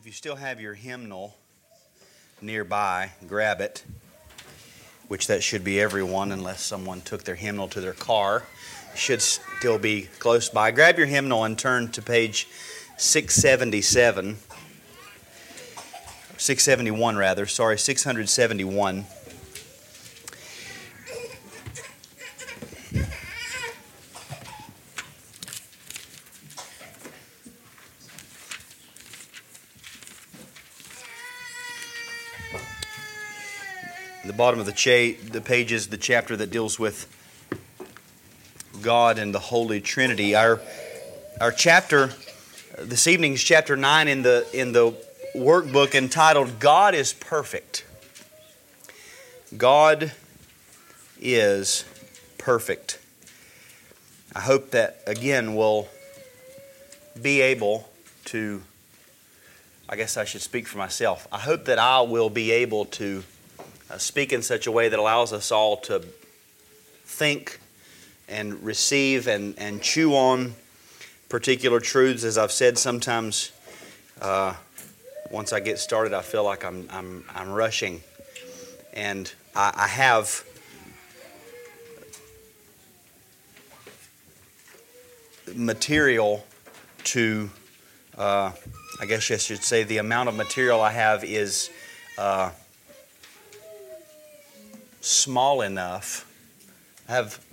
If 0.00 0.06
you 0.06 0.12
still 0.12 0.36
have 0.36 0.62
your 0.62 0.72
hymnal 0.72 1.36
nearby, 2.40 3.10
grab 3.28 3.60
it, 3.60 3.84
which 5.08 5.26
that 5.26 5.42
should 5.42 5.62
be 5.62 5.78
everyone 5.78 6.32
unless 6.32 6.62
someone 6.62 7.02
took 7.02 7.24
their 7.24 7.34
hymnal 7.34 7.68
to 7.68 7.82
their 7.82 7.92
car. 7.92 8.44
Should 8.94 9.20
still 9.20 9.78
be 9.78 10.08
close 10.18 10.48
by. 10.48 10.70
Grab 10.70 10.96
your 10.96 11.06
hymnal 11.06 11.44
and 11.44 11.58
turn 11.58 11.92
to 11.92 12.00
page 12.00 12.48
677. 12.96 14.38
671 16.38 17.16
rather, 17.18 17.44
sorry, 17.44 17.78
671. 17.78 19.04
Bottom 34.40 34.58
of 34.58 34.64
the, 34.64 34.72
cha- 34.72 35.20
the 35.32 35.42
page 35.42 35.70
is 35.70 35.88
the 35.88 35.98
chapter 35.98 36.34
that 36.34 36.50
deals 36.50 36.78
with 36.78 37.06
God 38.80 39.18
and 39.18 39.34
the 39.34 39.38
Holy 39.38 39.82
Trinity. 39.82 40.34
Our, 40.34 40.62
our 41.38 41.52
chapter, 41.52 42.14
this 42.78 43.06
evening's 43.06 43.42
chapter 43.42 43.76
9 43.76 44.08
in 44.08 44.22
the, 44.22 44.46
in 44.54 44.72
the 44.72 44.92
workbook 45.36 45.94
entitled 45.94 46.58
God 46.58 46.94
is 46.94 47.12
Perfect. 47.12 47.84
God 49.58 50.10
is 51.20 51.84
perfect. 52.38 52.98
I 54.34 54.40
hope 54.40 54.70
that, 54.70 55.02
again, 55.06 55.54
we'll 55.54 55.86
be 57.20 57.42
able 57.42 57.90
to, 58.24 58.62
I 59.86 59.96
guess 59.96 60.16
I 60.16 60.24
should 60.24 60.40
speak 60.40 60.66
for 60.66 60.78
myself. 60.78 61.28
I 61.30 61.40
hope 61.40 61.66
that 61.66 61.78
I 61.78 62.00
will 62.00 62.30
be 62.30 62.52
able 62.52 62.86
to 62.86 63.22
uh, 63.90 63.98
speak 63.98 64.32
in 64.32 64.42
such 64.42 64.66
a 64.66 64.70
way 64.70 64.88
that 64.88 64.98
allows 64.98 65.32
us 65.32 65.50
all 65.50 65.76
to 65.76 66.04
think 67.04 67.58
and 68.28 68.62
receive 68.62 69.26
and, 69.26 69.58
and 69.58 69.82
chew 69.82 70.14
on 70.14 70.54
particular 71.28 71.80
truths. 71.80 72.22
As 72.22 72.38
I've 72.38 72.52
said, 72.52 72.78
sometimes 72.78 73.50
uh, 74.20 74.54
once 75.30 75.52
I 75.52 75.60
get 75.60 75.78
started, 75.78 76.14
I 76.14 76.22
feel 76.22 76.44
like 76.44 76.64
I'm, 76.64 76.86
I'm, 76.90 77.24
I'm 77.34 77.50
rushing. 77.50 78.00
And 78.92 79.32
I, 79.56 79.72
I 79.74 79.86
have 79.88 80.44
material 85.52 86.46
to, 87.02 87.50
uh, 88.16 88.52
I 89.00 89.06
guess 89.06 89.30
I 89.30 89.36
should 89.36 89.64
say, 89.64 89.82
the 89.82 89.98
amount 89.98 90.28
of 90.28 90.36
material 90.36 90.80
I 90.80 90.92
have 90.92 91.24
is. 91.24 91.70
Uh, 92.16 92.50
small 95.00 95.62
enough. 95.62 96.26
I 97.08 97.14
have 97.14 97.44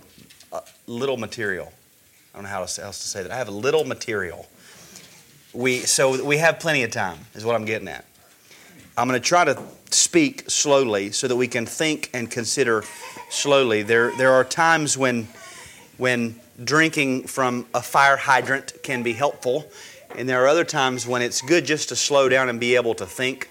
little 0.86 1.16
material. 1.16 1.72
I 2.32 2.38
don't 2.38 2.44
know 2.44 2.50
how 2.50 2.60
else 2.62 2.76
to 2.76 2.92
say 2.92 3.22
that. 3.22 3.30
I 3.30 3.36
have 3.36 3.48
a 3.48 3.52
little 3.52 3.84
material. 3.84 4.46
We, 5.52 5.80
so 5.80 6.24
we 6.24 6.38
have 6.38 6.60
plenty 6.60 6.82
of 6.82 6.90
time, 6.90 7.18
is 7.34 7.44
what 7.44 7.54
I'm 7.54 7.64
getting 7.64 7.88
at. 7.88 8.04
I'm 8.96 9.08
going 9.08 9.20
to 9.20 9.26
try 9.26 9.44
to 9.44 9.60
speak 9.90 10.50
slowly 10.50 11.10
so 11.12 11.28
that 11.28 11.36
we 11.36 11.48
can 11.48 11.66
think 11.66 12.10
and 12.12 12.30
consider 12.30 12.84
slowly. 13.30 13.82
There, 13.82 14.16
there 14.16 14.32
are 14.32 14.44
times 14.44 14.98
when, 14.98 15.28
when 15.96 16.38
drinking 16.62 17.24
from 17.28 17.66
a 17.74 17.80
fire 17.80 18.16
hydrant 18.16 18.82
can 18.82 19.02
be 19.02 19.12
helpful, 19.12 19.70
and 20.16 20.28
there 20.28 20.42
are 20.42 20.48
other 20.48 20.64
times 20.64 21.06
when 21.06 21.22
it's 21.22 21.40
good 21.42 21.64
just 21.64 21.88
to 21.90 21.96
slow 21.96 22.28
down 22.28 22.48
and 22.48 22.58
be 22.58 22.74
able 22.74 22.94
to 22.94 23.06
think. 23.06 23.48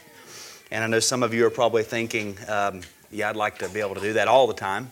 And 0.72 0.84
I 0.84 0.88
know 0.88 1.00
some 1.00 1.24
of 1.24 1.34
you 1.34 1.46
are 1.46 1.50
probably 1.50 1.84
thinking, 1.84 2.38
um, 2.48 2.82
yeah, 3.12 3.30
I'd 3.30 3.36
like 3.36 3.60
to 3.60 3.70
be 3.70 3.80
able 3.80 3.96
to 3.96 4.02
do 4.02 4.14
that 4.14 4.28
all 4.28 4.48
the 4.48 4.54
time. 4.54 4.92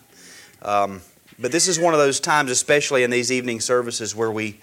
Um, 0.62 1.02
but 1.38 1.52
this 1.52 1.68
is 1.68 1.78
one 1.78 1.92
of 1.92 2.00
those 2.00 2.18
times, 2.18 2.50
especially 2.50 3.02
in 3.02 3.10
these 3.10 3.30
evening 3.30 3.60
services, 3.60 4.14
where 4.16 4.30
we, 4.30 4.58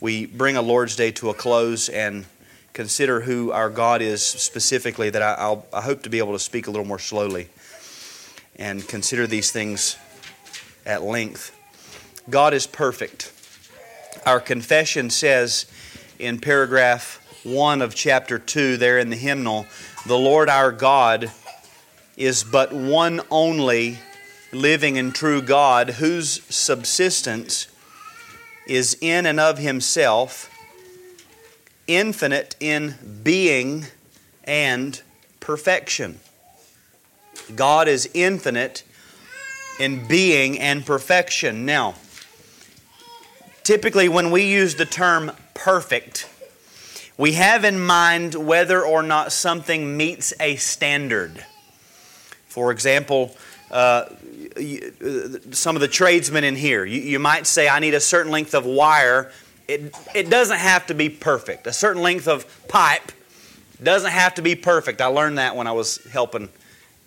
we 0.00 0.26
bring 0.26 0.56
a 0.56 0.62
Lord's 0.62 0.94
Day 0.94 1.10
to 1.12 1.30
a 1.30 1.34
close 1.34 1.88
and 1.88 2.24
consider 2.72 3.20
who 3.20 3.50
our 3.50 3.68
God 3.68 4.00
is 4.00 4.24
specifically, 4.24 5.10
that 5.10 5.22
I, 5.22 5.34
I'll, 5.34 5.66
I 5.72 5.80
hope 5.80 6.02
to 6.04 6.10
be 6.10 6.18
able 6.18 6.32
to 6.32 6.38
speak 6.38 6.66
a 6.66 6.70
little 6.70 6.86
more 6.86 6.98
slowly 6.98 7.48
and 8.56 8.86
consider 8.86 9.26
these 9.26 9.50
things 9.50 9.96
at 10.86 11.02
length. 11.02 11.56
God 12.30 12.54
is 12.54 12.66
perfect. 12.66 13.32
Our 14.24 14.40
confession 14.40 15.10
says 15.10 15.66
in 16.18 16.38
paragraph 16.38 17.20
1 17.44 17.82
of 17.82 17.94
chapter 17.94 18.38
2, 18.38 18.76
there 18.76 18.98
in 18.98 19.10
the 19.10 19.16
hymnal, 19.16 19.66
the 20.06 20.16
Lord 20.16 20.48
our 20.48 20.72
God 20.72 21.30
is 22.16 22.44
but 22.44 22.72
one 22.72 23.20
only 23.30 23.98
living 24.52 24.96
and 24.98 25.14
true 25.14 25.42
God 25.42 25.90
whose 25.90 26.42
subsistence 26.54 27.66
is 28.66 28.96
in 29.00 29.26
and 29.26 29.40
of 29.40 29.58
himself, 29.58 30.50
infinite 31.86 32.56
in 32.60 32.94
being 33.22 33.86
and 34.44 35.02
perfection. 35.40 36.20
God 37.54 37.88
is 37.88 38.08
infinite 38.14 38.84
in 39.78 40.06
being 40.06 40.58
and 40.58 40.86
perfection. 40.86 41.66
Now, 41.66 41.96
typically 43.64 44.08
when 44.08 44.30
we 44.30 44.44
use 44.44 44.76
the 44.76 44.86
term 44.86 45.32
perfect, 45.52 46.28
we 47.18 47.32
have 47.32 47.64
in 47.64 47.78
mind 47.80 48.34
whether 48.34 48.82
or 48.82 49.02
not 49.02 49.32
something 49.32 49.96
meets 49.96 50.32
a 50.40 50.56
standard. 50.56 51.44
For 52.54 52.70
example, 52.70 53.34
uh, 53.72 54.04
some 55.50 55.74
of 55.74 55.80
the 55.80 55.88
tradesmen 55.88 56.44
in 56.44 56.54
here, 56.54 56.84
you, 56.84 57.00
you, 57.00 57.18
might 57.18 57.48
say, 57.48 57.68
I 57.68 57.80
need 57.80 57.94
a 57.94 58.00
certain 58.00 58.30
length 58.30 58.54
of 58.54 58.64
wire. 58.64 59.32
It, 59.66 59.92
it 60.14 60.30
doesn't 60.30 60.58
have 60.58 60.86
to 60.86 60.94
be 60.94 61.08
perfect. 61.08 61.66
A 61.66 61.72
certain 61.72 62.00
length 62.00 62.28
of 62.28 62.46
pipe 62.68 63.10
doesn't 63.82 64.12
have 64.12 64.34
to 64.34 64.42
be 64.42 64.54
perfect. 64.54 65.00
I 65.00 65.06
learned 65.06 65.38
that 65.38 65.56
when 65.56 65.66
I 65.66 65.72
was 65.72 65.96
helping 66.12 66.48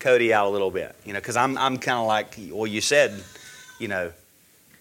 Cody 0.00 0.34
out 0.34 0.48
a 0.48 0.50
little 0.50 0.70
bit, 0.70 0.94
you 1.06 1.14
know, 1.14 1.18
because 1.18 1.38
I'm, 1.38 1.56
I'm 1.56 1.78
kind 1.78 1.98
of 1.98 2.06
like, 2.06 2.38
well, 2.50 2.66
you 2.66 2.82
said, 2.82 3.18
you 3.80 3.88
know, 3.88 4.12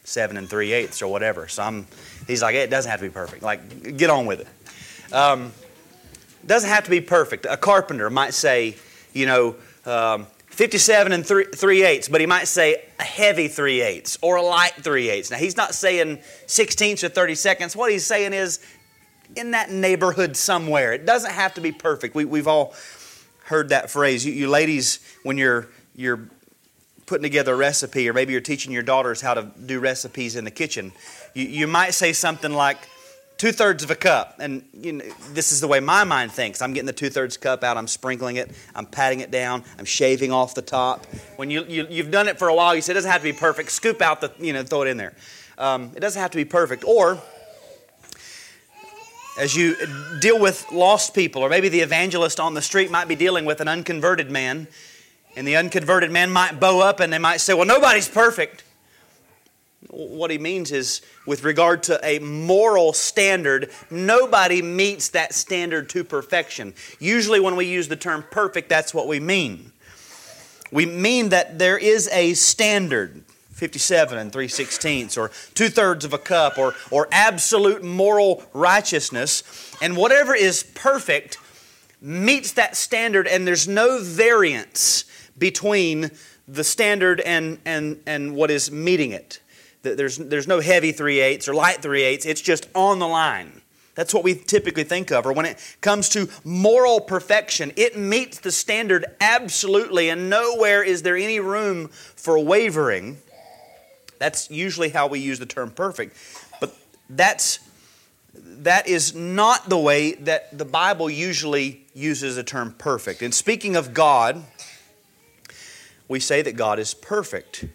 seven 0.03 0.35
and 0.35 0.49
three 0.49 0.73
eighths 0.73 1.01
or 1.01 1.07
whatever. 1.07 1.47
So 1.47 1.63
I'm, 1.63 1.87
he's 2.27 2.41
like, 2.41 2.55
it 2.55 2.69
doesn't 2.69 2.91
have 2.91 2.99
to 2.99 3.05
be 3.05 3.13
perfect. 3.13 3.41
Like, 3.41 3.95
get 3.95 4.09
on 4.09 4.25
with 4.25 4.41
it. 4.41 5.13
Um, 5.13 5.53
doesn't 6.45 6.69
have 6.69 6.83
to 6.83 6.89
be 6.89 6.99
perfect. 6.99 7.45
A 7.49 7.55
carpenter 7.55 8.09
might 8.09 8.33
say, 8.33 8.75
you 9.13 9.27
know, 9.27 9.55
um, 9.85 10.27
57 10.57 11.11
and 11.11 11.23
3, 11.23 11.45
3 11.55 11.83
eighths, 11.83 12.09
but 12.09 12.19
he 12.19 12.25
might 12.25 12.47
say 12.47 12.83
a 12.99 13.03
heavy 13.03 13.47
3 13.47 13.79
eighths 13.79 14.17
or 14.23 14.37
a 14.37 14.41
light 14.41 14.73
3 14.73 15.07
eighths. 15.07 15.29
Now, 15.29 15.37
he's 15.37 15.55
not 15.55 15.75
saying 15.75 16.17
16ths 16.47 17.03
or 17.03 17.09
30 17.09 17.35
seconds. 17.35 17.75
What 17.75 17.91
he's 17.91 18.07
saying 18.07 18.33
is 18.33 18.59
in 19.35 19.51
that 19.51 19.69
neighborhood 19.69 20.35
somewhere. 20.35 20.93
It 20.93 21.05
doesn't 21.05 21.29
have 21.29 21.53
to 21.53 21.61
be 21.61 21.71
perfect. 21.71 22.15
We, 22.15 22.25
we've 22.25 22.47
all 22.47 22.73
heard 23.43 23.69
that 23.69 23.91
phrase. 23.91 24.25
You, 24.25 24.33
you 24.33 24.49
ladies, 24.49 24.99
when 25.21 25.37
you're, 25.37 25.67
you're 25.95 26.27
putting 27.05 27.21
together 27.21 27.53
a 27.53 27.57
recipe, 27.57 28.09
or 28.09 28.13
maybe 28.13 28.31
you're 28.31 28.41
teaching 28.41 28.71
your 28.71 28.81
daughters 28.81 29.21
how 29.21 29.35
to 29.35 29.51
do 29.63 29.79
recipes 29.79 30.35
in 30.35 30.43
the 30.43 30.49
kitchen, 30.49 30.91
you, 31.35 31.45
you 31.45 31.67
might 31.67 31.93
say 31.93 32.13
something 32.13 32.51
like, 32.51 32.79
two 33.37 33.51
thirds 33.51 33.83
of 33.83 33.91
a 33.91 33.95
cup. 33.95 34.35
And 34.39 34.63
you 34.73 34.93
know, 34.93 35.05
this 35.31 35.51
is 35.51 35.61
the 35.61 35.67
way 35.67 35.79
my 35.79 36.03
mind 36.03 36.31
thinks. 36.31 36.61
I'm 36.61 36.73
getting 36.73 36.87
the 36.87 36.93
two 36.93 37.09
thirds 37.09 37.37
cup 37.37 37.63
out, 37.63 37.77
I'm 37.77 37.87
sprinkling 37.87 38.37
it, 38.37 38.51
I'm 38.75 38.85
patting 38.85 39.19
it 39.19 39.31
down, 39.31 39.63
I'm 39.77 39.85
shaving 39.85 40.31
off 40.31 40.55
the 40.55 40.61
top. 40.61 41.05
When 41.35 41.49
you, 41.49 41.63
you, 41.65 42.03
have 42.03 42.11
done 42.11 42.27
it 42.27 42.39
for 42.39 42.47
a 42.47 42.55
while, 42.55 42.75
you 42.75 42.81
say 42.81 42.93
it 42.93 42.95
doesn't 42.95 43.11
have 43.11 43.21
to 43.21 43.31
be 43.31 43.37
perfect. 43.37 43.71
Scoop 43.71 44.01
out 44.01 44.21
the, 44.21 44.31
you 44.39 44.53
know, 44.53 44.63
throw 44.63 44.81
it 44.81 44.87
in 44.87 44.97
there. 44.97 45.13
Um, 45.57 45.91
it 45.95 45.99
doesn't 45.99 46.21
have 46.21 46.31
to 46.31 46.37
be 46.37 46.45
perfect. 46.45 46.83
Or, 46.83 47.19
as 49.39 49.55
you 49.55 49.75
deal 50.19 50.39
with 50.39 50.65
lost 50.71 51.13
people, 51.13 51.43
or 51.43 51.49
maybe 51.49 51.69
the 51.69 51.81
evangelist 51.81 52.39
on 52.39 52.53
the 52.53 52.61
street 52.61 52.89
might 52.89 53.07
be 53.07 53.15
dealing 53.15 53.45
with 53.45 53.61
an 53.61 53.67
unconverted 53.67 54.31
man, 54.31 54.67
and 55.35 55.47
the 55.47 55.55
unconverted 55.55 56.09
man 56.09 56.31
might 56.31 56.59
bow 56.59 56.79
up 56.79 56.99
and 56.99 57.13
they 57.13 57.19
might 57.19 57.37
say, 57.37 57.53
Well, 57.53 57.65
nobody's 57.65 58.09
perfect. 58.09 58.63
What 59.89 60.31
he 60.31 60.37
means 60.37 60.71
is, 60.71 61.01
with 61.25 61.43
regard 61.43 61.83
to 61.83 61.99
a 62.03 62.19
moral 62.19 62.91
standard, 62.91 63.71
nobody 63.89 64.61
meets 64.61 65.09
that 65.09 65.33
standard 65.33 65.89
to 65.89 66.03
perfection. 66.03 66.73
Usually, 66.99 67.39
when 67.39 67.55
we 67.55 67.65
use 67.65 67.87
the 67.87 67.95
term 67.95 68.25
perfect, 68.29 68.67
that's 68.67 68.93
what 68.93 69.07
we 69.07 69.19
mean. 69.19 69.71
We 70.71 70.85
mean 70.85 71.29
that 71.29 71.57
there 71.57 71.77
is 71.77 72.09
a 72.11 72.33
standard, 72.33 73.23
57 73.53 74.17
and 74.17 74.33
3 74.33 74.47
sixteenths, 74.49 75.17
or 75.17 75.31
two 75.53 75.69
thirds 75.69 76.03
of 76.03 76.13
a 76.13 76.17
cup, 76.17 76.57
or, 76.57 76.75
or 76.91 77.07
absolute 77.11 77.81
moral 77.81 78.43
righteousness. 78.53 79.43
And 79.81 79.95
whatever 79.95 80.35
is 80.35 80.63
perfect 80.63 81.37
meets 82.01 82.51
that 82.53 82.75
standard, 82.75 83.25
and 83.25 83.47
there's 83.47 83.67
no 83.67 83.99
variance 84.01 85.05
between 85.37 86.11
the 86.47 86.63
standard 86.63 87.19
and, 87.21 87.59
and, 87.65 88.01
and 88.05 88.35
what 88.35 88.51
is 88.51 88.71
meeting 88.71 89.11
it. 89.11 89.39
There's, 89.95 90.17
there's 90.17 90.47
no 90.47 90.59
heavy 90.59 90.91
3 90.91 91.19
eighths 91.19 91.47
or 91.47 91.53
light 91.53 91.81
3 91.81 92.03
eighths. 92.03 92.25
It's 92.25 92.41
just 92.41 92.67
on 92.75 92.99
the 92.99 93.07
line. 93.07 93.61
That's 93.95 94.13
what 94.13 94.23
we 94.23 94.35
typically 94.35 94.83
think 94.83 95.11
of. 95.11 95.25
Or 95.25 95.33
when 95.33 95.47
it 95.47 95.57
comes 95.81 96.09
to 96.09 96.29
moral 96.43 96.99
perfection, 96.99 97.73
it 97.75 97.97
meets 97.97 98.39
the 98.39 98.51
standard 98.51 99.05
absolutely, 99.19 100.09
and 100.09 100.29
nowhere 100.29 100.83
is 100.83 101.01
there 101.01 101.17
any 101.17 101.39
room 101.39 101.87
for 101.87 102.37
wavering. 102.37 103.17
That's 104.19 104.51
usually 104.51 104.89
how 104.89 105.07
we 105.07 105.19
use 105.19 105.39
the 105.39 105.47
term 105.47 105.71
perfect. 105.71 106.15
But 106.59 106.77
that's 107.09 107.59
that 108.35 108.87
is 108.87 109.15
not 109.15 109.67
the 109.67 109.77
way 109.77 110.13
that 110.13 110.55
the 110.55 110.65
Bible 110.65 111.09
usually 111.09 111.85
uses 111.93 112.35
the 112.35 112.43
term 112.43 112.75
perfect. 112.77 113.21
And 113.23 113.33
speaking 113.33 113.75
of 113.75 113.93
God, 113.95 114.43
we 116.07 116.19
say 116.19 116.41
that 116.43 116.55
God 116.55 116.77
is 116.77 116.93
perfect. 116.93 117.65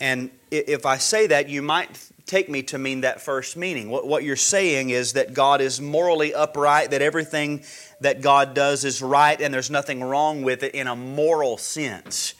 And 0.00 0.30
if 0.50 0.86
I 0.86 0.98
say 0.98 1.26
that, 1.28 1.48
you 1.48 1.62
might 1.62 2.10
take 2.26 2.48
me 2.48 2.62
to 2.62 2.78
mean 2.78 3.00
that 3.00 3.20
first 3.20 3.56
meaning. 3.56 3.88
What, 3.90 4.22
you're 4.22 4.36
saying 4.36 4.90
is 4.90 5.14
that 5.14 5.34
God 5.34 5.60
is 5.60 5.80
morally 5.80 6.34
upright, 6.34 6.90
that 6.90 7.02
everything 7.02 7.64
that 8.00 8.20
God 8.20 8.54
does 8.54 8.84
is 8.84 9.02
right, 9.02 9.40
and 9.40 9.52
there's 9.52 9.70
nothing 9.70 10.02
wrong 10.02 10.42
with 10.42 10.62
it 10.62 10.74
in 10.74 10.86
a 10.86 10.94
moral 10.94 11.56
sense. 11.56 12.34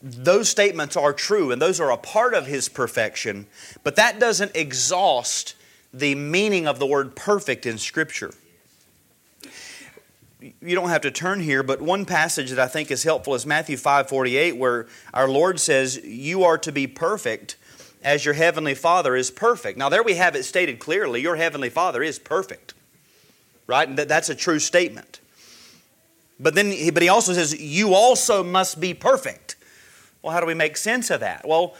Those 0.00 0.48
statements 0.48 0.96
are 0.96 1.12
true, 1.12 1.50
and 1.50 1.60
those 1.60 1.80
are 1.80 1.90
a 1.90 1.96
part 1.96 2.32
of 2.34 2.46
His 2.46 2.68
perfection, 2.68 3.46
but 3.82 3.96
that 3.96 4.20
doesn't 4.20 4.54
exhaust 4.54 5.56
the 5.92 6.14
meaning 6.14 6.66
of 6.66 6.78
the 6.78 6.86
word 6.86 7.16
perfect 7.16 7.66
in 7.66 7.78
Scripture 7.78 8.32
you 10.60 10.74
don't 10.74 10.90
have 10.90 11.02
to 11.02 11.10
turn 11.10 11.40
here, 11.40 11.62
but 11.62 11.80
one 11.80 12.04
passage 12.04 12.50
that 12.50 12.58
I 12.58 12.66
think 12.66 12.90
is 12.90 13.02
helpful 13.02 13.34
is 13.34 13.46
Matthew 13.46 13.76
5:48 13.76 14.56
where 14.56 14.86
our 15.12 15.28
Lord 15.28 15.58
says, 15.58 15.96
"You 16.04 16.44
are 16.44 16.58
to 16.58 16.72
be 16.72 16.86
perfect 16.86 17.56
as 18.02 18.24
your 18.24 18.34
heavenly 18.34 18.74
Father 18.74 19.16
is 19.16 19.30
perfect." 19.30 19.78
Now 19.78 19.88
there 19.88 20.02
we 20.02 20.14
have 20.14 20.36
it 20.36 20.44
stated 20.44 20.78
clearly, 20.78 21.22
your 21.22 21.36
heavenly 21.36 21.70
Father 21.70 22.02
is 22.02 22.18
perfect. 22.18 22.74
Right? 23.66 23.88
And 23.88 23.96
that's 23.96 24.28
a 24.28 24.34
true 24.34 24.58
statement. 24.58 25.20
But 26.38 26.54
then 26.54 26.74
but 26.92 27.02
he 27.02 27.08
also 27.08 27.32
says, 27.32 27.58
"You 27.58 27.94
also 27.94 28.42
must 28.42 28.80
be 28.80 28.92
perfect." 28.92 29.56
Well, 30.20 30.32
how 30.32 30.40
do 30.40 30.46
we 30.46 30.54
make 30.54 30.76
sense 30.76 31.10
of 31.10 31.20
that? 31.20 31.46
Well, 31.46 31.74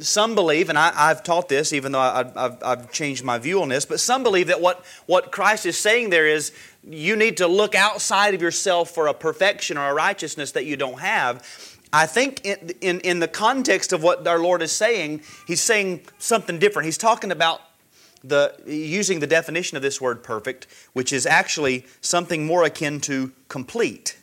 some 0.00 0.34
believe, 0.34 0.68
and 0.68 0.78
I, 0.78 1.08
have 1.08 1.22
taught 1.22 1.48
this, 1.48 1.72
even 1.72 1.92
though 1.92 2.00
I, 2.00 2.24
have 2.34 2.62
I've 2.62 2.92
changed 2.92 3.24
my 3.24 3.38
view 3.38 3.62
on 3.62 3.68
this, 3.68 3.84
but 3.84 4.00
some 4.00 4.22
believe 4.22 4.46
that 4.46 4.60
what, 4.60 4.84
what 5.06 5.30
Christ 5.30 5.66
is 5.66 5.78
saying 5.78 6.10
there 6.10 6.26
is 6.26 6.52
you 6.82 7.16
need 7.16 7.36
to 7.38 7.46
look 7.46 7.74
outside 7.74 8.34
of 8.34 8.40
yourself 8.40 8.90
for 8.90 9.06
a 9.06 9.14
perfection 9.14 9.76
or 9.76 9.88
a 9.88 9.94
righteousness 9.94 10.52
that 10.52 10.64
you 10.64 10.76
don't 10.76 11.00
have. 11.00 11.44
I 11.92 12.06
think 12.06 12.44
in, 12.44 12.70
in, 12.80 13.00
in 13.00 13.18
the 13.20 13.28
context 13.28 13.92
of 13.92 14.02
what 14.02 14.26
our 14.26 14.38
Lord 14.38 14.62
is 14.62 14.72
saying, 14.72 15.22
He's 15.46 15.60
saying 15.60 16.02
something 16.18 16.58
different. 16.58 16.86
He's 16.86 16.98
talking 16.98 17.30
about 17.30 17.60
the, 18.24 18.54
using 18.66 19.20
the 19.20 19.26
definition 19.26 19.76
of 19.76 19.82
this 19.82 20.00
word 20.00 20.22
perfect, 20.22 20.66
which 20.94 21.12
is 21.12 21.26
actually 21.26 21.86
something 22.00 22.46
more 22.46 22.64
akin 22.64 23.00
to 23.02 23.32
complete. 23.48 24.16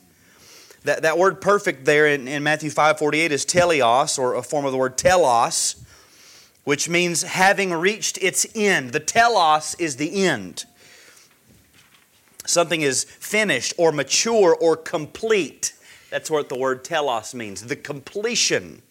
That, 0.83 1.03
that 1.03 1.17
word 1.17 1.39
perfect 1.39 1.85
there 1.85 2.07
in, 2.07 2.27
in 2.27 2.43
Matthew 2.43 2.69
5.48 2.69 3.29
is 3.29 3.45
teleios, 3.45 4.19
or 4.19 4.35
a 4.35 4.43
form 4.43 4.65
of 4.65 4.71
the 4.71 4.77
word 4.77 4.97
telos, 4.97 5.83
which 6.65 6.89
means 6.89 7.23
having 7.23 7.73
reached 7.73 8.17
its 8.21 8.45
end. 8.53 8.91
The 8.91 8.99
telos 8.99 9.75
is 9.79 9.95
the 9.95 10.25
end. 10.25 10.65
Something 12.45 12.81
is 12.81 13.05
finished 13.05 13.73
or 13.77 13.91
mature 13.91 14.55
or 14.55 14.75
complete. 14.75 15.73
That's 16.09 16.29
what 16.29 16.49
the 16.49 16.57
word 16.57 16.83
telos 16.83 17.33
means 17.33 17.61
the 17.61 17.75
completion. 17.75 18.81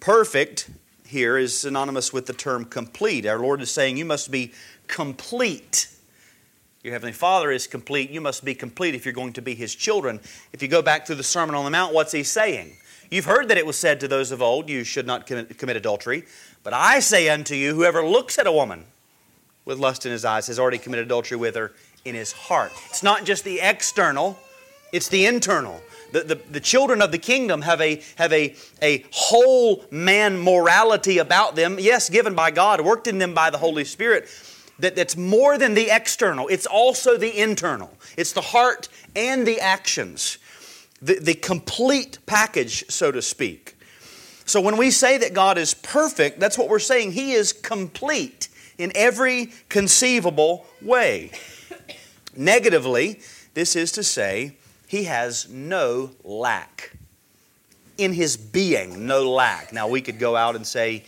Perfect 0.00 0.70
here 1.06 1.38
is 1.38 1.58
synonymous 1.58 2.12
with 2.12 2.26
the 2.26 2.32
term 2.32 2.64
complete. 2.64 3.26
Our 3.26 3.38
Lord 3.38 3.62
is 3.62 3.70
saying 3.70 3.96
you 3.96 4.04
must 4.04 4.30
be 4.30 4.52
complete. 4.86 5.88
Your 6.82 6.92
Heavenly 6.92 7.12
Father 7.12 7.52
is 7.52 7.68
complete. 7.68 8.10
You 8.10 8.20
must 8.20 8.44
be 8.44 8.56
complete 8.56 8.96
if 8.96 9.04
you're 9.04 9.14
going 9.14 9.34
to 9.34 9.42
be 9.42 9.54
His 9.54 9.74
children. 9.74 10.18
If 10.52 10.62
you 10.62 10.68
go 10.68 10.82
back 10.82 11.06
through 11.06 11.14
the 11.16 11.22
Sermon 11.22 11.54
on 11.54 11.64
the 11.64 11.70
Mount, 11.70 11.94
what's 11.94 12.10
He 12.10 12.24
saying? 12.24 12.72
You've 13.08 13.26
heard 13.26 13.48
that 13.48 13.58
it 13.58 13.66
was 13.66 13.78
said 13.78 14.00
to 14.00 14.08
those 14.08 14.32
of 14.32 14.42
old, 14.42 14.68
You 14.68 14.82
should 14.82 15.06
not 15.06 15.26
commit 15.26 15.76
adultery. 15.76 16.24
But 16.64 16.72
I 16.72 16.98
say 16.98 17.28
unto 17.28 17.54
you, 17.54 17.74
whoever 17.74 18.04
looks 18.04 18.36
at 18.36 18.48
a 18.48 18.52
woman 18.52 18.86
with 19.64 19.78
lust 19.78 20.06
in 20.06 20.12
his 20.12 20.24
eyes 20.24 20.48
has 20.48 20.58
already 20.58 20.78
committed 20.78 21.06
adultery 21.06 21.36
with 21.36 21.54
her 21.54 21.72
in 22.04 22.16
his 22.16 22.32
heart. 22.32 22.72
It's 22.88 23.02
not 23.02 23.24
just 23.24 23.44
the 23.44 23.60
external, 23.60 24.36
it's 24.92 25.08
the 25.08 25.26
internal. 25.26 25.80
The, 26.10 26.24
the, 26.24 26.34
the, 26.50 26.60
children 26.60 27.00
of 27.00 27.10
the 27.10 27.18
kingdom 27.18 27.62
have, 27.62 27.80
a, 27.80 28.02
have 28.16 28.32
a, 28.32 28.54
a 28.82 29.04
whole 29.12 29.84
man 29.90 30.38
morality 30.38 31.18
about 31.18 31.54
them, 31.54 31.78
yes, 31.78 32.10
given 32.10 32.34
by 32.34 32.50
God, 32.50 32.80
worked 32.82 33.06
in 33.06 33.18
them 33.18 33.32
by 33.32 33.50
the 33.50 33.56
Holy 33.56 33.84
Spirit, 33.84 34.28
that, 34.78 34.96
that's 34.96 35.16
more 35.16 35.58
than 35.58 35.74
the 35.74 35.90
external. 35.90 36.48
It's 36.48 36.66
also 36.66 37.16
the 37.16 37.40
internal. 37.40 37.90
It's 38.16 38.32
the 38.32 38.40
heart 38.40 38.88
and 39.14 39.46
the 39.46 39.60
actions, 39.60 40.38
the, 41.00 41.18
the 41.20 41.34
complete 41.34 42.18
package, 42.26 42.84
so 42.88 43.12
to 43.12 43.22
speak. 43.22 43.76
So 44.44 44.60
when 44.60 44.76
we 44.76 44.90
say 44.90 45.18
that 45.18 45.34
God 45.34 45.56
is 45.56 45.74
perfect, 45.74 46.40
that's 46.40 46.58
what 46.58 46.68
we're 46.68 46.78
saying. 46.78 47.12
He 47.12 47.32
is 47.32 47.52
complete 47.52 48.48
in 48.78 48.92
every 48.94 49.52
conceivable 49.68 50.66
way. 50.80 51.30
Negatively, 52.36 53.20
this 53.54 53.76
is 53.76 53.92
to 53.92 54.02
say, 54.02 54.56
he 54.88 55.04
has 55.04 55.48
no 55.48 56.10
lack. 56.24 56.96
In 57.98 58.14
his 58.14 58.36
being, 58.36 59.06
no 59.06 59.30
lack. 59.30 59.72
Now, 59.72 59.86
we 59.86 60.00
could 60.00 60.18
go 60.18 60.34
out 60.34 60.56
and 60.56 60.66
say 60.66 61.04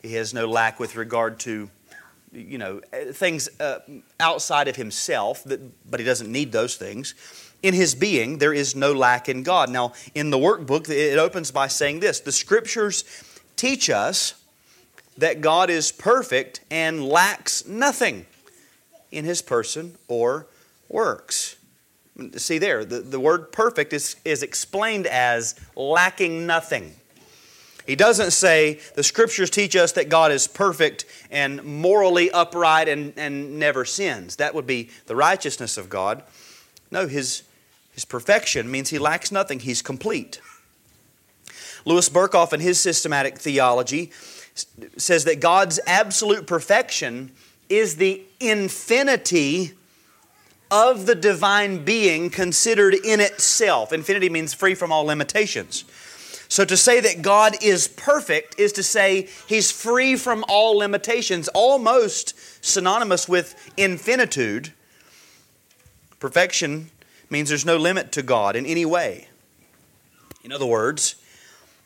he 0.00 0.14
has 0.14 0.32
no 0.32 0.46
lack 0.46 0.80
with 0.80 0.96
regard 0.96 1.40
to, 1.40 1.68
you 2.32 2.58
know, 2.58 2.80
things 3.12 3.48
uh, 3.60 3.80
outside 4.20 4.68
of 4.68 4.76
himself, 4.76 5.44
that, 5.44 5.60
but 5.90 6.00
he 6.00 6.06
doesn't 6.06 6.30
need 6.30 6.52
those 6.52 6.76
things. 6.76 7.14
In 7.62 7.74
his 7.74 7.94
being, 7.94 8.38
there 8.38 8.52
is 8.52 8.76
no 8.76 8.92
lack 8.92 9.28
in 9.28 9.42
God. 9.42 9.70
Now, 9.70 9.92
in 10.14 10.30
the 10.30 10.38
workbook, 10.38 10.88
it 10.88 11.18
opens 11.18 11.50
by 11.50 11.66
saying 11.66 12.00
this 12.00 12.20
The 12.20 12.32
scriptures 12.32 13.04
teach 13.56 13.90
us 13.90 14.34
that 15.16 15.40
God 15.40 15.68
is 15.68 15.90
perfect 15.90 16.60
and 16.70 17.04
lacks 17.04 17.66
nothing 17.66 18.26
in 19.10 19.24
his 19.24 19.42
person 19.42 19.96
or 20.06 20.46
works. 20.88 21.56
See 22.36 22.58
there, 22.58 22.84
the, 22.84 23.00
the 23.00 23.20
word 23.20 23.52
perfect 23.52 23.92
is, 23.92 24.16
is 24.24 24.42
explained 24.42 25.06
as 25.06 25.54
lacking 25.76 26.46
nothing. 26.46 26.94
He 27.88 27.96
doesn't 27.96 28.32
say 28.32 28.80
the 28.96 29.02
scriptures 29.02 29.48
teach 29.48 29.74
us 29.74 29.92
that 29.92 30.10
God 30.10 30.30
is 30.30 30.46
perfect 30.46 31.06
and 31.30 31.64
morally 31.64 32.30
upright 32.30 32.86
and, 32.86 33.14
and 33.16 33.58
never 33.58 33.86
sins. 33.86 34.36
That 34.36 34.54
would 34.54 34.66
be 34.66 34.90
the 35.06 35.16
righteousness 35.16 35.78
of 35.78 35.88
God. 35.88 36.22
No, 36.90 37.08
his, 37.08 37.44
his 37.94 38.04
perfection 38.04 38.70
means 38.70 38.90
he 38.90 38.98
lacks 38.98 39.32
nothing, 39.32 39.60
he's 39.60 39.80
complete. 39.80 40.38
Louis 41.86 42.06
Berkhof, 42.10 42.52
in 42.52 42.60
his 42.60 42.78
systematic 42.78 43.38
theology, 43.38 44.12
says 44.98 45.24
that 45.24 45.40
God's 45.40 45.80
absolute 45.86 46.46
perfection 46.46 47.32
is 47.70 47.96
the 47.96 48.22
infinity 48.38 49.72
of 50.70 51.06
the 51.06 51.14
divine 51.14 51.86
being 51.86 52.28
considered 52.28 52.92
in 52.92 53.20
itself. 53.20 53.94
Infinity 53.94 54.28
means 54.28 54.52
free 54.52 54.74
from 54.74 54.92
all 54.92 55.04
limitations. 55.04 55.86
So 56.48 56.64
to 56.64 56.76
say 56.76 57.00
that 57.00 57.20
God 57.20 57.62
is 57.62 57.88
perfect 57.88 58.58
is 58.58 58.72
to 58.72 58.82
say 58.82 59.28
he's 59.46 59.70
free 59.70 60.16
from 60.16 60.44
all 60.48 60.78
limitations, 60.78 61.48
almost 61.48 62.34
synonymous 62.64 63.28
with 63.28 63.70
infinitude. 63.76 64.72
Perfection 66.18 66.90
means 67.28 67.50
there's 67.50 67.66
no 67.66 67.76
limit 67.76 68.12
to 68.12 68.22
God 68.22 68.56
in 68.56 68.64
any 68.64 68.86
way. 68.86 69.28
In 70.42 70.50
other 70.50 70.66
words, 70.66 71.16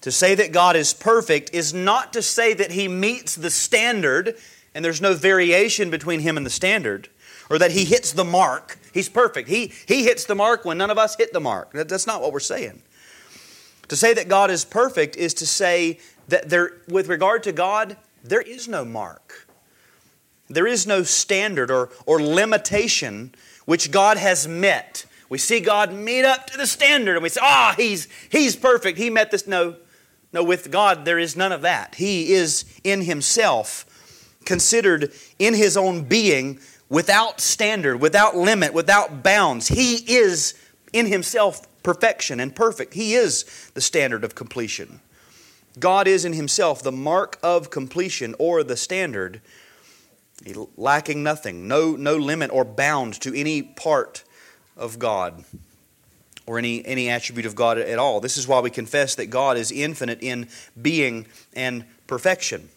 to 0.02 0.12
say 0.12 0.36
that 0.36 0.52
God 0.52 0.76
is 0.76 0.94
perfect 0.94 1.50
is 1.52 1.74
not 1.74 2.12
to 2.12 2.22
say 2.22 2.54
that 2.54 2.70
he 2.70 2.86
meets 2.86 3.34
the 3.34 3.50
standard 3.50 4.36
and 4.74 4.84
there's 4.84 5.00
no 5.00 5.14
variation 5.14 5.90
between 5.90 6.20
him 6.20 6.36
and 6.36 6.46
the 6.46 6.50
standard 6.50 7.08
or 7.50 7.58
that 7.58 7.72
he 7.72 7.84
hits 7.84 8.12
the 8.12 8.24
mark. 8.24 8.78
He's 8.94 9.08
perfect. 9.08 9.48
He, 9.48 9.72
he 9.86 10.04
hits 10.04 10.24
the 10.24 10.34
mark 10.34 10.64
when 10.64 10.78
none 10.78 10.90
of 10.90 10.98
us 10.98 11.16
hit 11.16 11.32
the 11.32 11.40
mark. 11.40 11.72
That, 11.72 11.88
that's 11.88 12.06
not 12.06 12.22
what 12.22 12.32
we're 12.32 12.40
saying. 12.40 12.82
To 13.92 13.96
say 13.96 14.14
that 14.14 14.26
God 14.26 14.50
is 14.50 14.64
perfect 14.64 15.16
is 15.16 15.34
to 15.34 15.46
say 15.46 15.98
that 16.28 16.48
there, 16.48 16.78
with 16.88 17.08
regard 17.08 17.42
to 17.42 17.52
God, 17.52 17.98
there 18.24 18.40
is 18.40 18.66
no 18.66 18.86
mark. 18.86 19.46
There 20.48 20.66
is 20.66 20.86
no 20.86 21.02
standard 21.02 21.70
or, 21.70 21.90
or 22.06 22.22
limitation 22.22 23.34
which 23.66 23.90
God 23.90 24.16
has 24.16 24.48
met. 24.48 25.04
We 25.28 25.36
see 25.36 25.60
God 25.60 25.92
meet 25.92 26.24
up 26.24 26.46
to 26.46 26.56
the 26.56 26.66
standard 26.66 27.16
and 27.16 27.22
we 27.22 27.28
say, 27.28 27.42
ah, 27.44 27.72
oh, 27.72 27.82
he's, 27.82 28.08
he's 28.30 28.56
perfect. 28.56 28.96
He 28.96 29.10
met 29.10 29.30
this. 29.30 29.46
No, 29.46 29.76
no, 30.32 30.42
with 30.42 30.70
God, 30.70 31.04
there 31.04 31.18
is 31.18 31.36
none 31.36 31.52
of 31.52 31.60
that. 31.60 31.96
He 31.96 32.32
is 32.32 32.64
in 32.82 33.02
himself 33.02 33.84
considered 34.46 35.12
in 35.38 35.52
his 35.52 35.76
own 35.76 36.04
being 36.04 36.60
without 36.88 37.42
standard, 37.42 37.98
without 37.98 38.38
limit, 38.38 38.72
without 38.72 39.22
bounds. 39.22 39.68
He 39.68 39.96
is 40.14 40.54
in 40.94 41.04
himself 41.04 41.66
perfection 41.82 42.40
and 42.40 42.54
perfect. 42.54 42.94
He 42.94 43.14
is 43.14 43.44
the 43.74 43.80
standard 43.80 44.24
of 44.24 44.34
completion. 44.34 45.00
God 45.78 46.06
is 46.06 46.24
in 46.24 46.34
himself 46.34 46.82
the 46.82 46.92
mark 46.92 47.38
of 47.42 47.70
completion 47.70 48.34
or 48.38 48.62
the 48.62 48.76
standard. 48.76 49.40
lacking 50.76 51.22
nothing, 51.22 51.68
no, 51.68 51.92
no 51.92 52.16
limit 52.16 52.50
or 52.50 52.64
bound 52.64 53.20
to 53.20 53.38
any 53.38 53.62
part 53.62 54.24
of 54.76 54.98
God 54.98 55.44
or 56.46 56.58
any, 56.58 56.84
any 56.84 57.08
attribute 57.08 57.46
of 57.46 57.54
God 57.54 57.78
at 57.78 57.98
all. 57.98 58.20
This 58.20 58.36
is 58.36 58.48
why 58.48 58.60
we 58.60 58.70
confess 58.70 59.14
that 59.14 59.26
God 59.26 59.56
is 59.56 59.70
infinite 59.70 60.18
in 60.22 60.48
being 60.80 61.26
and 61.54 61.84
perfection. 62.06 62.68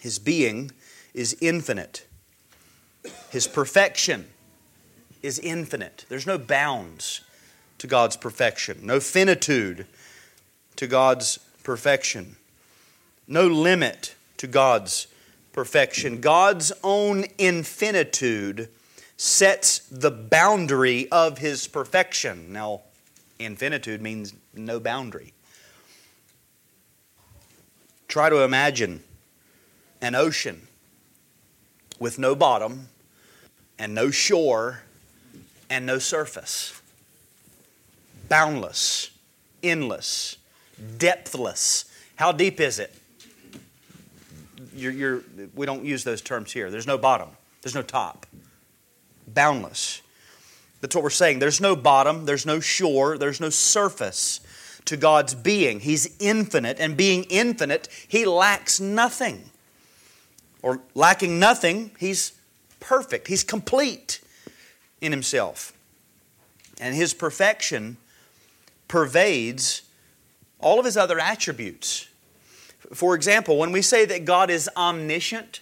His 0.00 0.18
being 0.18 0.70
is 1.12 1.36
infinite, 1.40 2.06
His 3.30 3.46
perfection 3.46 4.28
is 5.22 5.38
infinite. 5.38 6.06
There's 6.08 6.26
no 6.26 6.38
bounds 6.38 7.20
to 7.80 7.86
God's 7.86 8.16
perfection, 8.16 8.78
no 8.82 9.00
finitude 9.00 9.86
to 10.76 10.86
God's 10.86 11.38
perfection, 11.62 12.36
no 13.26 13.46
limit 13.46 14.14
to 14.36 14.46
God's 14.46 15.06
perfection. 15.52 16.20
God's 16.20 16.72
own 16.84 17.24
infinitude 17.38 18.68
sets 19.16 19.78
the 19.90 20.10
boundary 20.10 21.10
of 21.10 21.38
his 21.38 21.66
perfection. 21.66 22.52
Now, 22.52 22.82
infinitude 23.38 24.02
means 24.02 24.34
no 24.54 24.78
boundary. 24.78 25.32
Try 28.08 28.28
to 28.28 28.42
imagine 28.42 29.02
an 30.02 30.14
ocean 30.14 30.68
with 31.98 32.18
no 32.18 32.34
bottom 32.34 32.88
and 33.78 33.94
no 33.94 34.10
shore 34.10 34.82
and 35.70 35.86
no 35.86 35.98
surface. 35.98 36.79
Boundless, 38.30 39.10
endless, 39.62 40.38
depthless. 40.96 41.84
How 42.16 42.32
deep 42.32 42.60
is 42.60 42.78
it? 42.78 42.94
You're, 44.74 44.92
you're, 44.92 45.22
we 45.54 45.66
don't 45.66 45.84
use 45.84 46.04
those 46.04 46.22
terms 46.22 46.50
here. 46.50 46.70
There's 46.70 46.86
no 46.86 46.96
bottom, 46.96 47.28
there's 47.60 47.74
no 47.74 47.82
top 47.82 48.24
boundless. 49.34 50.02
That's 50.80 50.94
what 50.94 51.04
we're 51.04 51.10
saying. 51.10 51.40
There's 51.40 51.60
no 51.60 51.76
bottom, 51.76 52.24
there's 52.24 52.46
no 52.46 52.60
shore, 52.60 53.18
there's 53.18 53.40
no 53.40 53.50
surface 53.50 54.40
to 54.86 54.96
God's 54.96 55.34
being. 55.34 55.80
He's 55.80 56.16
infinite, 56.18 56.78
and 56.80 56.96
being 56.96 57.24
infinite, 57.24 57.88
He 58.08 58.24
lacks 58.24 58.80
nothing. 58.80 59.50
Or 60.62 60.80
lacking 60.94 61.38
nothing, 61.38 61.90
He's 61.98 62.32
perfect, 62.80 63.28
He's 63.28 63.44
complete 63.44 64.20
in 65.00 65.12
Himself. 65.12 65.72
And 66.80 66.94
His 66.94 67.12
perfection 67.12 67.98
pervades 68.90 69.82
all 70.58 70.80
of 70.80 70.84
His 70.84 70.96
other 70.96 71.20
attributes. 71.20 72.08
For 72.92 73.14
example, 73.14 73.56
when 73.56 73.70
we 73.70 73.82
say 73.82 74.04
that 74.04 74.24
God 74.24 74.50
is 74.50 74.68
omniscient, 74.76 75.60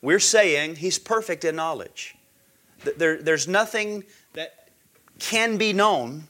we're 0.00 0.18
saying 0.18 0.76
He's 0.76 0.98
perfect 0.98 1.44
in 1.44 1.56
knowledge. 1.56 2.16
There, 2.96 3.20
there's 3.20 3.46
nothing 3.46 4.04
that 4.32 4.70
can 5.18 5.58
be 5.58 5.74
known 5.74 6.24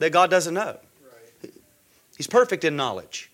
that 0.00 0.10
God 0.10 0.30
doesn't 0.30 0.52
know. 0.52 0.76
He's 2.14 2.26
perfect 2.26 2.62
in 2.64 2.76
knowledge. 2.76 3.30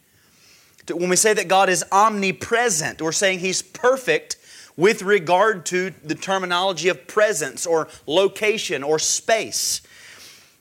When 0.89 1.11
we 1.11 1.17
say 1.17 1.35
that 1.35 1.49
God 1.49 1.69
is 1.69 1.85
omnipresent, 1.91 3.03
we're 3.03 3.11
saying 3.11 3.41
He's 3.41 3.61
perfect 3.61 4.37
with 4.77 5.03
regard 5.03 5.67
to 5.67 5.93
the 6.05 6.15
terminology 6.15 6.89
of 6.89 7.09
presence 7.09 7.67
or 7.67 7.89
location 8.07 8.85
or 8.85 9.01
space. 9.01 9.81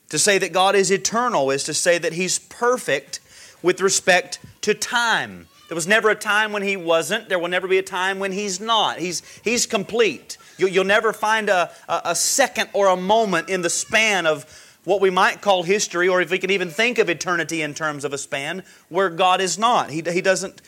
To 0.10 0.20
say 0.20 0.38
that 0.38 0.54
God 0.54 0.76
is 0.76 0.92
eternal 0.92 1.52
is 1.52 1.64
to 1.64 1.74
say 1.74 1.98
that 1.98 2.14
He's 2.14 2.40
perfect 2.40 3.20
with 3.62 3.82
respect 3.82 4.40
to 4.62 4.74
time. 4.74 5.48
There 5.68 5.76
was 5.76 5.88
never 5.88 6.10
a 6.10 6.16
time 6.16 6.52
when 6.52 6.62
He 6.62 6.78
wasn't, 6.78 7.28
there 7.30 7.40
will 7.40 7.48
never 7.48 7.68
be 7.68 7.78
a 7.78 7.84
time 7.84 8.20
when 8.20 8.32
He's 8.32 8.60
not. 8.60 9.00
He's, 9.00 9.24
he's 9.44 9.66
complete. 9.66 10.38
You'll 10.58 10.86
never 10.86 11.12
find 11.12 11.50
a, 11.50 11.72
a 11.90 12.16
second 12.16 12.70
or 12.74 12.88
a 12.88 12.96
moment 12.96 13.50
in 13.50 13.62
the 13.62 13.70
span 13.70 14.26
of 14.26 14.46
what 14.86 15.02
we 15.02 15.10
might 15.10 15.42
call 15.42 15.64
history, 15.64 16.08
or 16.08 16.22
if 16.22 16.30
we 16.30 16.38
can 16.38 16.52
even 16.52 16.70
think 16.70 17.00
of 17.00 17.10
eternity 17.10 17.62
in 17.62 17.74
terms 17.74 18.06
of 18.06 18.14
a 18.14 18.18
span, 18.18 18.64
where 18.88 19.10
God 19.10 19.42
is 19.42 19.58
not. 19.58 19.90
He, 19.90 20.02
he 20.02 20.22
doesn't, 20.22 20.62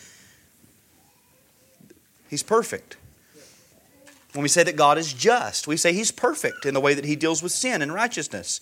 He's 2.29 2.43
perfect. 2.43 2.97
When 4.33 4.43
we 4.43 4.49
say 4.49 4.63
that 4.63 4.75
God 4.75 4.97
is 4.97 5.13
just, 5.13 5.67
we 5.67 5.77
say 5.77 5.93
He's 5.93 6.11
perfect 6.11 6.65
in 6.65 6.73
the 6.73 6.81
way 6.81 6.93
that 6.93 7.05
He 7.05 7.15
deals 7.15 7.41
with 7.41 7.51
sin 7.51 7.81
and 7.81 7.93
righteousness. 7.93 8.59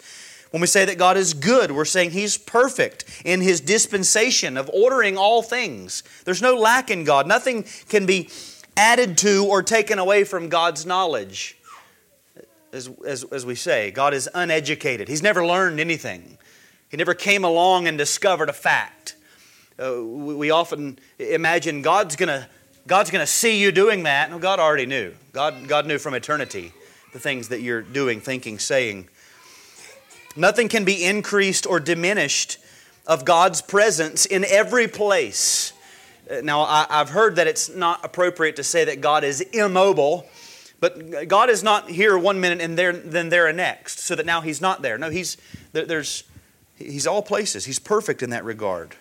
When 0.56 0.62
we 0.62 0.68
say 0.68 0.86
that 0.86 0.98
God 0.98 1.18
is 1.18 1.34
good, 1.34 1.74
we're 1.74 1.84
saying 1.84 2.12
He's 2.12 2.38
perfect 2.38 3.04
in 3.26 3.42
His 3.42 3.60
dispensation 3.60 4.56
of 4.56 4.72
ordering 4.74 5.18
all 5.18 5.44
things. 5.44 6.02
There's 6.24 6.42
no 6.42 6.56
lack 6.56 6.90
in 6.90 7.04
God. 7.04 7.28
Nothing 7.28 7.66
can 7.90 8.06
be 8.06 8.30
added 8.78 9.18
to 9.18 9.46
or 9.46 9.62
taken 9.62 10.00
away 10.00 10.24
from 10.24 10.48
God's 10.48 10.86
knowledge. 10.86 11.58
As, 12.72 12.90
as, 13.06 13.26
as 13.26 13.46
we 13.46 13.56
say, 13.56 13.92
God 13.92 14.14
is 14.14 14.30
uneducated. 14.34 15.10
He's 15.10 15.22
never 15.22 15.46
learned 15.46 15.82
anything, 15.82 16.38
He 16.88 16.96
never 16.96 17.14
came 17.14 17.44
along 17.44 17.90
and 17.90 17.98
discovered 17.98 18.48
a 18.48 18.54
fact. 18.54 19.18
Uh, 19.78 20.02
we, 20.02 20.36
we 20.36 20.52
often 20.52 21.00
imagine 21.20 21.82
God's 21.82 22.16
going 22.16 22.30
to 22.30 22.48
God's 22.88 23.12
going 23.12 23.24
to 23.24 23.28
see 23.30 23.60
you 23.60 23.74
doing 23.74 24.04
that. 24.04 24.30
No, 24.30 24.40
God 24.40 24.62
already 24.62 24.86
knew. 24.86 25.16
God, 25.34 25.68
God 25.68 25.86
knew 25.86 25.98
from 25.98 26.14
eternity 26.14 26.72
the 27.12 27.20
things 27.20 27.50
that 27.50 27.60
you're 27.60 27.82
doing, 27.82 28.22
thinking, 28.22 28.58
saying. 28.58 29.10
Nothing 30.36 30.68
can 30.68 30.86
be 30.86 31.04
increased 31.04 31.66
or 31.66 31.80
diminished 31.80 32.58
of 33.08 33.26
God's 33.26 33.62
presence 33.62 34.26
in 34.26 34.44
every 34.46 34.88
place 34.88 35.74
now, 36.44 36.62
I, 36.62 36.88
have 36.90 37.10
heard 37.10 37.36
that 37.36 37.48
it's 37.48 37.70
not 37.70 38.04
appropriate 38.04 38.56
to 38.56 38.64
say 38.64 38.86
that 38.86 39.02
God 39.02 39.24
is 39.24 39.42
immobile, 39.42 40.28
but 40.80 41.28
God 41.28 41.50
is 41.50 41.62
not 41.64 41.90
here 41.90 42.18
one 42.18 42.40
minute 42.40 42.62
and 42.62 42.78
there, 42.78 42.94
then 42.94 43.30
there 43.30 43.52
next, 43.54 44.00
so 44.00 44.16
that 44.16 44.26
now 44.26 44.42
He's 44.42 44.62
not 44.62 44.82
there. 44.82 44.98
No, 44.98 45.10
He's 45.10 45.38
there's 45.72 46.24
He's 46.78 47.06
all 47.06 47.22
places. 47.22 47.66
He's 47.66 47.80
perfect 47.80 48.24
in 48.24 48.32
that 48.32 48.44
regard. 48.44 48.96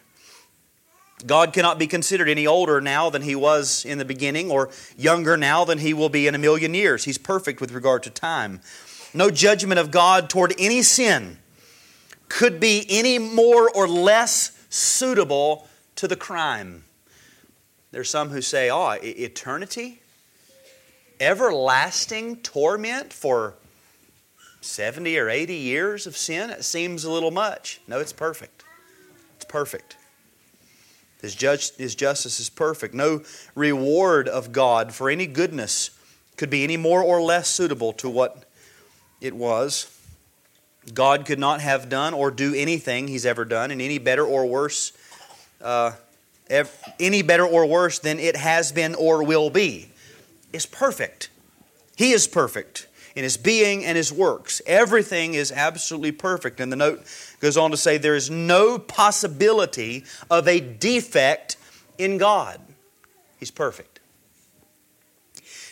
God 1.27 1.53
cannot 1.53 1.79
be 1.79 1.87
considered 1.87 2.29
any 2.29 2.47
older 2.47 2.81
now 2.81 3.09
than 3.09 3.23
He 3.23 3.35
was 3.35 3.85
in 3.85 3.99
the 3.99 4.05
beginning, 4.05 4.51
or 4.51 4.69
younger 4.97 5.37
now 5.37 5.65
than 5.65 5.79
He 5.79 5.95
will 5.95 6.11
be 6.11 6.27
in 6.27 6.35
a 6.35 6.39
million 6.39 6.75
years. 6.75 7.05
He's 7.05 7.19
perfect 7.19 7.61
with 7.61 7.73
regard 7.73 8.03
to 8.03 8.11
time. 8.11 8.61
No 9.15 9.31
judgment 9.31 9.79
of 9.79 9.93
God 9.93 10.29
toward 10.29 10.55
any 10.59 10.83
sin 10.83 11.39
could 12.29 12.59
be 12.59 12.85
any 12.91 13.19
more 13.19 13.71
or 13.71 13.87
less 13.87 14.59
suitable 14.69 15.69
to 15.95 16.09
the 16.09 16.17
crime. 16.17 16.85
There's 17.93 18.11
some 18.11 18.31
who 18.31 18.43
say, 18.43 18.71
oh, 18.71 18.91
eternity? 19.01 20.01
Everlasting 21.21 22.39
torment 22.39 23.13
for 23.13 23.55
70 24.61 25.17
or 25.17 25.29
80 25.29 25.55
years 25.55 26.09
of 26.09 26.17
sin? 26.17 26.51
It 26.51 26.65
seems 26.65 27.05
a 27.05 27.11
little 27.11 27.31
much. 27.31 27.81
No, 27.87 28.01
it's 28.01 28.13
perfect. 28.13 28.65
It's 29.37 29.45
perfect. 29.45 29.97
His, 31.23 31.37
judge, 31.37 31.77
his 31.77 31.95
justice 31.95 32.41
is 32.41 32.51
perfect. 32.51 32.95
No 32.95 33.23
reward 33.55 34.29
of 34.29 34.51
God 34.51 34.93
for 34.93 35.09
any 35.09 35.29
goodness 35.29 35.91
could 36.37 36.51
be 36.51 36.65
any 36.65 36.77
more 36.77 37.03
or 37.03 37.23
less 37.23 37.47
suitable 37.47 37.93
to 37.95 38.11
what 38.11 38.44
it 39.21 39.35
was. 39.35 39.91
God 40.93 41.25
could 41.25 41.39
not 41.39 41.61
have 41.61 41.89
done 41.89 42.13
or 42.13 42.31
do 42.31 42.55
anything 42.55 43.09
He's 43.09 43.25
ever 43.25 43.45
done 43.45 43.71
in 43.71 43.81
any 43.81 43.99
better 43.99 44.25
or 44.25 44.47
worse 44.47 44.93
uh, 45.63 45.93
any 47.01 47.23
better 47.23 47.47
or 47.47 47.67
worse 47.67 47.99
than 47.99 48.21
it 48.21 48.37
has 48.37 48.71
been 48.71 48.95
or 48.95 49.25
will 49.25 49.51
be. 49.51 49.89
Is 50.53 50.67
perfect. 50.67 51.31
He 51.97 52.13
is 52.13 52.29
perfect 52.29 52.87
in 53.15 53.23
his 53.23 53.37
being 53.37 53.85
and 53.85 53.97
his 53.97 54.13
works. 54.13 54.61
Everything 54.67 55.35
is 55.35 55.51
absolutely 55.51 56.13
perfect. 56.13 56.61
And 56.61 56.71
the 56.71 56.77
note 56.77 57.03
goes 57.41 57.57
on 57.57 57.71
to 57.71 57.77
say 57.77 57.97
there 57.97 58.15
is 58.15 58.31
no 58.31 58.79
possibility 58.79 60.05
of 60.31 60.47
a 60.47 60.61
defect 60.61 61.57
in 61.99 62.19
God. 62.19 62.61
He's 63.39 63.51
perfect. 63.51 64.01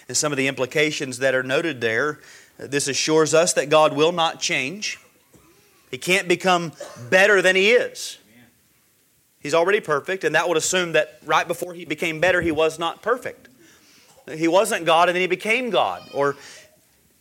And 0.08 0.16
some 0.16 0.32
of 0.32 0.37
the 0.37 0.49
implications 0.49 1.18
that 1.18 1.34
are 1.34 1.42
noted 1.42 1.80
there 1.80 2.20
this 2.66 2.88
assures 2.88 3.35
us 3.35 3.52
that 3.54 3.69
God 3.69 3.95
will 3.95 4.12
not 4.12 4.40
change. 4.40 4.99
He 5.90 5.99
can't 5.99 6.28
become 6.28 6.73
better 7.11 7.42
than 7.42 7.57
he 7.57 7.73
is. 7.73 8.19
He's 9.40 9.54
already 9.54 9.81
perfect, 9.81 10.25
and 10.25 10.35
that 10.35 10.49
would 10.49 10.57
assume 10.57 10.92
that 10.92 11.19
right 11.25 11.47
before 11.47 11.75
he 11.75 11.85
became 11.85 12.21
better, 12.21 12.40
he 12.40 12.52
was 12.52 12.78
not 12.78 13.02
perfect. 13.02 13.49
He 14.31 14.47
wasn't 14.47 14.87
God, 14.87 15.09
and 15.09 15.16
then 15.16 15.21
he 15.21 15.26
became 15.26 15.71
God. 15.71 16.09
Or 16.14 16.37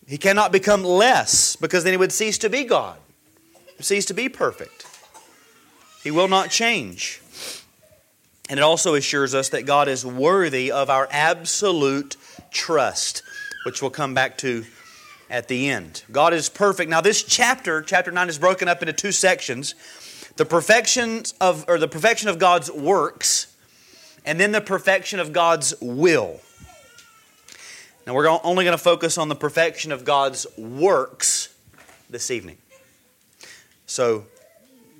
he 0.07 0.17
cannot 0.17 0.51
become 0.51 0.83
less 0.83 1.55
because 1.55 1.83
then 1.83 1.93
he 1.93 1.97
would 1.97 2.11
cease 2.11 2.37
to 2.39 2.49
be 2.49 2.63
God, 2.63 2.97
cease 3.79 4.05
to 4.05 4.13
be 4.13 4.29
perfect. 4.29 4.85
He 6.03 6.11
will 6.11 6.27
not 6.27 6.49
change. 6.49 7.21
And 8.49 8.59
it 8.59 8.63
also 8.63 8.95
assures 8.95 9.33
us 9.33 9.49
that 9.49 9.65
God 9.65 9.87
is 9.87 10.05
worthy 10.05 10.71
of 10.71 10.89
our 10.89 11.07
absolute 11.09 12.17
trust, 12.51 13.23
which 13.65 13.81
we'll 13.81 13.91
come 13.91 14.13
back 14.13 14.37
to 14.39 14.65
at 15.31 15.47
the 15.47 15.69
end. 15.69 16.03
God 16.11 16.33
is 16.33 16.49
perfect. 16.49 16.91
Now, 16.91 17.01
this 17.01 17.23
chapter, 17.23 17.81
chapter 17.81 18.11
9, 18.11 18.29
is 18.29 18.37
broken 18.37 18.67
up 18.67 18.81
into 18.83 18.93
two 18.93 19.11
sections 19.11 19.73
the 20.37 20.45
perfection 20.45 21.23
of 21.41 21.65
or 21.67 21.77
the 21.77 21.87
perfection 21.87 22.29
of 22.29 22.39
God's 22.39 22.71
works 22.71 23.53
and 24.25 24.39
then 24.39 24.51
the 24.51 24.61
perfection 24.61 25.19
of 25.19 25.33
God's 25.33 25.73
will. 25.81 26.39
Now 28.07 28.13
we're 28.13 28.27
only 28.27 28.63
going 28.63 28.77
to 28.77 28.83
focus 28.83 29.17
on 29.17 29.29
the 29.29 29.35
perfection 29.35 29.91
of 29.91 30.05
God's 30.05 30.45
works 30.57 31.53
this 32.09 32.31
evening. 32.31 32.57
So, 33.85 34.25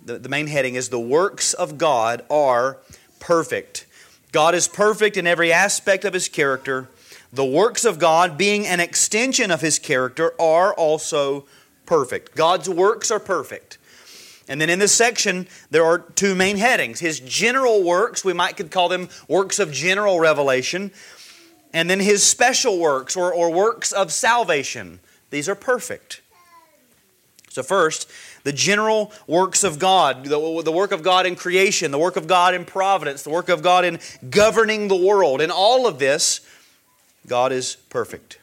the, 0.04 0.18
the 0.18 0.30
main 0.30 0.48
heading 0.48 0.76
is 0.76 0.90
The 0.90 1.00
Works 1.00 1.54
of 1.54 1.78
God 1.78 2.26
Are 2.30 2.78
Perfect. 3.20 3.86
God 4.32 4.56
is 4.56 4.68
perfect 4.68 5.16
in 5.16 5.28
every 5.28 5.54
aspect 5.54 6.04
of 6.04 6.14
His 6.14 6.28
character. 6.28 6.90
The 7.34 7.46
works 7.46 7.86
of 7.86 7.98
God, 7.98 8.38
being 8.38 8.68
an 8.68 8.80
extension 8.80 9.52
of 9.52 9.62
His 9.62 9.80
character, 9.80 10.34
are 10.40 10.74
also 10.74 11.46
perfect. 11.86 12.36
God's 12.36 12.70
works 12.70 13.10
are 13.10 13.20
perfect. 13.20 13.78
And 14.48 14.60
then 14.60 14.70
in 14.70 14.80
this 14.80 14.94
section, 14.94 15.48
there 15.70 15.86
are 15.86 16.00
two 16.00 16.36
main 16.36 16.58
headings. 16.58 17.00
His 17.00 17.22
general 17.22 17.84
works, 17.84 18.26
we 18.26 18.34
might 18.34 18.58
could 18.58 18.70
call 18.70 18.90
them 18.90 19.08
works 19.28 19.60
of 19.60 19.72
general 19.72 20.20
revelation, 20.20 20.92
and 21.74 21.90
then 21.90 22.02
his 22.02 22.22
special 22.24 22.78
works 22.78 23.16
or, 23.16 23.34
or 23.34 23.50
works 23.50 23.94
of 23.94 24.12
salvation. 24.12 25.00
These 25.30 25.48
are 25.48 25.56
perfect. 25.56 26.22
So, 27.48 27.64
first, 27.64 28.10
the 28.44 28.54
general 28.54 29.12
works 29.28 29.64
of 29.64 29.80
God, 29.80 30.26
the, 30.26 30.62
the 30.64 30.72
work 30.72 30.92
of 30.92 31.04
God 31.04 31.26
in 31.26 31.36
creation, 31.36 31.92
the 31.92 32.00
work 32.00 32.16
of 32.16 32.28
God 32.28 32.54
in 32.54 32.66
providence, 32.66 33.24
the 33.24 33.30
work 33.30 33.50
of 33.50 33.62
God 33.62 33.86
in 33.86 34.00
governing 34.30 34.88
the 34.88 34.96
world. 34.96 35.42
In 35.42 35.52
all 35.52 35.88
of 35.88 36.00
this, 36.00 36.42
God 37.28 37.52
is 37.52 37.76
perfect. 37.90 38.40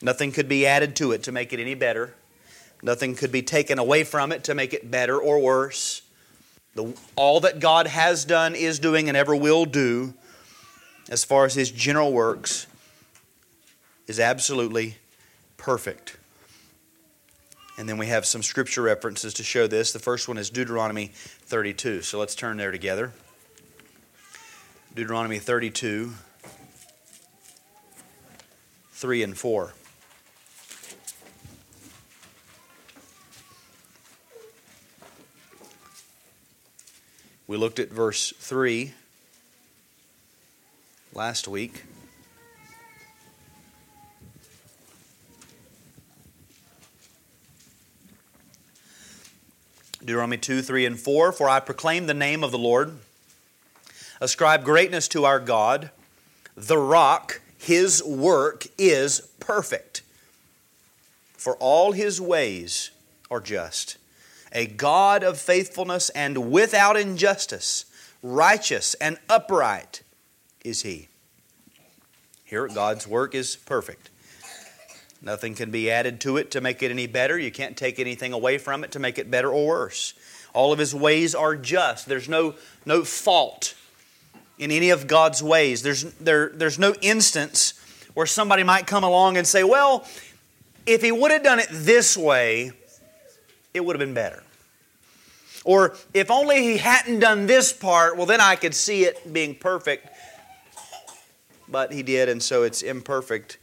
Nothing 0.00 0.32
could 0.32 0.48
be 0.48 0.66
added 0.66 0.96
to 0.96 1.12
it 1.12 1.22
to 1.24 1.32
make 1.32 1.52
it 1.52 1.60
any 1.60 1.74
better. 1.74 2.14
Nothing 2.82 3.14
could 3.14 3.30
be 3.30 3.42
taken 3.42 3.78
away 3.78 4.02
from 4.02 4.32
it 4.32 4.44
to 4.44 4.54
make 4.54 4.74
it 4.74 4.90
better 4.90 5.18
or 5.18 5.38
worse. 5.38 6.02
The, 6.74 6.94
all 7.14 7.40
that 7.40 7.60
God 7.60 7.86
has 7.86 8.24
done, 8.24 8.54
is 8.54 8.78
doing, 8.78 9.08
and 9.08 9.16
ever 9.16 9.36
will 9.36 9.64
do, 9.64 10.14
as 11.08 11.22
far 11.22 11.44
as 11.44 11.54
His 11.54 11.70
general 11.70 12.12
works, 12.12 12.66
is 14.08 14.18
absolutely 14.18 14.96
perfect. 15.56 16.16
And 17.78 17.88
then 17.88 17.98
we 17.98 18.06
have 18.08 18.26
some 18.26 18.42
scripture 18.42 18.82
references 18.82 19.32
to 19.34 19.42
show 19.42 19.66
this. 19.66 19.92
The 19.92 19.98
first 19.98 20.28
one 20.28 20.36
is 20.36 20.50
Deuteronomy 20.50 21.12
32. 21.14 22.02
So 22.02 22.18
let's 22.18 22.34
turn 22.34 22.56
there 22.56 22.70
together. 22.70 23.12
Deuteronomy 24.94 25.38
32, 25.38 26.12
3 29.02 29.24
and 29.24 29.36
4. 29.36 29.74
We 37.48 37.56
looked 37.56 37.80
at 37.80 37.90
verse 37.90 38.32
3 38.38 38.94
last 41.12 41.48
week. 41.48 41.82
Deuteronomy 49.98 50.38
2, 50.38 50.62
3, 50.62 50.86
and 50.86 50.96
4 50.96 51.32
For 51.32 51.48
I 51.48 51.58
proclaim 51.58 52.06
the 52.06 52.14
name 52.14 52.44
of 52.44 52.52
the 52.52 52.58
Lord, 52.58 52.98
ascribe 54.20 54.62
greatness 54.62 55.08
to 55.08 55.24
our 55.24 55.40
God, 55.40 55.90
the 56.56 56.78
rock, 56.78 57.40
his 57.62 58.02
work 58.02 58.66
is 58.76 59.20
perfect. 59.38 60.02
For 61.34 61.54
all 61.58 61.92
his 61.92 62.20
ways 62.20 62.90
are 63.30 63.40
just. 63.40 63.98
A 64.50 64.66
God 64.66 65.22
of 65.22 65.38
faithfulness 65.38 66.08
and 66.10 66.50
without 66.50 66.96
injustice, 66.96 67.84
righteous 68.20 68.94
and 68.94 69.16
upright 69.28 70.02
is 70.64 70.82
he. 70.82 71.06
Here, 72.44 72.66
God's 72.66 73.06
work 73.06 73.32
is 73.32 73.54
perfect. 73.54 74.10
Nothing 75.22 75.54
can 75.54 75.70
be 75.70 75.88
added 75.88 76.20
to 76.22 76.38
it 76.38 76.50
to 76.50 76.60
make 76.60 76.82
it 76.82 76.90
any 76.90 77.06
better. 77.06 77.38
You 77.38 77.52
can't 77.52 77.76
take 77.76 78.00
anything 78.00 78.32
away 78.32 78.58
from 78.58 78.82
it 78.82 78.90
to 78.90 78.98
make 78.98 79.18
it 79.18 79.30
better 79.30 79.50
or 79.50 79.68
worse. 79.68 80.14
All 80.52 80.72
of 80.72 80.80
his 80.80 80.96
ways 80.96 81.32
are 81.32 81.54
just. 81.54 82.06
There's 82.08 82.28
no, 82.28 82.56
no 82.84 83.04
fault 83.04 83.74
in 84.62 84.70
any 84.70 84.90
of 84.90 85.08
God's 85.08 85.42
ways. 85.42 85.82
There's, 85.82 86.04
there, 86.14 86.50
there's 86.50 86.78
no 86.78 86.94
instance 87.02 87.74
where 88.14 88.26
somebody 88.26 88.62
might 88.62 88.86
come 88.86 89.02
along 89.02 89.36
and 89.36 89.44
say, 89.44 89.64
well, 89.64 90.06
if 90.86 91.02
he 91.02 91.10
would 91.10 91.32
have 91.32 91.42
done 91.42 91.58
it 91.58 91.66
this 91.70 92.16
way, 92.16 92.70
it 93.74 93.84
would 93.84 93.96
have 93.96 94.00
been 94.00 94.14
better. 94.14 94.44
Or 95.64 95.96
if 96.14 96.30
only 96.30 96.62
he 96.62 96.76
hadn't 96.76 97.18
done 97.18 97.46
this 97.46 97.72
part, 97.72 98.16
well, 98.16 98.26
then 98.26 98.40
I 98.40 98.54
could 98.54 98.74
see 98.74 99.02
it 99.02 99.32
being 99.32 99.56
perfect. 99.56 100.08
But 101.68 101.92
he 101.92 102.04
did, 102.04 102.28
and 102.28 102.40
so 102.40 102.62
it's 102.62 102.82
imperfect. 102.82 103.58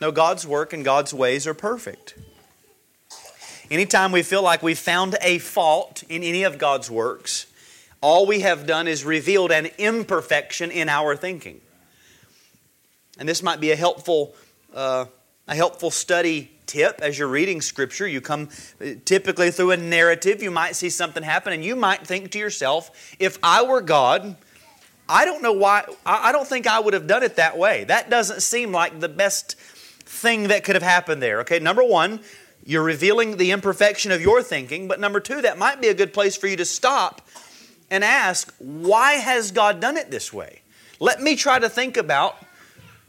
No, 0.00 0.12
God's 0.12 0.46
work 0.46 0.72
and 0.72 0.84
God's 0.84 1.12
ways 1.12 1.44
are 1.48 1.54
perfect. 1.54 2.14
Anytime 3.68 4.12
we 4.12 4.22
feel 4.22 4.42
like 4.42 4.62
we've 4.62 4.78
found 4.78 5.16
a 5.22 5.38
fault 5.38 6.04
in 6.08 6.22
any 6.22 6.44
of 6.44 6.56
God's 6.56 6.88
works, 6.88 7.46
all 8.00 8.26
we 8.26 8.40
have 8.40 8.66
done 8.66 8.88
is 8.88 9.04
revealed 9.04 9.50
an 9.50 9.68
imperfection 9.78 10.70
in 10.70 10.88
our 10.88 11.16
thinking. 11.16 11.60
And 13.18 13.28
this 13.28 13.42
might 13.42 13.60
be 13.60 13.70
a 13.70 13.76
helpful, 13.76 14.34
uh, 14.74 15.06
a 15.48 15.54
helpful 15.54 15.90
study 15.90 16.50
tip 16.66 17.00
as 17.00 17.18
you're 17.18 17.28
reading 17.28 17.60
Scripture. 17.60 18.06
You 18.06 18.20
come 18.20 18.48
typically 19.04 19.50
through 19.50 19.70
a 19.70 19.76
narrative, 19.76 20.42
you 20.42 20.50
might 20.50 20.76
see 20.76 20.90
something 20.90 21.22
happen, 21.22 21.52
and 21.52 21.64
you 21.64 21.76
might 21.76 22.06
think 22.06 22.30
to 22.32 22.38
yourself, 22.38 23.14
if 23.18 23.38
I 23.42 23.62
were 23.62 23.80
God, 23.80 24.36
I 25.08 25.24
don't 25.24 25.42
know 25.42 25.52
why, 25.52 25.84
I 26.04 26.32
don't 26.32 26.46
think 26.46 26.66
I 26.66 26.80
would 26.80 26.92
have 26.92 27.06
done 27.06 27.22
it 27.22 27.36
that 27.36 27.56
way. 27.56 27.84
That 27.84 28.10
doesn't 28.10 28.42
seem 28.42 28.72
like 28.72 29.00
the 29.00 29.08
best 29.08 29.54
thing 29.54 30.48
that 30.48 30.64
could 30.64 30.74
have 30.74 30.82
happened 30.82 31.22
there. 31.22 31.40
Okay, 31.40 31.60
number 31.60 31.84
one, 31.84 32.20
you're 32.64 32.82
revealing 32.82 33.36
the 33.36 33.52
imperfection 33.52 34.10
of 34.10 34.20
your 34.20 34.42
thinking, 34.42 34.88
but 34.88 34.98
number 34.98 35.20
two, 35.20 35.40
that 35.42 35.56
might 35.56 35.80
be 35.80 35.88
a 35.88 35.94
good 35.94 36.12
place 36.12 36.36
for 36.36 36.48
you 36.48 36.56
to 36.56 36.64
stop 36.64 37.22
and 37.90 38.04
ask, 38.04 38.54
why 38.58 39.14
has 39.14 39.50
God 39.50 39.80
done 39.80 39.96
it 39.96 40.10
this 40.10 40.32
way? 40.32 40.62
Let 40.98 41.22
me 41.22 41.36
try 41.36 41.58
to 41.58 41.68
think 41.68 41.96
about 41.96 42.36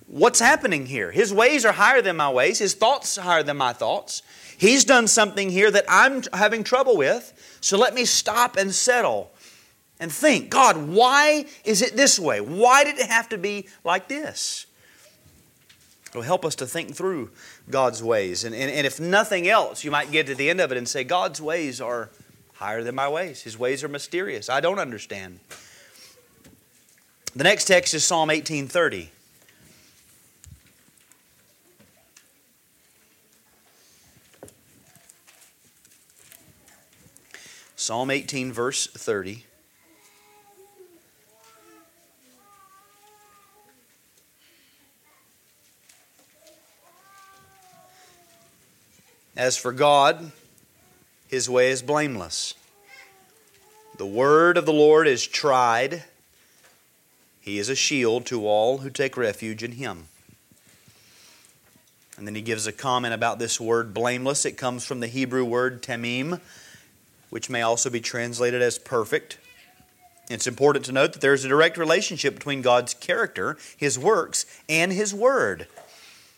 what's 0.08 0.40
happening 0.40 0.86
here. 0.86 1.12
His 1.12 1.34
ways 1.34 1.66
are 1.66 1.74
higher 1.74 2.02
than 2.02 2.18
my 2.18 2.30
ways, 2.30 2.60
His 2.60 2.74
thoughts 2.74 3.18
are 3.18 3.22
higher 3.22 3.44
than 3.44 3.58
my 3.58 3.74
thoughts. 3.74 4.22
He's 4.58 4.86
done 4.86 5.08
something 5.08 5.50
here 5.50 5.70
that 5.70 5.86
I'm 5.88 6.24
having 6.34 6.64
trouble 6.64 6.98
with, 6.98 7.58
so 7.62 7.78
let 7.78 7.94
me 7.94 8.06
stop 8.06 8.58
and 8.58 8.74
settle 8.74 9.32
and 10.00 10.12
think 10.12 10.50
God, 10.50 10.78
why 10.90 11.46
is 11.64 11.82
it 11.82 11.96
this 11.96 12.20
way? 12.20 12.42
Why 12.42 12.84
did 12.84 12.98
it 12.98 13.08
have 13.08 13.30
to 13.30 13.38
be 13.38 13.68
like 13.84 14.08
this? 14.08 14.66
It'll 16.10 16.22
help 16.22 16.46
us 16.46 16.56
to 16.56 16.66
think 16.66 16.96
through 16.96 17.32
God's 17.70 18.02
ways. 18.02 18.44
And, 18.44 18.56
and, 18.56 18.72
and 18.72 18.88
if 18.88 19.00
nothing 19.00 19.48
else, 19.48 19.84
you 19.84 19.92
might 19.92 20.12
get 20.12 20.26
to 20.28 20.36
the 20.36 20.50
end 20.50 20.62
of 20.62 20.72
it 20.72 20.78
and 20.78 20.88
say, 20.88 21.04
God's 21.04 21.42
ways 21.42 21.82
are 21.82 22.10
higher 22.58 22.84
than 22.84 22.96
my 22.96 23.08
ways. 23.08 23.44
His 23.44 23.58
ways 23.58 23.84
are 23.84 23.88
mysterious. 23.88 24.50
I 24.50 24.60
don't 24.62 24.80
understand. 24.80 25.40
The 27.36 27.44
next 27.44 27.66
text 27.66 27.94
is 27.94 28.04
Psalm 28.04 28.30
1830. 28.30 29.12
Psalm 37.76 38.10
18, 38.10 38.52
verse 38.52 38.88
30. 38.88 39.46
As 49.38 49.56
for 49.56 49.72
God, 49.72 50.32
his 51.28 51.50
way 51.50 51.70
is 51.70 51.82
blameless. 51.82 52.54
The 53.98 54.06
word 54.06 54.58
of 54.58 54.66
the 54.66 54.74
Lord 54.74 55.08
is 55.08 55.26
tried. 55.26 56.04
He 57.42 57.60
is 57.60 57.70
a 57.70 57.76
shield 57.76 58.26
to 58.28 58.46
all 58.46 58.80
who 58.80 58.90
take 58.90 59.18
refuge 59.18 59.64
in 59.64 59.74
him. 59.74 60.06
And 62.18 62.28
then 62.28 62.36
he 62.36 62.42
gives 62.42 62.66
a 62.66 62.72
comment 62.72 63.14
about 63.14 63.40
this 63.40 63.60
word 63.60 63.94
blameless. 63.94 64.46
It 64.46 64.58
comes 64.58 64.86
from 64.86 65.00
the 65.00 65.08
Hebrew 65.08 65.46
word 65.46 65.84
tamim, 65.84 66.42
which 67.30 67.50
may 67.50 67.62
also 67.62 67.90
be 67.90 68.02
translated 68.02 68.62
as 68.62 68.80
perfect. 68.80 69.38
It's 70.30 70.48
important 70.48 70.86
to 70.86 70.92
note 70.92 71.14
that 71.14 71.22
there 71.22 71.34
is 71.34 71.46
a 71.46 71.50
direct 71.50 71.78
relationship 71.78 72.36
between 72.36 72.62
God's 72.62 72.94
character, 72.94 73.58
his 73.78 73.98
works, 73.98 74.46
and 74.68 74.92
his 74.92 75.14
word. 75.14 75.68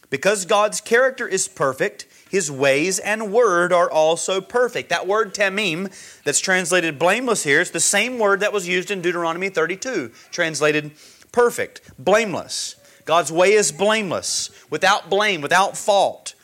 Because 0.09 0.45
God's 0.45 0.81
character 0.81 1.27
is 1.27 1.47
perfect, 1.47 2.07
his 2.29 2.51
ways 2.51 2.99
and 2.99 3.31
word 3.31 3.71
are 3.71 3.89
also 3.89 4.41
perfect. 4.41 4.89
That 4.89 5.07
word 5.07 5.33
tamim, 5.33 5.91
that's 6.23 6.39
translated 6.39 6.97
blameless 6.97 7.43
here, 7.43 7.61
is 7.61 7.71
the 7.71 7.79
same 7.79 8.17
word 8.17 8.39
that 8.39 8.53
was 8.53 8.67
used 8.67 8.91
in 8.91 9.01
Deuteronomy 9.01 9.49
32, 9.49 10.11
translated 10.31 10.91
perfect, 11.31 11.81
blameless. 11.99 12.75
God's 13.05 13.31
way 13.31 13.53
is 13.53 13.71
blameless, 13.71 14.49
without 14.69 15.09
blame, 15.09 15.41
without 15.41 15.77
fault. 15.77 16.35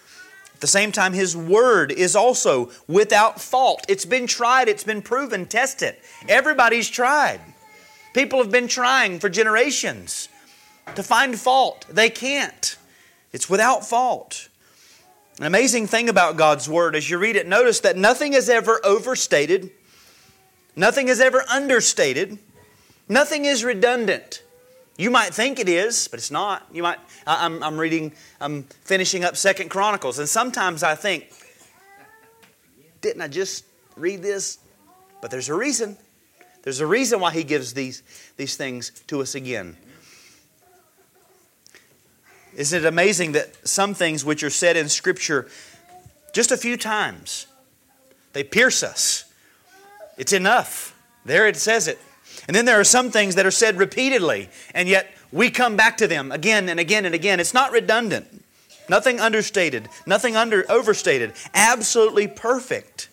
At 0.56 0.62
the 0.62 0.68
same 0.68 0.92
time, 0.92 1.14
His 1.14 1.36
Word 1.36 1.92
is 1.92 2.16
also 2.16 2.72
without 2.88 3.42
fault. 3.42 3.86
It's 3.90 4.06
been 4.06 4.26
tried, 4.26 4.70
it's 4.70 4.84
been 4.84 5.02
proven, 5.02 5.46
tested. 5.48 5.98
Everybody's 6.30 6.90
tried. 6.90 7.42
People 8.14 8.40
have 8.40 8.52
been 8.52 8.70
trying 8.70 9.20
for 9.20 9.28
generations 9.28 10.30
to 10.96 11.04
find 11.04 11.38
fault. 11.38 11.86
They 11.90 12.10
can't. 12.10 12.78
It's 13.36 13.50
without 13.50 13.86
fault. 13.86 14.48
An 15.40 15.46
amazing 15.46 15.88
thing 15.88 16.08
about 16.08 16.38
God's 16.38 16.70
Word, 16.70 16.96
as 16.96 17.10
you 17.10 17.18
read 17.18 17.36
it, 17.36 17.46
notice 17.46 17.82
that 17.82 17.98
nothing 17.98 18.32
is 18.32 18.48
ever 18.48 18.80
overstated, 18.86 19.72
nothing 20.74 21.10
is 21.10 21.20
ever 21.20 21.44
understated, 21.50 22.38
nothing 23.10 23.44
is 23.44 23.66
redundant. 23.66 24.42
You 24.96 25.12
might 25.12 25.34
think 25.34 25.60
it 25.60 25.68
is, 25.68 26.08
but 26.08 26.18
it's 26.18 26.32
not. 26.32 26.66
You 26.72 26.84
might. 26.84 26.98
I'm, 27.28 27.62
I'm 27.62 27.78
reading. 27.78 28.14
I'm 28.40 28.64
finishing 28.86 29.26
up 29.26 29.36
Second 29.36 29.68
Chronicles, 29.68 30.18
and 30.18 30.30
sometimes 30.30 30.82
I 30.82 30.96
think, 30.96 31.30
didn't 33.02 33.22
I 33.22 33.28
just 33.28 33.66
read 33.98 34.22
this? 34.22 34.60
But 35.20 35.30
there's 35.30 35.50
a 35.50 35.56
reason. 35.56 35.98
There's 36.64 36.80
a 36.80 36.88
reason 36.88 37.20
why 37.20 37.32
He 37.32 37.44
gives 37.44 37.74
these 37.74 38.02
these 38.38 38.56
things 38.56 38.92
to 39.08 39.20
us 39.20 39.36
again. 39.36 39.76
Isn't 42.56 42.84
it 42.84 42.88
amazing 42.88 43.34
that 43.34 43.68
some 43.68 43.94
things 43.94 44.24
which 44.24 44.44
are 44.44 44.50
said 44.50 44.78
in 44.78 44.88
Scripture 44.90 45.48
just 46.34 46.52
a 46.52 46.58
few 46.58 46.78
times, 46.78 47.48
they 48.34 48.44
pierce 48.44 48.82
us? 48.82 49.26
It's 50.18 50.34
enough. 50.34 50.96
There 51.26 51.48
it 51.48 51.58
says 51.58 51.88
it. 51.88 52.00
And 52.48 52.56
then 52.56 52.66
there 52.66 52.80
are 52.80 52.86
some 52.86 53.12
things 53.12 53.36
that 53.36 53.46
are 53.46 53.52
said 53.52 53.78
repeatedly, 53.78 54.50
and 54.74 54.88
yet 54.88 55.14
we 55.32 55.50
come 55.50 55.76
back 55.76 55.98
to 55.98 56.08
them 56.08 56.32
again 56.32 56.70
and 56.70 56.80
again 56.80 57.06
and 57.06 57.16
again. 57.16 57.40
It's 57.40 57.54
not 57.54 57.72
redundant. 57.72 58.44
Nothing 58.88 59.20
understated, 59.20 59.90
nothing 60.06 60.36
under 60.36 60.70
overstated. 60.72 61.34
Absolutely 61.54 62.28
perfect 62.28 63.10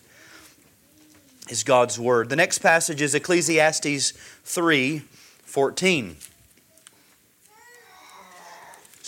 is 1.49 1.65
God's 1.65 1.99
word. 1.99 2.29
The 2.29 2.37
next 2.37 2.59
passage 2.59 3.01
is 3.01 3.15
Ecclesiastes 3.15 4.13
3 4.45 5.03
14. 5.45 6.17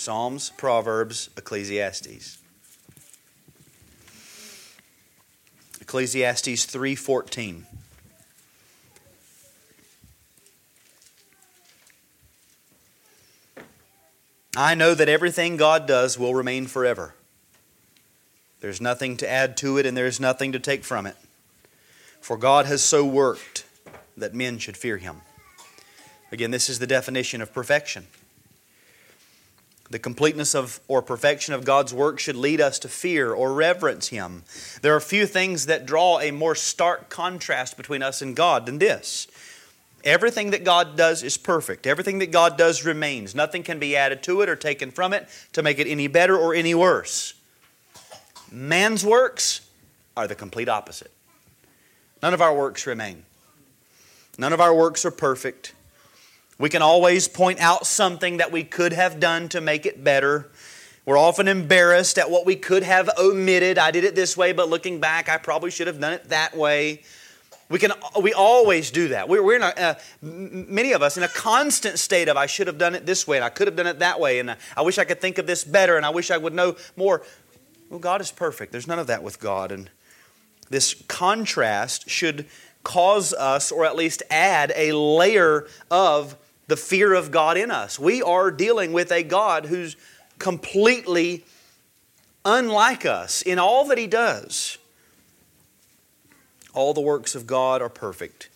Psalms, 0.05 0.53
Proverbs, 0.59 1.31
Ecclesiastes. 1.39 2.37
Ecclesiastes 5.81 6.67
3:14 6.67 7.65
I 14.55 14.75
know 14.75 14.93
that 14.93 15.09
everything 15.09 15.57
God 15.57 15.87
does 15.87 16.19
will 16.19 16.35
remain 16.35 16.67
forever. 16.67 17.15
There's 18.61 18.83
nothing 18.83 19.17
to 19.17 19.31
add 19.31 19.57
to 19.57 19.79
it 19.79 19.87
and 19.87 19.97
there's 19.97 20.21
nothing 20.21 20.53
to 20.53 20.59
take 20.59 20.85
from 20.85 21.07
it. 21.07 21.17
For 22.21 22.37
God 22.37 22.67
has 22.67 22.85
so 22.85 23.07
worked 23.07 23.65
that 24.19 24.35
men 24.35 24.59
should 24.59 24.77
fear 24.77 24.99
him. 24.99 25.23
Again, 26.31 26.51
this 26.51 26.69
is 26.69 26.79
the 26.79 26.87
definition 26.87 27.41
of 27.41 27.55
perfection. 27.55 28.09
The 29.95 30.01
completeness 30.01 30.57
of 30.57 30.81
or 30.89 31.03
perfection 31.03 31.55
of 31.55 31.65
God's 31.65 31.95
work 31.95 32.19
should 32.19 32.35
lead 32.35 32.61
us 32.61 32.81
to 32.81 32.89
fear 32.89 33.33
or 33.33 33.55
reverence 33.55 34.09
Him. 34.09 34.43
There 34.83 34.97
are 34.97 34.99
few 34.99 35.25
things 35.25 35.67
that 35.67 35.87
draw 35.87 36.19
a 36.19 36.33
more 36.33 36.57
stark 36.57 37.09
contrast 37.09 37.77
between 37.77 38.03
us 38.03 38.21
and 38.21 38.35
God 38.35 38.67
than 38.67 38.79
this. 38.79 39.29
Everything 40.03 40.51
that 40.51 40.65
God 40.65 40.97
does 40.97 41.23
is 41.23 41.37
perfect. 41.37 41.87
Everything 41.87 42.19
that 42.19 42.33
God 42.33 42.59
does 42.59 42.85
remains. 42.85 43.37
Nothing 43.37 43.63
can 43.63 43.79
be 43.79 43.95
added 43.95 44.25
to 44.25 44.41
it 44.41 44.49
or 44.49 44.57
taken 44.57 44.91
from 44.91 45.13
it 45.13 45.29
to 45.53 45.63
make 45.63 45.79
it 45.79 45.87
any 45.87 46.09
better 46.09 46.37
or 46.37 46.57
any 46.57 46.75
worse. 46.75 47.35
Man's 48.51 49.07
works 49.07 49.61
are 50.17 50.27
the 50.27 50.35
complete 50.35 50.69
opposite. 50.69 51.13
None 52.21 52.35
of 52.35 52.43
our 52.43 52.53
works 52.53 52.85
remain. 52.85 53.27
None 54.39 54.53
of 54.53 54.61
our 54.61 54.75
works 54.75 55.05
are 55.05 55.13
perfect. 55.13 55.73
We 56.59 56.69
can 56.69 56.83
always 56.83 57.29
point 57.29 57.61
out 57.61 57.87
something 57.87 58.37
that 58.37 58.53
we 58.53 58.65
could 58.65 58.93
have 58.93 59.19
done 59.19 59.49
to 59.51 59.61
make 59.61 59.87
it 59.87 60.05
better. 60.05 60.51
We're 61.05 61.19
often 61.19 61.49
embarrassed 61.49 62.17
at 62.17 62.31
what 62.31 62.47
we 62.47 62.57
could 62.57 62.83
have 62.83 63.11
omitted. 63.19 63.77
I 63.77 63.91
did 63.91 64.05
it 64.05 64.15
this 64.15 64.37
way, 64.37 64.53
but 64.53 64.69
looking 64.69 65.01
back, 65.01 65.29
I 65.29 65.37
probably 65.37 65.71
should 65.71 65.87
have 65.87 66.01
done 66.01 66.13
it 66.13 66.29
that 66.31 66.57
way. 66.57 67.03
We 67.69 67.79
can 67.79 67.93
we 68.21 68.33
always 68.33 68.91
do 68.91 69.09
that. 69.09 69.29
We're, 69.29 69.43
we're 69.43 69.57
in 69.57 69.63
a, 69.63 69.67
uh, 69.67 69.95
many 70.23 70.93
of 70.93 71.03
us 71.03 71.17
in 71.17 71.23
a 71.23 71.29
constant 71.29 71.99
state 71.99 72.29
of 72.29 72.37
I 72.37 72.47
should 72.47 72.67
have 72.67 72.79
done 72.79 72.95
it 72.95 73.07
this 73.07 73.27
way 73.27 73.39
and 73.39 73.45
I 73.45 73.49
could 73.49 73.67
have 73.67 73.75
done 73.75 73.87
it 73.87 73.99
that 74.01 74.21
way 74.21 74.39
and 74.39 74.51
uh, 74.51 74.57
I 74.77 74.83
wish 74.83 74.99
I 74.99 75.05
could 75.05 75.21
think 75.21 75.39
of 75.39 75.47
this 75.47 75.65
better 75.65 75.97
and 75.97 76.05
I 76.05 76.11
wish 76.11 76.31
I 76.31 76.37
would 76.37 76.53
know 76.53 76.77
more. 76.95 77.23
Well, 77.91 78.01
God 78.01 78.21
is 78.21 78.31
perfect. 78.31 78.73
There's 78.73 78.87
none 78.87 78.99
of 78.99 79.07
that 79.07 79.23
with 79.23 79.41
God, 79.41 79.71
and 79.71 79.91
this 80.71 80.95
contrast 81.07 82.09
should 82.09 82.47
cause 82.83 83.33
us, 83.33 83.71
or 83.71 83.85
at 83.85 83.95
least 83.95 84.23
add 84.31 84.73
a 84.75 84.93
layer 84.93 85.67
of 85.91 86.37
the 86.67 86.77
fear 86.77 87.15
of 87.15 87.31
God 87.31 87.57
in 87.57 87.71
us. 87.71 87.99
We 87.99 88.23
are 88.23 88.51
dealing 88.51 88.93
with 88.93 89.13
a 89.13 89.23
God 89.23 89.67
who's 89.67 89.97
completely 90.39 91.45
unlike 92.45 93.07
us 93.07 93.43
in 93.43 93.59
all 93.59 93.87
that 93.87 93.99
He 93.99 94.07
does. 94.07 94.79
All 96.73 96.95
the 96.95 97.01
works 97.01 97.35
of 97.35 97.47
God 97.47 97.83
are 97.83 97.89
perfect. 97.89 98.49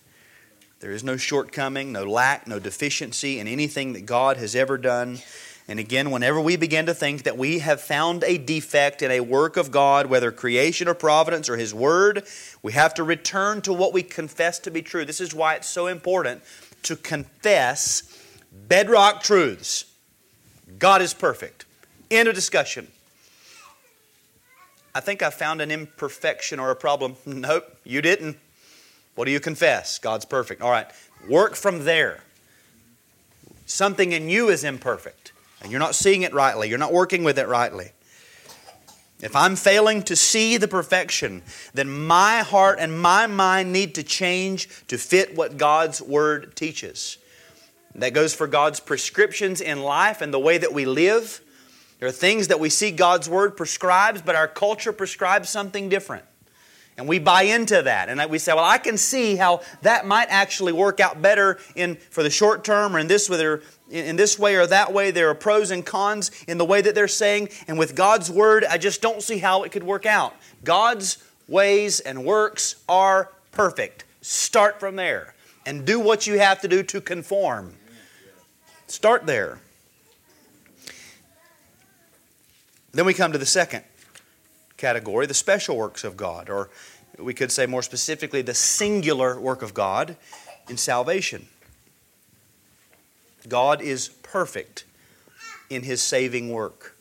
There 0.80 0.92
is 0.92 1.04
no 1.04 1.16
shortcoming, 1.16 1.92
no 1.92 2.04
lack, 2.04 2.46
no 2.46 2.58
deficiency 2.58 3.38
in 3.38 3.48
anything 3.48 3.92
that 3.94 4.06
God 4.06 4.36
has 4.36 4.54
ever 4.54 4.78
done. 4.78 5.18
And 5.66 5.78
again, 5.78 6.10
whenever 6.10 6.40
we 6.40 6.56
begin 6.56 6.86
to 6.86 6.94
think 6.94 7.24
that 7.24 7.36
we 7.36 7.58
have 7.58 7.80
found 7.80 8.24
a 8.24 8.38
defect 8.38 9.02
in 9.02 9.10
a 9.10 9.20
work 9.20 9.56
of 9.56 9.70
God, 9.70 10.06
whether 10.06 10.32
creation 10.32 10.88
or 10.88 10.94
providence 10.94 11.48
or 11.48 11.56
His 11.56 11.74
Word, 11.74 12.24
we 12.62 12.72
have 12.72 12.94
to 12.94 13.02
return 13.02 13.60
to 13.62 13.72
what 13.72 13.92
we 13.92 14.02
confess 14.02 14.58
to 14.60 14.70
be 14.70 14.82
true. 14.82 15.04
This 15.04 15.20
is 15.20 15.34
why 15.34 15.54
it's 15.54 15.68
so 15.68 15.86
important 15.86 16.42
to 16.82 16.96
confess 16.96 18.02
bedrock 18.68 19.22
truths. 19.22 19.84
God 20.78 21.02
is 21.02 21.14
perfect. 21.14 21.64
End 22.10 22.28
of 22.28 22.34
discussion. 22.34 22.88
I 24.94 25.00
think 25.00 25.22
I 25.22 25.30
found 25.30 25.60
an 25.60 25.70
imperfection 25.70 26.58
or 26.58 26.70
a 26.70 26.76
problem. 26.76 27.16
Nope, 27.26 27.76
you 27.84 28.02
didn't. 28.02 28.36
What 29.14 29.26
do 29.26 29.30
you 29.30 29.40
confess? 29.40 29.98
God's 29.98 30.24
perfect. 30.24 30.62
All 30.62 30.70
right, 30.70 30.86
work 31.28 31.54
from 31.54 31.84
there. 31.84 32.22
Something 33.66 34.12
in 34.12 34.28
you 34.28 34.48
is 34.48 34.64
imperfect, 34.64 35.32
and 35.60 35.70
you're 35.70 35.80
not 35.80 35.94
seeing 35.94 36.22
it 36.22 36.32
rightly, 36.32 36.68
you're 36.68 36.78
not 36.78 36.92
working 36.92 37.22
with 37.22 37.38
it 37.38 37.48
rightly. 37.48 37.92
If 39.20 39.34
I'm 39.34 39.56
failing 39.56 40.02
to 40.04 40.14
see 40.14 40.56
the 40.58 40.68
perfection, 40.68 41.42
then 41.74 42.06
my 42.06 42.38
heart 42.40 42.78
and 42.78 43.00
my 43.00 43.26
mind 43.26 43.72
need 43.72 43.96
to 43.96 44.04
change 44.04 44.68
to 44.86 44.96
fit 44.96 45.36
what 45.36 45.56
God's 45.56 46.00
Word 46.00 46.54
teaches. 46.54 47.18
That 47.96 48.14
goes 48.14 48.32
for 48.32 48.46
God's 48.46 48.78
prescriptions 48.78 49.60
in 49.60 49.82
life 49.82 50.20
and 50.20 50.32
the 50.32 50.38
way 50.38 50.56
that 50.58 50.72
we 50.72 50.84
live. 50.84 51.40
There 51.98 52.08
are 52.08 52.12
things 52.12 52.46
that 52.46 52.60
we 52.60 52.68
see 52.68 52.92
God's 52.92 53.28
Word 53.28 53.56
prescribes, 53.56 54.22
but 54.22 54.36
our 54.36 54.46
culture 54.46 54.92
prescribes 54.92 55.48
something 55.48 55.88
different. 55.88 56.24
And 56.96 57.08
we 57.08 57.18
buy 57.18 57.42
into 57.42 57.82
that. 57.82 58.08
And 58.08 58.30
we 58.30 58.38
say, 58.38 58.52
well, 58.52 58.64
I 58.64 58.78
can 58.78 58.96
see 58.96 59.36
how 59.36 59.62
that 59.82 60.06
might 60.06 60.28
actually 60.30 60.72
work 60.72 61.00
out 61.00 61.22
better 61.22 61.58
in, 61.76 61.96
for 61.96 62.22
the 62.22 62.30
short 62.30 62.64
term 62.64 62.94
or 62.94 62.98
in 62.98 63.06
this, 63.06 63.30
whether, 63.30 63.62
in 63.90 64.16
this 64.16 64.38
way 64.38 64.56
or 64.56 64.66
that 64.66 64.92
way. 64.92 65.10
There 65.10 65.28
are 65.28 65.34
pros 65.34 65.70
and 65.70 65.84
cons 65.84 66.30
in 66.46 66.58
the 66.58 66.64
way 66.64 66.80
that 66.80 66.94
they're 66.94 67.08
saying. 67.08 67.48
And 67.66 67.78
with 67.78 67.94
God's 67.94 68.30
Word, 68.30 68.64
I 68.64 68.78
just 68.78 69.00
don't 69.00 69.22
see 69.22 69.38
how 69.38 69.62
it 69.62 69.72
could 69.72 69.84
work 69.84 70.06
out. 70.06 70.34
God's 70.64 71.18
ways 71.48 72.00
and 72.00 72.24
works 72.24 72.76
are 72.88 73.30
perfect. 73.52 74.04
Start 74.20 74.78
from 74.80 74.96
there 74.96 75.34
and 75.64 75.84
do 75.84 75.98
what 76.00 76.26
you 76.26 76.38
have 76.38 76.60
to 76.62 76.68
do 76.68 76.82
to 76.82 77.00
conform. 77.00 77.74
Start 78.86 79.26
there. 79.26 79.58
Then 82.92 83.04
we 83.04 83.14
come 83.14 83.32
to 83.32 83.38
the 83.38 83.46
second 83.46 83.84
category, 84.76 85.26
the 85.26 85.34
special 85.34 85.76
works 85.76 86.04
of 86.04 86.16
God, 86.16 86.48
or 86.48 86.70
we 87.18 87.34
could 87.34 87.52
say 87.52 87.66
more 87.66 87.82
specifically, 87.82 88.42
the 88.42 88.54
singular 88.54 89.38
work 89.38 89.62
of 89.62 89.74
God 89.74 90.16
in 90.68 90.76
salvation. 90.76 91.46
God 93.48 93.80
is 93.80 94.08
perfect 94.08 94.84
in 95.70 95.82
His 95.82 96.02
saving 96.02 96.50
work. 96.50 96.96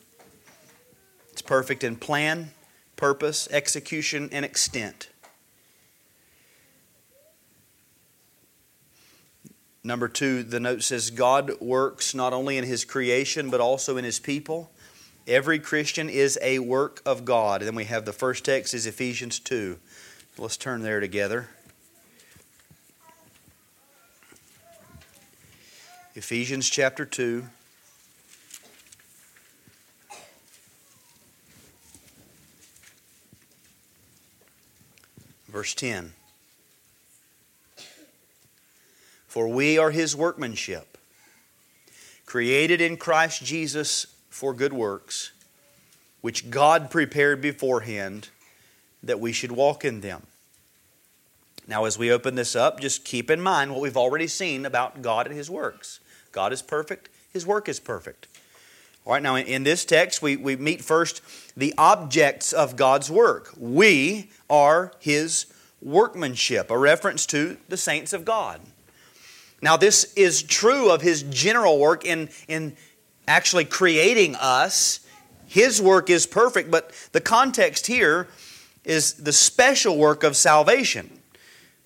It's 1.32 1.42
perfect 1.42 1.84
in 1.84 1.96
plan, 1.96 2.50
purpose, 2.96 3.48
execution, 3.50 4.28
and 4.32 4.44
extent. 4.44 5.08
Number 9.84 10.08
two, 10.08 10.42
the 10.42 10.60
note 10.60 10.82
says 10.82 11.10
God 11.10 11.60
works 11.60 12.14
not 12.14 12.32
only 12.32 12.58
in 12.58 12.64
His 12.64 12.84
creation 12.84 13.48
but 13.48 13.60
also 13.60 13.96
in 13.96 14.04
His 14.04 14.18
people. 14.18 14.70
Every 15.26 15.58
Christian 15.58 16.08
is 16.08 16.38
a 16.42 16.58
work 16.58 17.00
of 17.06 17.24
God. 17.24 17.60
And 17.60 17.68
then 17.68 17.74
we 17.74 17.84
have 17.84 18.04
the 18.04 18.12
first 18.12 18.44
text 18.44 18.74
is 18.74 18.86
Ephesians 18.86 19.38
2. 19.38 19.78
Let's 20.38 20.56
turn 20.56 20.82
there 20.82 21.00
together. 21.00 21.48
Ephesians 26.18 26.68
chapter 26.68 27.06
2. 27.06 27.44
Verse 35.46 35.74
10. 35.74 36.14
For 39.28 39.46
we 39.46 39.78
are 39.78 39.92
his 39.92 40.16
workmanship, 40.16 40.98
created 42.26 42.80
in 42.80 42.96
Christ 42.96 43.44
Jesus 43.44 44.08
for 44.28 44.52
good 44.52 44.72
works, 44.72 45.30
which 46.20 46.50
God 46.50 46.90
prepared 46.90 47.40
beforehand 47.40 48.30
that 49.04 49.20
we 49.20 49.30
should 49.30 49.52
walk 49.52 49.84
in 49.84 50.00
them. 50.00 50.26
Now, 51.68 51.84
as 51.84 51.96
we 51.96 52.10
open 52.10 52.34
this 52.34 52.56
up, 52.56 52.80
just 52.80 53.04
keep 53.04 53.30
in 53.30 53.40
mind 53.40 53.70
what 53.70 53.80
we've 53.80 53.96
already 53.96 54.26
seen 54.26 54.66
about 54.66 55.00
God 55.00 55.28
and 55.28 55.36
His 55.36 55.48
works. 55.48 56.00
God 56.32 56.52
is 56.52 56.62
perfect, 56.62 57.08
His 57.32 57.46
work 57.46 57.68
is 57.68 57.80
perfect. 57.80 58.26
All 59.04 59.14
right, 59.14 59.22
now 59.22 59.36
in 59.36 59.62
this 59.62 59.84
text, 59.86 60.20
we, 60.20 60.36
we 60.36 60.56
meet 60.56 60.82
first 60.82 61.22
the 61.56 61.72
objects 61.78 62.52
of 62.52 62.76
God's 62.76 63.10
work. 63.10 63.54
We 63.56 64.30
are 64.50 64.92
His 65.00 65.46
workmanship, 65.80 66.70
a 66.70 66.76
reference 66.76 67.24
to 67.26 67.56
the 67.68 67.76
saints 67.76 68.12
of 68.12 68.24
God. 68.24 68.60
Now, 69.62 69.76
this 69.76 70.12
is 70.14 70.42
true 70.42 70.90
of 70.90 71.00
His 71.00 71.22
general 71.22 71.78
work 71.78 72.04
in, 72.04 72.28
in 72.48 72.76
actually 73.26 73.64
creating 73.64 74.34
us. 74.36 75.00
His 75.46 75.80
work 75.80 76.10
is 76.10 76.26
perfect, 76.26 76.70
but 76.70 76.92
the 77.12 77.20
context 77.20 77.86
here 77.86 78.28
is 78.84 79.14
the 79.14 79.32
special 79.32 79.96
work 79.96 80.22
of 80.22 80.36
salvation. 80.36 81.17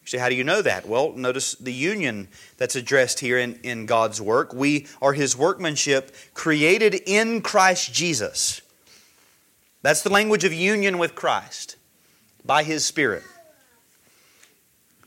You 0.03 0.09
say, 0.09 0.19
how 0.19 0.29
do 0.29 0.35
you 0.35 0.45
know 0.45 0.63
that? 0.63 0.89
Well, 0.89 1.13
notice 1.13 1.55
the 1.55 1.73
union 1.73 2.29
that's 2.57 2.75
addressed 2.75 3.21
here 3.21 3.39
in, 3.39 3.61
in 3.63 3.87
God's 3.87 4.21
work. 4.21 4.53
We 4.53 4.89
are 5.01 5.13
His 5.13 5.37
workmanship 5.37 6.15
created 6.35 6.95
in 7.07 7.41
Christ 7.41 7.93
Jesus. 7.93 8.63
That's 9.83 10.03
the 10.03 10.11
language 10.11 10.45
of 10.45 10.53
union 10.53 10.99
with 10.99 11.15
Christ 11.15 11.77
by 12.45 12.65
His 12.65 12.85
Spirit. 12.85 13.23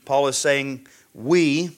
Paul 0.06 0.28
is 0.28 0.38
saying, 0.38 0.86
we, 1.12 1.76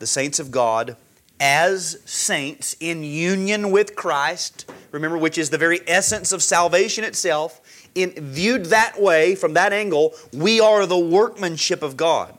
the 0.00 0.06
saints 0.06 0.40
of 0.40 0.50
God, 0.50 0.96
as 1.38 1.98
saints 2.04 2.74
in 2.80 3.04
union 3.04 3.70
with 3.70 3.94
Christ, 3.94 4.68
remember, 4.90 5.18
which 5.18 5.38
is 5.38 5.50
the 5.50 5.58
very 5.58 5.80
essence 5.86 6.32
of 6.32 6.42
salvation 6.42 7.04
itself, 7.04 7.60
in, 7.94 8.10
viewed 8.12 8.66
that 8.66 9.00
way, 9.00 9.34
from 9.34 9.54
that 9.54 9.72
angle, 9.72 10.14
we 10.32 10.60
are 10.60 10.86
the 10.86 10.98
workmanship 10.98 11.82
of 11.82 11.96
God. 11.96 12.36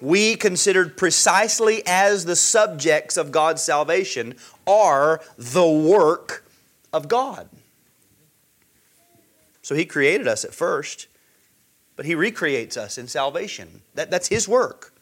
We, 0.00 0.36
considered 0.36 0.96
precisely 0.96 1.82
as 1.86 2.24
the 2.24 2.36
subjects 2.36 3.16
of 3.16 3.30
God's 3.30 3.62
salvation, 3.62 4.34
are 4.66 5.20
the 5.36 5.68
work 5.68 6.44
of 6.92 7.08
God. 7.08 7.48
So 9.62 9.74
He 9.74 9.84
created 9.84 10.26
us 10.26 10.44
at 10.44 10.54
first, 10.54 11.06
but 11.96 12.06
He 12.06 12.14
recreates 12.14 12.76
us 12.76 12.96
in 12.96 13.08
salvation. 13.08 13.82
That, 13.94 14.10
that's 14.10 14.28
His 14.28 14.48
work. 14.48 14.94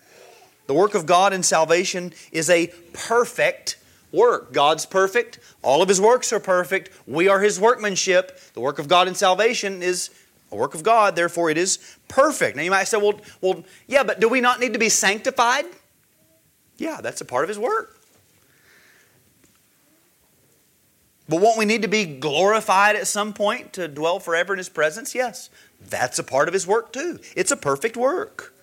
The 0.67 0.75
work 0.75 0.95
of 0.95 1.07
God 1.07 1.33
in 1.33 1.43
salvation 1.43 2.13
is 2.33 2.51
a 2.51 2.67
perfect 2.93 3.79
work. 4.13 4.53
God's 4.53 4.87
perfect. 4.87 5.39
All 5.63 5.83
of 5.83 5.89
His 5.89 6.01
works 6.01 6.33
are 6.33 6.41
perfect. 6.41 6.91
We 7.07 7.29
are 7.29 7.41
His 7.41 7.61
workmanship. 7.61 8.41
The 8.55 8.61
work 8.61 8.79
of 8.79 8.89
God 8.89 9.09
in 9.09 9.15
salvation 9.15 9.83
is 9.83 10.11
a 10.51 10.57
work 10.57 10.75
of 10.75 10.83
God, 10.83 11.15
therefore 11.15 11.51
it 11.51 11.59
is 11.59 11.79
perfect. 12.09 12.57
Now 12.57 12.63
you 12.63 12.71
might 12.71 12.85
say, 12.85 12.97
well, 12.97 13.21
well, 13.41 13.65
yeah, 13.87 14.03
but 14.03 14.21
do 14.21 14.29
we 14.29 14.41
not 14.41 14.61
need 14.61 14.73
to 14.73 14.79
be 14.79 14.89
sanctified? 14.89 15.67
Yeah, 16.79 17.01
that's 17.03 17.21
a 17.21 17.25
part 17.25 17.45
of 17.45 17.49
His 17.49 17.59
work. 17.59 17.97
But 21.29 21.43
won't 21.43 21.59
we 21.59 21.67
need 21.67 21.83
to 21.83 21.89
be 21.89 22.07
glorified 22.07 22.97
at 22.97 23.07
some 23.07 23.35
point 23.35 23.75
to 23.75 23.87
dwell 23.89 24.19
forever 24.19 24.55
in 24.55 24.59
His 24.59 24.71
presence? 24.71 25.15
Yes, 25.15 25.51
that's 25.81 26.19
a 26.19 26.25
part 26.25 26.49
of 26.49 26.55
His 26.55 26.67
work 26.67 26.93
too. 26.93 27.19
It's 27.37 27.51
a 27.51 27.57
perfect 27.57 27.97
work. 27.97 28.55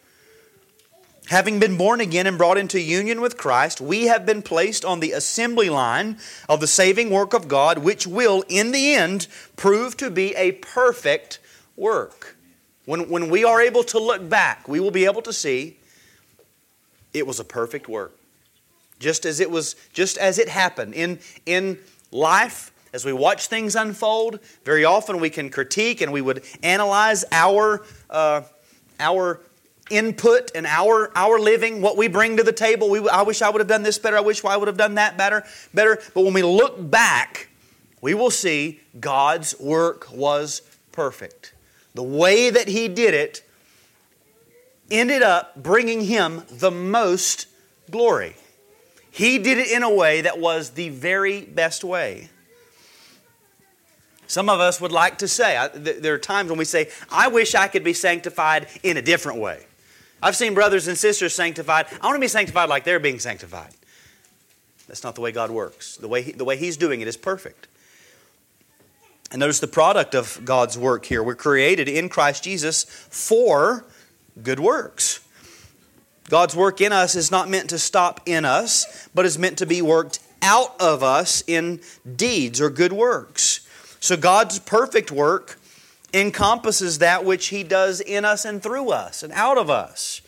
Having 1.30 1.60
been 1.60 1.76
born 1.76 2.02
again 2.02 2.28
and 2.28 2.38
brought 2.38 2.58
into 2.58 2.80
union 2.80 3.20
with 3.20 3.36
Christ, 3.36 3.82
we 3.82 4.06
have 4.06 4.28
been 4.28 4.44
placed 4.44 4.86
on 4.86 5.00
the 5.00 5.12
assembly 5.12 5.70
line 5.72 6.20
of 6.48 6.60
the 6.60 6.68
saving 6.68 7.10
work 7.10 7.34
of 7.34 7.48
God, 7.48 7.80
which 7.80 8.06
will, 8.06 8.44
in 8.48 8.72
the 8.72 8.94
end, 8.94 9.28
prove 9.56 9.98
to 9.98 10.12
be 10.12 10.36
a 10.36 10.52
perfect 10.54 11.40
work. 11.76 12.38
When, 12.86 13.10
when 13.10 13.30
we 13.32 13.44
are 13.44 13.60
able 13.60 13.84
to 13.86 14.00
look 14.00 14.30
back, 14.30 14.68
we 14.68 14.80
will 14.80 14.92
be 14.92 15.06
able 15.06 15.24
to 15.24 15.34
see 15.34 15.78
it 17.12 17.26
was 17.26 17.40
a 17.40 17.44
perfect 17.44 17.88
work. 17.88 18.16
Just 19.00 19.26
as 19.26 19.40
it 19.40 19.50
was, 19.50 19.76
just 19.94 20.20
as 20.20 20.38
it 20.38 20.48
happened. 20.48 20.94
In, 20.94 21.20
in 21.48 21.80
life, 22.12 22.72
as 22.94 23.04
we 23.04 23.14
watch 23.14 23.48
things 23.48 23.76
unfold, 23.76 24.40
very 24.64 24.86
often 24.86 25.20
we 25.20 25.32
can 25.32 25.50
critique 25.50 26.02
and 26.02 26.14
we 26.14 26.22
would 26.22 26.44
analyze 26.62 27.26
our, 27.32 27.84
uh, 28.12 28.42
our 29.00 29.42
input 29.90 30.52
and 30.56 30.66
our, 30.66 31.12
our 31.16 31.40
living, 31.40 31.82
what 31.82 31.98
we 31.98 32.08
bring 32.08 32.38
to 32.38 32.44
the 32.44 32.52
table. 32.52 32.90
We, 32.90 33.08
I 33.08 33.22
wish 33.22 33.42
I 33.42 33.50
would 33.50 33.60
have 33.60 33.68
done 33.68 33.84
this 33.84 34.00
better. 34.00 34.18
I 34.18 34.22
wish 34.22 34.44
I 34.44 34.58
would 34.58 34.68
have 34.68 34.78
done 34.78 34.96
that 34.96 35.18
better. 35.18 35.44
Better. 35.74 36.02
But 36.14 36.22
when 36.24 36.34
we 36.34 36.44
look 36.44 36.90
back, 36.90 37.50
we 38.02 38.14
will 38.14 38.32
see 38.32 38.82
God's 39.00 39.60
work 39.60 40.12
was 40.12 40.62
perfect. 40.92 41.54
The 41.94 42.04
way 42.04 42.50
that 42.50 42.68
He 42.68 42.88
did 42.88 43.14
it 43.14 43.44
ended 44.92 45.22
up 45.22 45.62
bringing 45.62 46.02
Him 46.02 46.44
the 46.50 46.72
most 46.72 47.48
glory. 47.90 48.36
He 49.12 49.38
did 49.38 49.58
it 49.58 49.72
in 49.72 49.82
a 49.82 49.94
way 49.94 50.22
that 50.22 50.40
was 50.40 50.72
the 50.72 50.90
very 50.90 51.42
best 51.42 51.84
way. 51.84 52.30
Some 54.28 54.50
of 54.50 54.60
us 54.60 54.82
would 54.82 54.92
like 54.92 55.20
to 55.20 55.28
say, 55.28 55.70
there 55.76 56.14
are 56.16 56.20
times 56.20 56.50
when 56.50 56.58
we 56.58 56.66
say, 56.66 56.90
I 57.10 57.28
wish 57.28 57.56
I 57.56 57.68
could 57.68 57.84
be 57.84 57.94
sanctified 57.94 58.68
in 58.84 58.98
a 58.98 59.02
different 59.02 59.40
way. 59.40 59.66
I've 60.26 60.36
seen 60.36 60.56
brothers 60.56 60.88
and 60.88 60.98
sisters 60.98 61.36
sanctified. 61.36 61.86
I 62.02 62.08
want 62.08 62.16
to 62.16 62.20
be 62.20 62.28
sanctified 62.28 62.68
like 62.68 62.84
they're 62.84 63.00
being 63.00 63.20
sanctified. 63.20 63.70
That's 64.88 65.04
not 65.04 65.14
the 65.14 65.22
way 65.22 65.32
God 65.32 65.52
works. 65.52 65.98
The 65.98 66.08
way, 66.08 66.24
he, 66.24 66.32
the 66.32 66.44
way 66.44 66.58
He's 66.58 66.78
doing 66.78 67.02
it 67.02 67.08
is 67.08 67.16
perfect. 67.16 67.68
And 69.30 69.40
notice 69.40 69.60
the 69.60 69.68
product 69.68 70.16
of 70.16 70.42
God's 70.44 70.80
work 70.80 71.06
here. 71.06 71.22
We're 71.22 71.36
created 71.36 71.88
in 71.88 72.10
Christ 72.10 72.44
Jesus 72.44 72.86
for 72.86 73.86
good 74.42 74.60
works. 74.60 75.24
God's 76.28 76.56
work 76.56 76.82
in 76.82 76.92
us 76.92 77.14
is 77.14 77.30
not 77.30 77.48
meant 77.48 77.70
to 77.70 77.78
stop 77.78 78.22
in 78.26 78.46
us, 78.46 79.08
but 79.14 79.28
is 79.28 79.38
meant 79.38 79.60
to 79.60 79.68
be 79.68 79.84
worked 79.84 80.18
out 80.42 80.74
of 80.82 81.04
us 81.04 81.44
in 81.46 81.82
deeds 82.16 82.60
or 82.60 82.72
good 82.72 82.94
works. 82.94 83.60
So 84.00 84.18
God's 84.18 84.58
perfect 84.58 85.12
work 85.12 85.60
encompasses 86.16 87.00
that 87.00 87.26
which 87.26 87.48
He 87.48 87.64
does 87.64 88.00
in 88.00 88.24
us 88.24 88.46
and 88.46 88.64
through 88.64 88.90
us 88.90 89.22
and 89.22 89.34
out 89.34 89.58
of 89.58 89.70
us. 89.70 90.22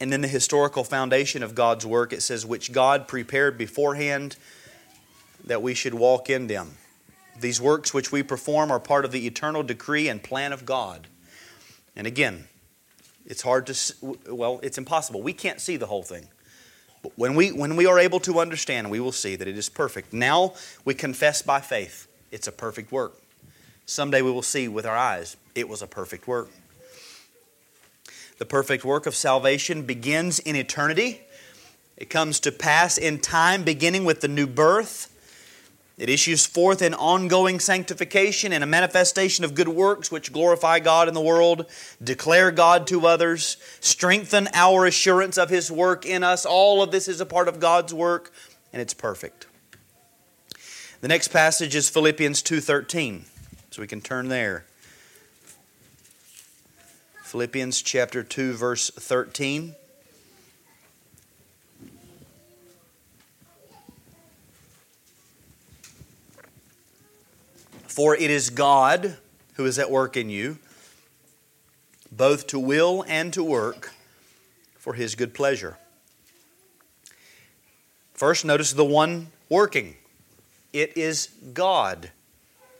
And 0.00 0.12
then 0.12 0.20
the 0.20 0.28
historical 0.28 0.82
foundation 0.82 1.42
of 1.42 1.54
God's 1.54 1.86
work, 1.86 2.12
it 2.12 2.22
says, 2.22 2.44
which 2.44 2.72
God 2.72 3.06
prepared 3.06 3.56
beforehand 3.56 4.36
that 5.44 5.62
we 5.62 5.74
should 5.74 5.94
walk 5.94 6.28
in 6.28 6.48
them. 6.48 6.76
These 7.38 7.60
works 7.60 7.94
which 7.94 8.10
we 8.10 8.22
perform 8.22 8.70
are 8.70 8.80
part 8.80 9.04
of 9.04 9.12
the 9.12 9.26
eternal 9.26 9.62
decree 9.62 10.08
and 10.08 10.22
plan 10.22 10.52
of 10.52 10.66
God. 10.66 11.06
And 11.94 12.06
again, 12.06 12.48
it's 13.26 13.42
hard 13.42 13.66
to, 13.68 13.94
well, 14.28 14.58
it's 14.62 14.78
impossible. 14.78 15.22
We 15.22 15.32
can't 15.32 15.60
see 15.60 15.76
the 15.76 15.86
whole 15.86 16.02
thing. 16.02 16.28
But 17.02 17.12
when 17.16 17.34
we, 17.34 17.52
when 17.52 17.76
we 17.76 17.86
are 17.86 17.98
able 17.98 18.20
to 18.20 18.40
understand, 18.40 18.90
we 18.90 19.00
will 19.00 19.12
see 19.12 19.36
that 19.36 19.46
it 19.46 19.56
is 19.56 19.68
perfect. 19.68 20.12
Now 20.12 20.54
we 20.84 20.94
confess 20.94 21.42
by 21.42 21.60
faith 21.60 22.08
it's 22.30 22.46
a 22.46 22.52
perfect 22.52 22.90
work. 22.90 23.16
Someday 23.90 24.22
we 24.22 24.30
will 24.30 24.40
see 24.40 24.68
with 24.68 24.86
our 24.86 24.96
eyes 24.96 25.36
it 25.56 25.68
was 25.68 25.82
a 25.82 25.86
perfect 25.88 26.28
work. 26.28 26.48
The 28.38 28.46
perfect 28.46 28.84
work 28.84 29.04
of 29.04 29.16
salvation 29.16 29.82
begins 29.82 30.38
in 30.38 30.54
eternity. 30.54 31.22
It 31.96 32.08
comes 32.08 32.38
to 32.40 32.52
pass 32.52 32.96
in 32.96 33.18
time, 33.18 33.64
beginning 33.64 34.04
with 34.04 34.20
the 34.20 34.28
new 34.28 34.46
birth. 34.46 35.12
It 35.98 36.08
issues 36.08 36.46
forth 36.46 36.82
in 36.82 36.94
ongoing 36.94 37.58
sanctification 37.58 38.52
and 38.52 38.62
a 38.62 38.66
manifestation 38.66 39.44
of 39.44 39.56
good 39.56 39.66
works 39.68 40.12
which 40.12 40.32
glorify 40.32 40.78
God 40.78 41.08
in 41.08 41.14
the 41.14 41.20
world, 41.20 41.66
declare 42.00 42.52
God 42.52 42.86
to 42.86 43.08
others, 43.08 43.56
strengthen 43.80 44.46
our 44.54 44.86
assurance 44.86 45.36
of 45.36 45.50
His 45.50 45.68
work 45.68 46.06
in 46.06 46.22
us. 46.22 46.46
All 46.46 46.80
of 46.80 46.92
this 46.92 47.08
is 47.08 47.20
a 47.20 47.26
part 47.26 47.48
of 47.48 47.58
God's 47.58 47.92
work, 47.92 48.32
and 48.72 48.80
it's 48.80 48.94
perfect. 48.94 49.48
The 51.00 51.08
next 51.08 51.28
passage 51.28 51.74
is 51.74 51.90
Philippians 51.90 52.40
2:13. 52.40 53.24
So 53.70 53.80
we 53.80 53.86
can 53.86 54.00
turn 54.00 54.28
there. 54.28 54.64
Philippians 57.22 57.82
chapter 57.82 58.24
2 58.24 58.54
verse 58.54 58.90
13. 58.90 59.76
For 67.86 68.16
it 68.16 68.28
is 68.28 68.50
God 68.50 69.16
who 69.54 69.66
is 69.66 69.78
at 69.78 69.88
work 69.88 70.16
in 70.16 70.30
you, 70.30 70.58
both 72.10 72.48
to 72.48 72.58
will 72.58 73.04
and 73.06 73.32
to 73.34 73.44
work 73.44 73.92
for 74.78 74.94
his 74.94 75.14
good 75.14 75.32
pleasure. 75.32 75.78
First, 78.14 78.44
notice 78.44 78.72
the 78.72 78.84
one 78.84 79.28
working. 79.48 79.94
It 80.72 80.96
is 80.96 81.28
God 81.52 82.10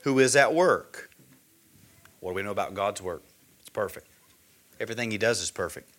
who 0.03 0.19
is 0.19 0.35
at 0.35 0.53
work. 0.53 1.09
What 2.19 2.31
do 2.31 2.35
we 2.35 2.43
know 2.43 2.51
about 2.51 2.73
God's 2.73 3.01
work? 3.01 3.23
It's 3.59 3.69
perfect. 3.69 4.07
Everything 4.79 5.11
He 5.11 5.17
does 5.17 5.41
is 5.41 5.51
perfect. 5.51 5.89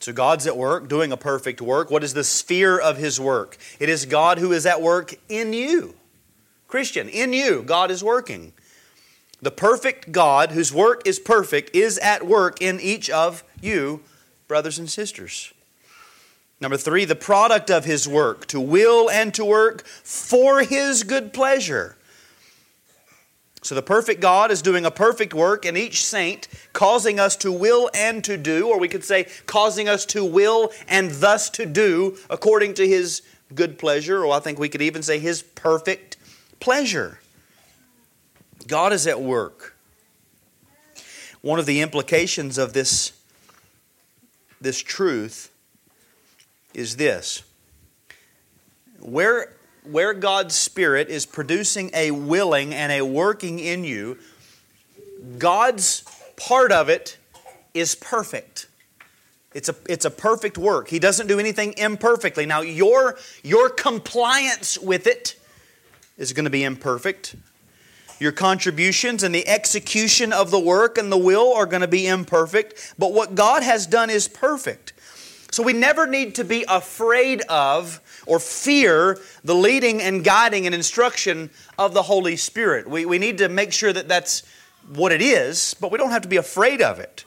So 0.00 0.12
God's 0.12 0.46
at 0.46 0.56
work 0.56 0.88
doing 0.88 1.12
a 1.12 1.16
perfect 1.16 1.62
work. 1.62 1.90
What 1.90 2.04
is 2.04 2.14
the 2.14 2.24
sphere 2.24 2.78
of 2.78 2.98
His 2.98 3.18
work? 3.18 3.56
It 3.80 3.88
is 3.88 4.04
God 4.04 4.38
who 4.38 4.52
is 4.52 4.66
at 4.66 4.82
work 4.82 5.14
in 5.28 5.52
you. 5.52 5.94
Christian, 6.68 7.08
in 7.08 7.32
you, 7.32 7.62
God 7.62 7.90
is 7.90 8.04
working. 8.04 8.52
The 9.40 9.50
perfect 9.50 10.12
God, 10.12 10.52
whose 10.52 10.72
work 10.72 11.06
is 11.06 11.18
perfect, 11.18 11.74
is 11.74 11.98
at 11.98 12.26
work 12.26 12.60
in 12.60 12.80
each 12.80 13.08
of 13.10 13.44
you, 13.60 14.02
brothers 14.48 14.78
and 14.78 14.90
sisters. 14.90 15.52
Number 16.60 16.76
three, 16.76 17.04
the 17.04 17.14
product 17.14 17.70
of 17.70 17.84
His 17.84 18.08
work, 18.08 18.46
to 18.46 18.60
will 18.60 19.10
and 19.10 19.34
to 19.34 19.44
work 19.44 19.86
for 19.86 20.62
His 20.62 21.02
good 21.02 21.32
pleasure. 21.32 21.96
So 23.64 23.74
the 23.74 23.80
perfect 23.80 24.20
God 24.20 24.50
is 24.50 24.60
doing 24.60 24.84
a 24.84 24.90
perfect 24.90 25.32
work 25.32 25.64
in 25.64 25.74
each 25.74 26.04
saint, 26.04 26.48
causing 26.74 27.18
us 27.18 27.34
to 27.36 27.50
will 27.50 27.88
and 27.94 28.22
to 28.22 28.36
do, 28.36 28.68
or 28.68 28.78
we 28.78 28.88
could 28.88 29.04
say, 29.04 29.26
causing 29.46 29.88
us 29.88 30.04
to 30.06 30.22
will 30.22 30.70
and 30.86 31.10
thus 31.12 31.48
to 31.50 31.64
do 31.64 32.18
according 32.28 32.74
to 32.74 32.86
His 32.86 33.22
good 33.54 33.78
pleasure, 33.78 34.22
or 34.22 34.34
I 34.34 34.40
think 34.40 34.58
we 34.58 34.68
could 34.68 34.82
even 34.82 35.02
say 35.02 35.18
His 35.18 35.42
perfect 35.42 36.18
pleasure. 36.60 37.20
God 38.66 38.92
is 38.92 39.06
at 39.06 39.22
work. 39.22 39.74
One 41.40 41.58
of 41.58 41.64
the 41.64 41.80
implications 41.80 42.58
of 42.58 42.74
this, 42.74 43.12
this 44.60 44.82
truth 44.82 45.50
is 46.74 46.96
this. 46.96 47.42
Where 49.00 49.54
where 49.84 50.14
God's 50.14 50.54
Spirit 50.54 51.08
is 51.08 51.26
producing 51.26 51.90
a 51.94 52.10
willing 52.10 52.74
and 52.74 52.90
a 52.90 53.02
working 53.02 53.58
in 53.58 53.84
you, 53.84 54.18
God's 55.38 56.04
part 56.36 56.72
of 56.72 56.88
it 56.88 57.18
is 57.74 57.94
perfect. 57.94 58.68
It's 59.52 59.68
a, 59.68 59.74
it's 59.88 60.04
a 60.04 60.10
perfect 60.10 60.58
work. 60.58 60.88
He 60.88 60.98
doesn't 60.98 61.28
do 61.28 61.38
anything 61.38 61.74
imperfectly. 61.76 62.44
Now, 62.44 62.62
your, 62.62 63.16
your 63.42 63.68
compliance 63.68 64.78
with 64.78 65.06
it 65.06 65.38
is 66.18 66.32
going 66.32 66.44
to 66.44 66.50
be 66.50 66.64
imperfect. 66.64 67.36
Your 68.18 68.32
contributions 68.32 69.22
and 69.22 69.34
the 69.34 69.46
execution 69.46 70.32
of 70.32 70.50
the 70.50 70.58
work 70.58 70.98
and 70.98 71.10
the 71.10 71.18
will 71.18 71.52
are 71.52 71.66
going 71.66 71.82
to 71.82 71.88
be 71.88 72.06
imperfect. 72.06 72.94
But 72.98 73.12
what 73.12 73.34
God 73.34 73.62
has 73.62 73.86
done 73.86 74.10
is 74.10 74.28
perfect. 74.28 74.92
So 75.54 75.62
we 75.62 75.72
never 75.72 76.08
need 76.08 76.34
to 76.34 76.44
be 76.44 76.64
afraid 76.66 77.42
of 77.42 78.00
or 78.26 78.40
fear 78.40 79.20
the 79.44 79.54
leading 79.54 80.02
and 80.02 80.24
guiding 80.24 80.66
and 80.66 80.74
instruction 80.74 81.48
of 81.78 81.94
the 81.94 82.02
Holy 82.02 82.34
Spirit. 82.34 82.90
We, 82.90 83.06
we 83.06 83.20
need 83.20 83.38
to 83.38 83.48
make 83.48 83.72
sure 83.72 83.92
that 83.92 84.08
that's 84.08 84.42
what 84.92 85.12
it 85.12 85.22
is, 85.22 85.72
but 85.74 85.92
we 85.92 85.98
don't 85.98 86.10
have 86.10 86.22
to 86.22 86.28
be 86.28 86.38
afraid 86.38 86.82
of 86.82 86.98
it. 86.98 87.24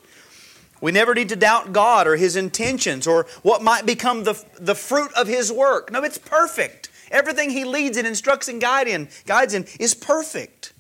We 0.82 0.92
never 0.92 1.16
need 1.16 1.30
to 1.30 1.38
doubt 1.38 1.72
God 1.72 2.06
or 2.06 2.18
His 2.18 2.36
intentions 2.36 3.08
or 3.08 3.28
what 3.44 3.64
might 3.64 3.86
become 3.86 4.26
the, 4.26 4.44
the 4.60 4.76
fruit 4.76 5.14
of 5.14 5.30
His 5.30 5.50
work. 5.50 5.90
No, 5.90 6.04
it's 6.04 6.18
perfect. 6.18 6.90
Everything 7.10 7.52
He 7.52 7.64
leads 7.64 7.96
and 7.96 8.06
instructs 8.06 8.50
and 8.50 8.60
guide 8.60 8.90
in, 8.90 9.08
guides 9.26 9.54
in 9.54 9.66
is 9.80 9.96
perfect. 9.96 10.74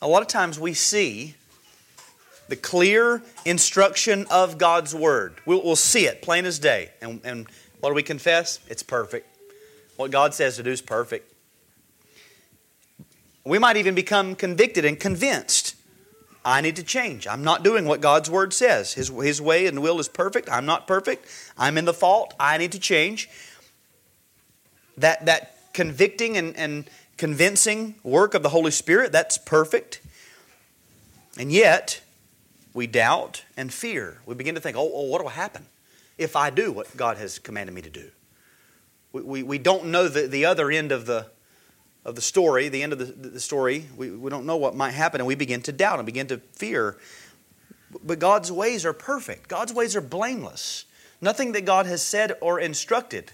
A 0.00 0.08
lot 0.08 0.20
of 0.20 0.26
times 0.26 0.58
we 0.58 0.74
see 0.74 1.36
the 2.52 2.56
clear 2.56 3.22
instruction 3.46 4.26
of 4.30 4.58
God's 4.58 4.94
Word. 4.94 5.36
We'll, 5.46 5.64
we'll 5.64 5.74
see 5.74 6.04
it 6.04 6.20
plain 6.20 6.44
as 6.44 6.58
day. 6.58 6.90
And, 7.00 7.18
and 7.24 7.46
what 7.80 7.88
do 7.88 7.94
we 7.94 8.02
confess? 8.02 8.60
It's 8.68 8.82
perfect. 8.82 9.26
What 9.96 10.10
God 10.10 10.34
says 10.34 10.56
to 10.56 10.62
do 10.62 10.70
is 10.70 10.82
perfect. 10.82 11.32
We 13.42 13.58
might 13.58 13.78
even 13.78 13.94
become 13.94 14.34
convicted 14.34 14.84
and 14.84 15.00
convinced. 15.00 15.76
I 16.44 16.60
need 16.60 16.76
to 16.76 16.82
change. 16.82 17.26
I'm 17.26 17.42
not 17.42 17.62
doing 17.62 17.86
what 17.86 18.02
God's 18.02 18.28
Word 18.28 18.52
says. 18.52 18.92
His, 18.92 19.08
his 19.08 19.40
way 19.40 19.66
and 19.66 19.80
will 19.80 19.98
is 19.98 20.10
perfect. 20.10 20.50
I'm 20.52 20.66
not 20.66 20.86
perfect. 20.86 21.26
I'm 21.56 21.78
in 21.78 21.86
the 21.86 21.94
fault. 21.94 22.34
I 22.38 22.58
need 22.58 22.72
to 22.72 22.78
change. 22.78 23.30
That, 24.98 25.24
that 25.24 25.72
convicting 25.72 26.36
and, 26.36 26.54
and 26.58 26.84
convincing 27.16 27.94
work 28.02 28.34
of 28.34 28.42
the 28.42 28.50
Holy 28.50 28.72
Spirit, 28.72 29.10
that's 29.10 29.38
perfect. 29.38 30.02
And 31.38 31.50
yet, 31.50 32.01
we 32.74 32.86
doubt 32.86 33.44
and 33.56 33.72
fear. 33.72 34.20
We 34.26 34.34
begin 34.34 34.54
to 34.54 34.60
think, 34.60 34.76
oh, 34.76 34.90
oh, 34.94 35.04
what 35.04 35.22
will 35.22 35.30
happen 35.30 35.66
if 36.18 36.36
I 36.36 36.50
do 36.50 36.72
what 36.72 36.96
God 36.96 37.16
has 37.18 37.38
commanded 37.38 37.74
me 37.74 37.82
to 37.82 37.90
do? 37.90 38.10
We, 39.12 39.22
we, 39.22 39.42
we 39.42 39.58
don't 39.58 39.86
know 39.86 40.08
the, 40.08 40.26
the 40.26 40.44
other 40.44 40.70
end 40.70 40.92
of 40.92 41.06
the, 41.06 41.26
of 42.04 42.14
the 42.14 42.22
story, 42.22 42.68
the 42.68 42.82
end 42.82 42.92
of 42.92 42.98
the, 42.98 43.30
the 43.30 43.40
story. 43.40 43.86
We, 43.96 44.10
we 44.10 44.30
don't 44.30 44.46
know 44.46 44.56
what 44.56 44.74
might 44.74 44.92
happen, 44.92 45.20
and 45.20 45.28
we 45.28 45.34
begin 45.34 45.62
to 45.62 45.72
doubt 45.72 45.98
and 45.98 46.06
begin 46.06 46.26
to 46.28 46.38
fear. 46.38 46.96
But 48.02 48.18
God's 48.18 48.50
ways 48.50 48.86
are 48.86 48.94
perfect, 48.94 49.48
God's 49.48 49.72
ways 49.72 49.94
are 49.96 50.00
blameless. 50.00 50.86
Nothing 51.20 51.52
that 51.52 51.64
God 51.64 51.86
has 51.86 52.02
said 52.02 52.36
or 52.40 52.58
instructed 52.58 53.30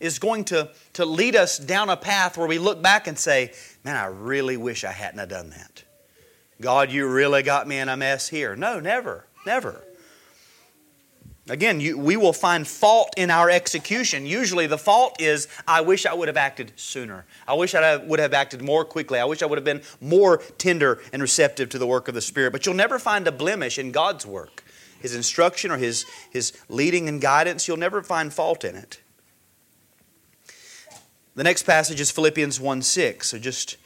is 0.00 0.18
going 0.18 0.44
to, 0.46 0.70
to 0.94 1.04
lead 1.04 1.36
us 1.36 1.56
down 1.56 1.88
a 1.88 1.96
path 1.96 2.36
where 2.36 2.48
we 2.48 2.58
look 2.58 2.82
back 2.82 3.06
and 3.06 3.18
say, 3.18 3.52
Man, 3.84 3.96
I 3.96 4.06
really 4.06 4.56
wish 4.56 4.82
I 4.84 4.92
hadn't 4.92 5.20
have 5.20 5.28
done 5.28 5.50
that. 5.50 5.84
God, 6.60 6.90
you 6.90 7.06
really 7.06 7.42
got 7.42 7.68
me 7.68 7.78
in 7.78 7.88
a 7.88 7.96
mess 7.96 8.28
here. 8.28 8.56
No, 8.56 8.80
never, 8.80 9.26
never. 9.46 9.84
Again, 11.48 11.80
you, 11.80 11.96
we 11.96 12.16
will 12.16 12.34
find 12.34 12.68
fault 12.68 13.14
in 13.16 13.30
our 13.30 13.48
execution. 13.48 14.26
Usually, 14.26 14.66
the 14.66 14.76
fault 14.76 15.20
is, 15.20 15.48
I 15.66 15.80
wish 15.80 16.04
I 16.04 16.12
would 16.12 16.28
have 16.28 16.36
acted 16.36 16.72
sooner. 16.76 17.24
I 17.46 17.54
wish 17.54 17.74
I 17.74 17.96
would 17.96 18.20
have 18.20 18.34
acted 18.34 18.60
more 18.60 18.84
quickly. 18.84 19.18
I 19.18 19.24
wish 19.24 19.42
I 19.42 19.46
would 19.46 19.56
have 19.56 19.64
been 19.64 19.82
more 20.00 20.38
tender 20.58 21.00
and 21.12 21.22
receptive 21.22 21.70
to 21.70 21.78
the 21.78 21.86
work 21.86 22.06
of 22.08 22.14
the 22.14 22.20
Spirit. 22.20 22.52
But 22.52 22.66
you'll 22.66 22.74
never 22.74 22.98
find 22.98 23.26
a 23.26 23.32
blemish 23.32 23.78
in 23.78 23.92
God's 23.92 24.26
work. 24.26 24.62
His 25.00 25.14
instruction 25.14 25.70
or 25.70 25.78
His, 25.78 26.04
his 26.30 26.52
leading 26.68 27.08
and 27.08 27.20
guidance, 27.20 27.66
you'll 27.66 27.76
never 27.78 28.02
find 28.02 28.32
fault 28.32 28.64
in 28.64 28.74
it. 28.74 29.00
The 31.34 31.44
next 31.44 31.62
passage 31.62 32.00
is 32.00 32.10
Philippians 32.10 32.60
1 32.60 32.82
6, 32.82 33.28
so 33.28 33.38
just 33.38 33.76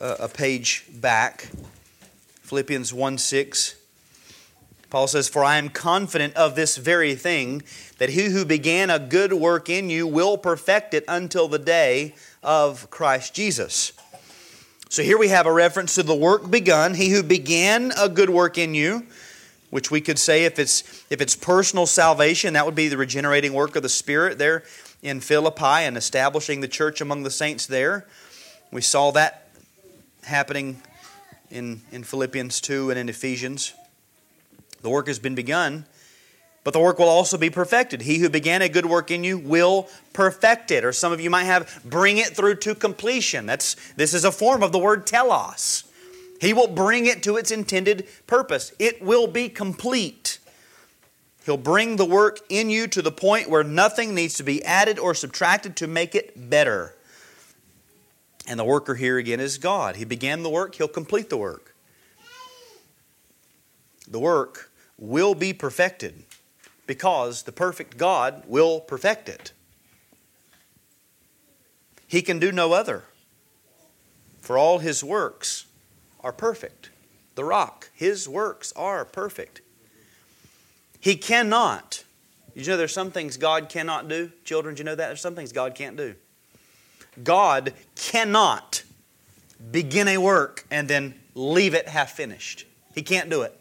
a 0.00 0.28
page 0.28 0.84
back. 0.92 1.48
Philippians 2.48 2.94
1 2.94 3.18
6. 3.18 3.74
Paul 4.88 5.06
says, 5.06 5.28
For 5.28 5.44
I 5.44 5.58
am 5.58 5.68
confident 5.68 6.34
of 6.34 6.54
this 6.54 6.78
very 6.78 7.14
thing, 7.14 7.62
that 7.98 8.08
he 8.08 8.24
who 8.24 8.46
began 8.46 8.88
a 8.88 8.98
good 8.98 9.34
work 9.34 9.68
in 9.68 9.90
you 9.90 10.06
will 10.06 10.38
perfect 10.38 10.94
it 10.94 11.04
until 11.06 11.46
the 11.46 11.58
day 11.58 12.14
of 12.42 12.88
Christ 12.88 13.34
Jesus. 13.34 13.92
So 14.88 15.02
here 15.02 15.18
we 15.18 15.28
have 15.28 15.44
a 15.44 15.52
reference 15.52 15.96
to 15.96 16.02
the 16.02 16.14
work 16.14 16.50
begun. 16.50 16.94
He 16.94 17.10
who 17.10 17.22
began 17.22 17.92
a 18.00 18.08
good 18.08 18.30
work 18.30 18.56
in 18.56 18.72
you, 18.72 19.04
which 19.68 19.90
we 19.90 20.00
could 20.00 20.18
say 20.18 20.46
if 20.46 20.58
it's 20.58 21.04
if 21.10 21.20
it's 21.20 21.36
personal 21.36 21.84
salvation, 21.84 22.54
that 22.54 22.64
would 22.64 22.74
be 22.74 22.88
the 22.88 22.96
regenerating 22.96 23.52
work 23.52 23.76
of 23.76 23.82
the 23.82 23.90
Spirit 23.90 24.38
there 24.38 24.62
in 25.02 25.20
Philippi 25.20 25.84
and 25.84 25.98
establishing 25.98 26.62
the 26.62 26.68
church 26.68 27.02
among 27.02 27.24
the 27.24 27.30
saints 27.30 27.66
there. 27.66 28.06
We 28.72 28.80
saw 28.80 29.10
that 29.10 29.50
happening 30.22 30.80
in, 31.50 31.82
in 31.92 32.04
Philippians 32.04 32.60
2 32.60 32.90
and 32.90 32.98
in 32.98 33.08
Ephesians. 33.08 33.74
The 34.82 34.90
work 34.90 35.08
has 35.08 35.18
been 35.18 35.34
begun, 35.34 35.86
but 36.64 36.72
the 36.72 36.80
work 36.80 36.98
will 36.98 37.08
also 37.08 37.36
be 37.36 37.50
perfected. 37.50 38.02
He 38.02 38.18
who 38.18 38.28
began 38.28 38.62
a 38.62 38.68
good 38.68 38.86
work 38.86 39.10
in 39.10 39.24
you 39.24 39.38
will 39.38 39.88
perfect 40.12 40.70
it. 40.70 40.84
Or 40.84 40.92
some 40.92 41.12
of 41.12 41.20
you 41.20 41.30
might 41.30 41.44
have 41.44 41.80
bring 41.84 42.18
it 42.18 42.36
through 42.36 42.56
to 42.56 42.74
completion. 42.74 43.46
That's, 43.46 43.74
this 43.96 44.14
is 44.14 44.24
a 44.24 44.32
form 44.32 44.62
of 44.62 44.72
the 44.72 44.78
word 44.78 45.06
telos. 45.06 45.84
He 46.40 46.52
will 46.52 46.68
bring 46.68 47.06
it 47.06 47.22
to 47.24 47.36
its 47.36 47.50
intended 47.50 48.06
purpose. 48.26 48.72
It 48.78 49.02
will 49.02 49.26
be 49.26 49.48
complete. 49.48 50.38
He'll 51.44 51.56
bring 51.56 51.96
the 51.96 52.04
work 52.04 52.40
in 52.48 52.70
you 52.70 52.86
to 52.88 53.02
the 53.02 53.10
point 53.10 53.48
where 53.48 53.64
nothing 53.64 54.14
needs 54.14 54.34
to 54.34 54.42
be 54.42 54.62
added 54.64 54.98
or 54.98 55.14
subtracted 55.14 55.76
to 55.76 55.86
make 55.86 56.14
it 56.14 56.50
better. 56.50 56.94
And 58.48 58.58
the 58.58 58.64
worker 58.64 58.94
here 58.94 59.18
again 59.18 59.40
is 59.40 59.58
God. 59.58 59.96
He 59.96 60.06
began 60.06 60.42
the 60.42 60.48
work, 60.48 60.74
He'll 60.74 60.88
complete 60.88 61.28
the 61.28 61.36
work. 61.36 61.74
The 64.10 64.18
work 64.18 64.72
will 64.96 65.34
be 65.34 65.52
perfected 65.52 66.24
because 66.86 67.42
the 67.42 67.52
perfect 67.52 67.98
God 67.98 68.42
will 68.46 68.80
perfect 68.80 69.28
it. 69.28 69.52
He 72.06 72.22
can 72.22 72.38
do 72.38 72.50
no 72.50 72.72
other, 72.72 73.04
for 74.40 74.56
all 74.56 74.78
His 74.78 75.04
works 75.04 75.66
are 76.20 76.32
perfect. 76.32 76.88
The 77.34 77.44
rock, 77.44 77.90
His 77.92 78.26
works 78.26 78.72
are 78.74 79.04
perfect. 79.04 79.60
He 81.00 81.16
cannot. 81.16 82.02
You 82.54 82.64
know 82.64 82.78
there's 82.78 82.94
some 82.94 83.10
things 83.10 83.36
God 83.36 83.68
cannot 83.68 84.08
do? 84.08 84.32
Children, 84.44 84.78
you 84.78 84.84
know 84.84 84.94
that? 84.94 85.08
There's 85.08 85.20
some 85.20 85.34
things 85.34 85.52
God 85.52 85.74
can't 85.74 85.98
do. 85.98 86.14
God 87.24 87.72
cannot 87.94 88.82
begin 89.70 90.08
a 90.08 90.18
work 90.18 90.64
and 90.70 90.88
then 90.88 91.14
leave 91.34 91.74
it 91.74 91.88
half 91.88 92.12
finished. 92.12 92.64
He 92.94 93.02
can't 93.02 93.30
do 93.30 93.42
it. 93.42 93.58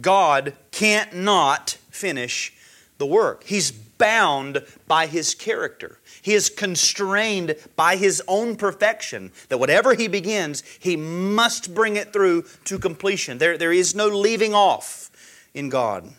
God 0.00 0.54
can't 0.70 1.14
not 1.14 1.78
finish 1.90 2.52
the 2.98 3.06
work. 3.06 3.44
He's 3.44 3.70
bound 3.70 4.64
by 4.86 5.06
his 5.06 5.34
character. 5.34 5.98
He 6.20 6.34
is 6.34 6.48
constrained 6.48 7.56
by 7.76 7.96
his 7.96 8.22
own 8.26 8.56
perfection 8.56 9.30
that 9.48 9.58
whatever 9.58 9.94
he 9.94 10.08
begins, 10.08 10.62
he 10.78 10.96
must 10.96 11.74
bring 11.74 11.96
it 11.96 12.12
through 12.12 12.44
to 12.64 12.78
completion. 12.78 13.38
There, 13.38 13.56
there 13.56 13.72
is 13.72 13.94
no 13.94 14.08
leaving 14.08 14.54
off. 14.54 15.10
in 15.54 15.68
God. 15.68 16.12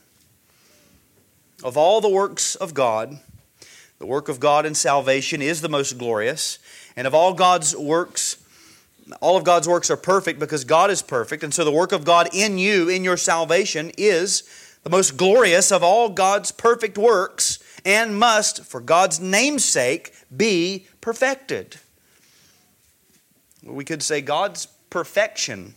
Of 1.63 1.75
all 1.75 1.99
the 1.99 2.09
works 2.09 2.55
of 2.55 2.73
God, 2.73 3.19
the 3.99 4.05
work 4.05 4.29
of 4.29 4.39
God 4.39 4.65
in 4.65 4.75
salvation 4.75 5.41
is 5.41 5.61
the 5.61 5.69
most 5.69 5.97
glorious. 5.97 6.59
And 6.95 7.07
of 7.07 7.13
all 7.13 7.33
God's 7.33 7.75
works, 7.75 8.37
all 9.21 9.37
of 9.37 9.43
God's 9.43 9.67
works 9.67 9.89
are 9.89 9.97
perfect 9.97 10.39
because 10.39 10.63
God 10.63 10.89
is 10.89 11.01
perfect. 11.01 11.43
And 11.43 11.53
so 11.53 11.63
the 11.63 11.71
work 11.71 11.91
of 11.91 12.05
God 12.05 12.29
in 12.33 12.57
you, 12.57 12.89
in 12.89 13.03
your 13.03 13.17
salvation, 13.17 13.91
is 13.97 14.43
the 14.83 14.89
most 14.89 15.17
glorious 15.17 15.71
of 15.71 15.83
all 15.83 16.09
God's 16.09 16.51
perfect 16.51 16.97
works 16.97 17.59
and 17.85 18.17
must, 18.17 18.65
for 18.65 18.81
God's 18.81 19.19
name's 19.19 19.63
sake, 19.63 20.13
be 20.35 20.87
perfected. 21.01 21.77
We 23.63 23.85
could 23.85 24.03
say 24.03 24.21
God's 24.21 24.67
perfection 24.89 25.75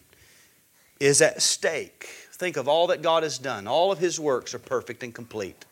is 1.00 1.22
at 1.22 1.40
stake. 1.42 2.08
Think 2.32 2.56
of 2.56 2.68
all 2.68 2.86
that 2.88 3.02
God 3.02 3.22
has 3.22 3.38
done. 3.38 3.66
All 3.66 3.92
of 3.92 3.98
His 3.98 4.18
works 4.18 4.54
are 4.54 4.58
perfect 4.58 5.02
and 5.02 5.14
complete. 5.14 5.64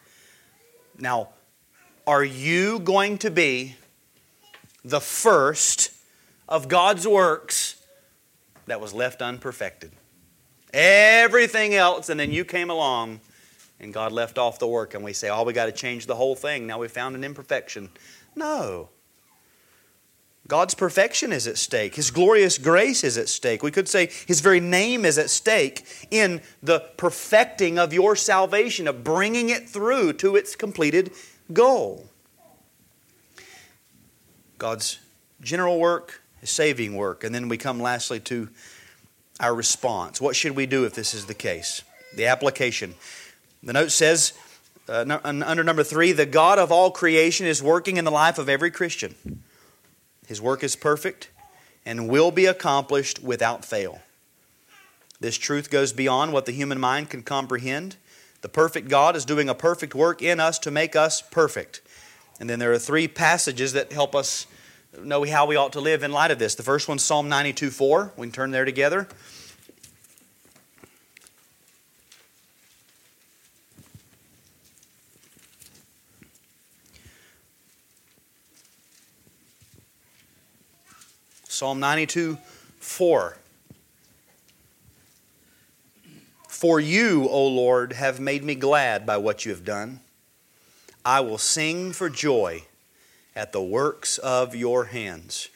Now, 0.98 1.28
are 2.06 2.24
you 2.24 2.78
going 2.78 3.18
to 3.18 3.30
be 3.30 3.74
the 4.84 5.00
first 5.00 5.92
of 6.48 6.68
God's 6.68 7.06
works 7.06 7.82
that 8.66 8.80
was 8.80 8.94
left 8.94 9.20
unperfected? 9.22 9.92
Everything 10.72 11.74
else, 11.74 12.08
and 12.08 12.20
then 12.20 12.30
you 12.30 12.44
came 12.44 12.70
along 12.70 13.20
and 13.80 13.92
God 13.92 14.12
left 14.12 14.38
off 14.38 14.58
the 14.58 14.66
work, 14.66 14.94
and 14.94 15.04
we 15.04 15.12
say, 15.12 15.28
oh, 15.28 15.42
we 15.42 15.52
got 15.52 15.66
to 15.66 15.72
change 15.72 16.06
the 16.06 16.14
whole 16.14 16.34
thing. 16.34 16.66
Now 16.66 16.78
we 16.78 16.88
found 16.88 17.14
an 17.14 17.24
imperfection. 17.24 17.90
No. 18.34 18.88
God's 20.48 20.74
perfection 20.74 21.32
is 21.32 21.46
at 21.46 21.58
stake. 21.58 21.96
His 21.96 22.10
glorious 22.10 22.56
grace 22.56 23.02
is 23.02 23.18
at 23.18 23.28
stake. 23.28 23.62
We 23.62 23.72
could 23.72 23.88
say 23.88 24.10
His 24.26 24.40
very 24.40 24.60
name 24.60 25.04
is 25.04 25.18
at 25.18 25.28
stake 25.28 25.84
in 26.10 26.40
the 26.62 26.80
perfecting 26.96 27.78
of 27.78 27.92
your 27.92 28.14
salvation, 28.14 28.86
of 28.86 29.02
bringing 29.02 29.48
it 29.48 29.68
through 29.68 30.14
to 30.14 30.36
its 30.36 30.54
completed 30.54 31.10
goal. 31.52 32.08
God's 34.58 34.98
general 35.40 35.78
work, 35.78 36.22
His 36.40 36.50
saving 36.50 36.96
work. 36.96 37.24
And 37.24 37.34
then 37.34 37.48
we 37.48 37.56
come 37.56 37.80
lastly 37.80 38.20
to 38.20 38.48
our 39.40 39.54
response. 39.54 40.20
What 40.20 40.36
should 40.36 40.56
we 40.56 40.66
do 40.66 40.84
if 40.84 40.94
this 40.94 41.14
is 41.14 41.26
the 41.26 41.34
case? 41.34 41.82
The 42.14 42.26
application. 42.26 42.94
The 43.62 43.72
note 43.72 43.90
says, 43.90 44.32
uh, 44.88 45.18
under 45.24 45.64
number 45.64 45.82
three, 45.82 46.12
the 46.12 46.26
God 46.26 46.58
of 46.58 46.70
all 46.70 46.90
creation 46.90 47.46
is 47.46 47.62
working 47.62 47.96
in 47.96 48.04
the 48.04 48.10
life 48.10 48.38
of 48.38 48.48
every 48.48 48.70
Christian. 48.70 49.42
His 50.26 50.40
work 50.40 50.62
is 50.62 50.76
perfect 50.76 51.30
and 51.84 52.08
will 52.08 52.30
be 52.30 52.46
accomplished 52.46 53.22
without 53.22 53.64
fail. 53.64 54.00
This 55.20 55.36
truth 55.36 55.70
goes 55.70 55.92
beyond 55.92 56.32
what 56.32 56.46
the 56.46 56.52
human 56.52 56.78
mind 56.78 57.10
can 57.10 57.22
comprehend. 57.22 57.96
The 58.46 58.52
perfect 58.52 58.88
God 58.88 59.16
is 59.16 59.24
doing 59.24 59.48
a 59.48 59.56
perfect 59.56 59.92
work 59.92 60.22
in 60.22 60.38
us 60.38 60.60
to 60.60 60.70
make 60.70 60.94
us 60.94 61.20
perfect. 61.20 61.80
And 62.38 62.48
then 62.48 62.60
there 62.60 62.70
are 62.70 62.78
three 62.78 63.08
passages 63.08 63.72
that 63.72 63.92
help 63.92 64.14
us 64.14 64.46
know 64.96 65.24
how 65.24 65.46
we 65.46 65.56
ought 65.56 65.72
to 65.72 65.80
live 65.80 66.04
in 66.04 66.12
light 66.12 66.30
of 66.30 66.38
this. 66.38 66.54
The 66.54 66.62
first 66.62 66.86
one, 66.86 67.00
Psalm 67.00 67.28
92 67.28 67.70
4. 67.70 68.12
We 68.16 68.28
can 68.28 68.32
turn 68.32 68.52
there 68.52 68.64
together. 68.64 69.08
Psalm 81.48 81.80
92 81.80 82.38
4. 82.78 83.38
For 86.56 86.80
you, 86.80 87.28
O 87.28 87.46
Lord, 87.48 87.92
have 87.92 88.18
made 88.18 88.42
me 88.42 88.54
glad 88.54 89.04
by 89.04 89.18
what 89.18 89.44
you 89.44 89.50
have 89.50 89.62
done. 89.62 90.00
I 91.04 91.20
will 91.20 91.36
sing 91.36 91.92
for 91.92 92.08
joy 92.08 92.62
at 93.36 93.52
the 93.52 93.60
works 93.60 94.16
of 94.16 94.54
your 94.54 94.86
hands. 94.86 95.50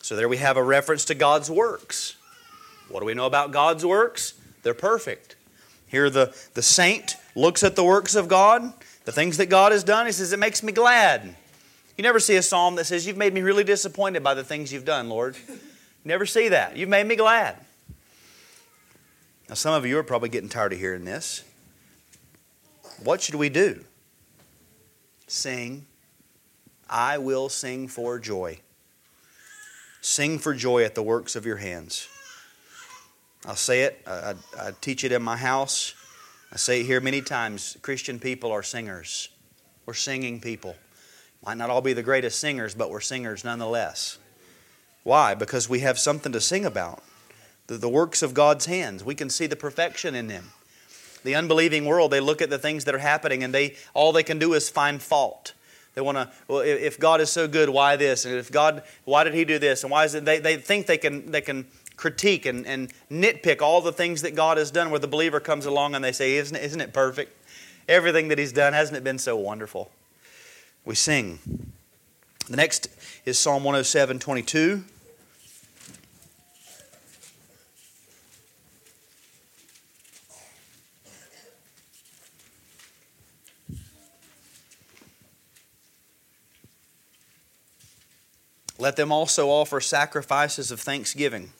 So 0.00 0.16
there 0.16 0.26
we 0.26 0.38
have 0.38 0.56
a 0.56 0.62
reference 0.62 1.04
to 1.04 1.14
God's 1.14 1.50
works. 1.50 2.16
What 2.88 3.00
do 3.00 3.06
we 3.06 3.12
know 3.12 3.26
about 3.26 3.52
God's 3.52 3.84
works? 3.84 4.32
They're 4.62 4.72
perfect. 4.72 5.36
Here 5.86 6.08
the, 6.08 6.34
the 6.54 6.62
saint 6.62 7.16
looks 7.34 7.62
at 7.62 7.76
the 7.76 7.84
works 7.84 8.14
of 8.14 8.28
God, 8.28 8.72
the 9.04 9.12
things 9.12 9.36
that 9.36 9.50
God 9.50 9.72
has 9.72 9.84
done. 9.84 10.06
He 10.06 10.12
says, 10.12 10.32
It 10.32 10.38
makes 10.38 10.62
me 10.62 10.72
glad. 10.72 11.36
You 11.98 12.02
never 12.02 12.18
see 12.18 12.36
a 12.36 12.42
psalm 12.42 12.76
that 12.76 12.86
says, 12.86 13.06
You've 13.06 13.18
made 13.18 13.34
me 13.34 13.42
really 13.42 13.62
disappointed 13.62 14.24
by 14.24 14.32
the 14.32 14.42
things 14.42 14.72
you've 14.72 14.86
done, 14.86 15.10
Lord. 15.10 15.36
Never 16.02 16.24
see 16.24 16.48
that. 16.48 16.78
You've 16.78 16.88
made 16.88 17.06
me 17.06 17.14
glad. 17.14 17.58
Now, 19.48 19.54
some 19.54 19.74
of 19.74 19.86
you 19.86 19.98
are 19.98 20.02
probably 20.02 20.28
getting 20.28 20.48
tired 20.48 20.72
of 20.72 20.78
hearing 20.78 21.04
this. 21.04 21.42
What 23.02 23.22
should 23.22 23.36
we 23.36 23.48
do? 23.48 23.84
Sing. 25.26 25.86
I 26.90 27.18
will 27.18 27.48
sing 27.48 27.88
for 27.88 28.18
joy. 28.18 28.60
Sing 30.00 30.38
for 30.38 30.54
joy 30.54 30.84
at 30.84 30.94
the 30.94 31.02
works 31.02 31.34
of 31.36 31.46
your 31.46 31.56
hands. 31.56 32.08
I'll 33.46 33.56
say 33.56 33.82
it, 33.82 34.02
I, 34.06 34.10
I, 34.10 34.34
I 34.60 34.70
teach 34.80 35.04
it 35.04 35.12
in 35.12 35.22
my 35.22 35.36
house. 35.36 35.94
I 36.52 36.56
say 36.56 36.80
it 36.80 36.84
here 36.84 37.00
many 37.00 37.20
times. 37.20 37.76
Christian 37.82 38.18
people 38.18 38.52
are 38.52 38.62
singers. 38.62 39.28
We're 39.86 39.94
singing 39.94 40.40
people. 40.40 40.76
Might 41.44 41.56
not 41.56 41.70
all 41.70 41.80
be 41.80 41.92
the 41.92 42.02
greatest 42.02 42.40
singers, 42.40 42.74
but 42.74 42.90
we're 42.90 43.00
singers 43.00 43.44
nonetheless. 43.44 44.18
Why? 45.04 45.34
Because 45.34 45.68
we 45.68 45.80
have 45.80 45.98
something 45.98 46.32
to 46.32 46.40
sing 46.40 46.64
about. 46.64 47.02
The, 47.68 47.78
the 47.78 47.88
works 47.88 48.22
of 48.22 48.34
God's 48.34 48.66
hands. 48.66 49.04
We 49.04 49.14
can 49.14 49.30
see 49.30 49.46
the 49.46 49.56
perfection 49.56 50.14
in 50.14 50.26
them. 50.26 50.50
The 51.24 51.34
unbelieving 51.34 51.84
world, 51.84 52.10
they 52.10 52.20
look 52.20 52.42
at 52.42 52.50
the 52.50 52.58
things 52.58 52.84
that 52.84 52.94
are 52.94 52.98
happening 52.98 53.44
and 53.44 53.54
they 53.54 53.76
all 53.94 54.12
they 54.12 54.22
can 54.22 54.38
do 54.38 54.54
is 54.54 54.68
find 54.68 55.00
fault. 55.00 55.52
They 55.94 56.00
want 56.00 56.16
to, 56.16 56.30
well, 56.46 56.60
if 56.60 56.98
God 56.98 57.20
is 57.20 57.30
so 57.30 57.48
good, 57.48 57.68
why 57.68 57.96
this? 57.96 58.24
And 58.24 58.34
if 58.34 58.52
God, 58.52 58.82
why 59.04 59.24
did 59.24 59.34
He 59.34 59.44
do 59.44 59.58
this? 59.58 59.82
And 59.82 59.90
why 59.90 60.04
is 60.04 60.14
it? 60.14 60.24
They, 60.24 60.38
they 60.38 60.56
think 60.56 60.86
they 60.86 60.98
can, 60.98 61.30
they 61.30 61.40
can 61.40 61.66
critique 61.96 62.46
and, 62.46 62.66
and 62.66 62.92
nitpick 63.10 63.62
all 63.62 63.80
the 63.80 63.92
things 63.92 64.22
that 64.22 64.34
God 64.34 64.58
has 64.58 64.70
done 64.70 64.90
where 64.90 65.00
the 65.00 65.08
believer 65.08 65.40
comes 65.40 65.66
along 65.66 65.94
and 65.94 66.04
they 66.04 66.12
say, 66.12 66.36
isn't 66.36 66.56
isn't 66.56 66.80
it 66.80 66.92
perfect? 66.92 67.34
Everything 67.88 68.28
that 68.28 68.38
He's 68.38 68.52
done, 68.52 68.72
hasn't 68.72 68.96
it 68.96 69.04
been 69.04 69.18
so 69.18 69.36
wonderful? 69.36 69.90
we 70.88 70.94
sing. 70.94 71.38
The 72.48 72.56
next 72.56 72.88
is 73.26 73.38
Psalm 73.38 73.62
107 73.62 74.18
22. 74.18 74.84
Let 88.78 88.96
them 88.96 89.10
also 89.10 89.48
offer 89.50 89.80
sacrifices 89.80 90.70
of 90.70 90.80
thanksgiving 90.80 91.52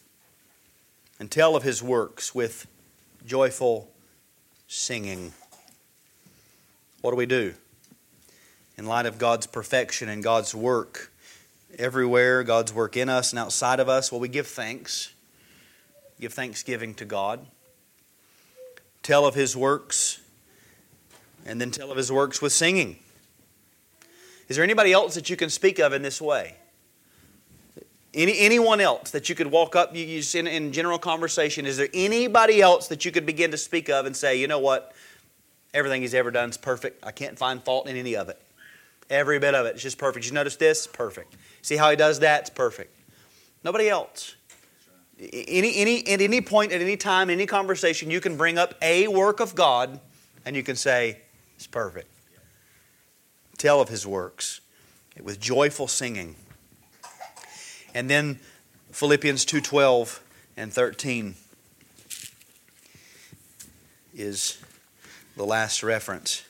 and 1.18 1.30
tell 1.30 1.56
of 1.56 1.64
his 1.64 1.82
works 1.82 2.34
with 2.34 2.66
joyful 3.26 3.90
singing. 4.68 5.32
What 7.00 7.10
do 7.10 7.16
we 7.16 7.26
do? 7.26 7.54
in 8.78 8.86
light 8.86 9.06
of 9.06 9.18
God's 9.18 9.46
perfection 9.46 10.08
and 10.08 10.22
God's 10.22 10.54
work 10.54 11.12
everywhere, 11.78 12.44
God's 12.44 12.72
work 12.72 12.96
in 12.96 13.08
us 13.08 13.32
and 13.32 13.38
outside 13.38 13.80
of 13.80 13.88
us, 13.88 14.10
well, 14.10 14.20
we 14.20 14.28
give 14.28 14.46
thanks. 14.46 15.12
Give 16.20 16.32
thanksgiving 16.32 16.94
to 16.94 17.04
God. 17.04 17.44
Tell 19.02 19.26
of 19.26 19.34
His 19.34 19.56
works, 19.56 20.20
and 21.44 21.60
then 21.60 21.70
tell 21.70 21.90
of 21.90 21.96
His 21.96 22.10
works 22.10 22.40
with 22.40 22.52
singing. 22.52 22.98
Is 24.48 24.56
there 24.56 24.64
anybody 24.64 24.92
else 24.92 25.14
that 25.14 25.28
you 25.28 25.36
can 25.36 25.50
speak 25.50 25.78
of 25.78 25.92
in 25.92 26.02
this 26.02 26.20
way? 26.20 26.56
Any, 28.14 28.38
anyone 28.38 28.80
else 28.80 29.10
that 29.10 29.28
you 29.28 29.34
could 29.34 29.48
walk 29.48 29.76
up 29.76 29.94
you, 29.94 30.04
you, 30.04 30.22
in, 30.34 30.46
in 30.46 30.72
general 30.72 30.98
conversation? 30.98 31.66
Is 31.66 31.76
there 31.76 31.88
anybody 31.92 32.62
else 32.62 32.88
that 32.88 33.04
you 33.04 33.12
could 33.12 33.26
begin 33.26 33.50
to 33.50 33.58
speak 33.58 33.90
of 33.90 34.06
and 34.06 34.16
say, 34.16 34.40
you 34.40 34.46
know 34.46 34.58
what? 34.58 34.92
Everything 35.74 36.00
he's 36.00 36.14
ever 36.14 36.30
done 36.30 36.48
is 36.48 36.56
perfect. 36.56 37.04
I 37.04 37.12
can't 37.12 37.38
find 37.38 37.62
fault 37.62 37.86
in 37.86 37.96
any 37.96 38.16
of 38.16 38.28
it. 38.30 38.40
Every 39.10 39.38
bit 39.38 39.54
of 39.54 39.66
it. 39.66 39.74
It's 39.74 39.82
just 39.82 39.98
perfect. 39.98 40.26
You 40.26 40.32
notice 40.32 40.56
this? 40.56 40.86
Perfect. 40.86 41.36
See 41.60 41.76
how 41.76 41.90
he 41.90 41.96
does 41.96 42.20
that? 42.20 42.42
It's 42.42 42.50
perfect. 42.50 42.96
Nobody 43.62 43.88
else. 43.88 44.34
Any, 45.18 45.76
any, 45.76 46.06
at 46.08 46.20
any 46.20 46.40
point, 46.40 46.72
at 46.72 46.80
any 46.80 46.96
time, 46.96 47.28
any 47.28 47.44
conversation, 47.44 48.10
you 48.10 48.20
can 48.20 48.36
bring 48.36 48.56
up 48.56 48.74
a 48.80 49.08
work 49.08 49.40
of 49.40 49.54
God 49.54 50.00
and 50.46 50.56
you 50.56 50.62
can 50.62 50.76
say, 50.76 51.20
it's 51.56 51.66
perfect. 51.66 52.08
Tell 53.58 53.80
of 53.80 53.88
his 53.88 54.06
works 54.06 54.60
with 55.20 55.40
joyful 55.40 55.88
singing. 55.88 56.36
And 57.94 58.08
then 58.08 58.40
Philippians 58.92 59.44
2:12 59.44 60.20
and 60.56 60.72
13 60.72 61.36
is 64.14 64.58
the 65.36 65.44
last 65.44 65.82
reference. 65.82 66.42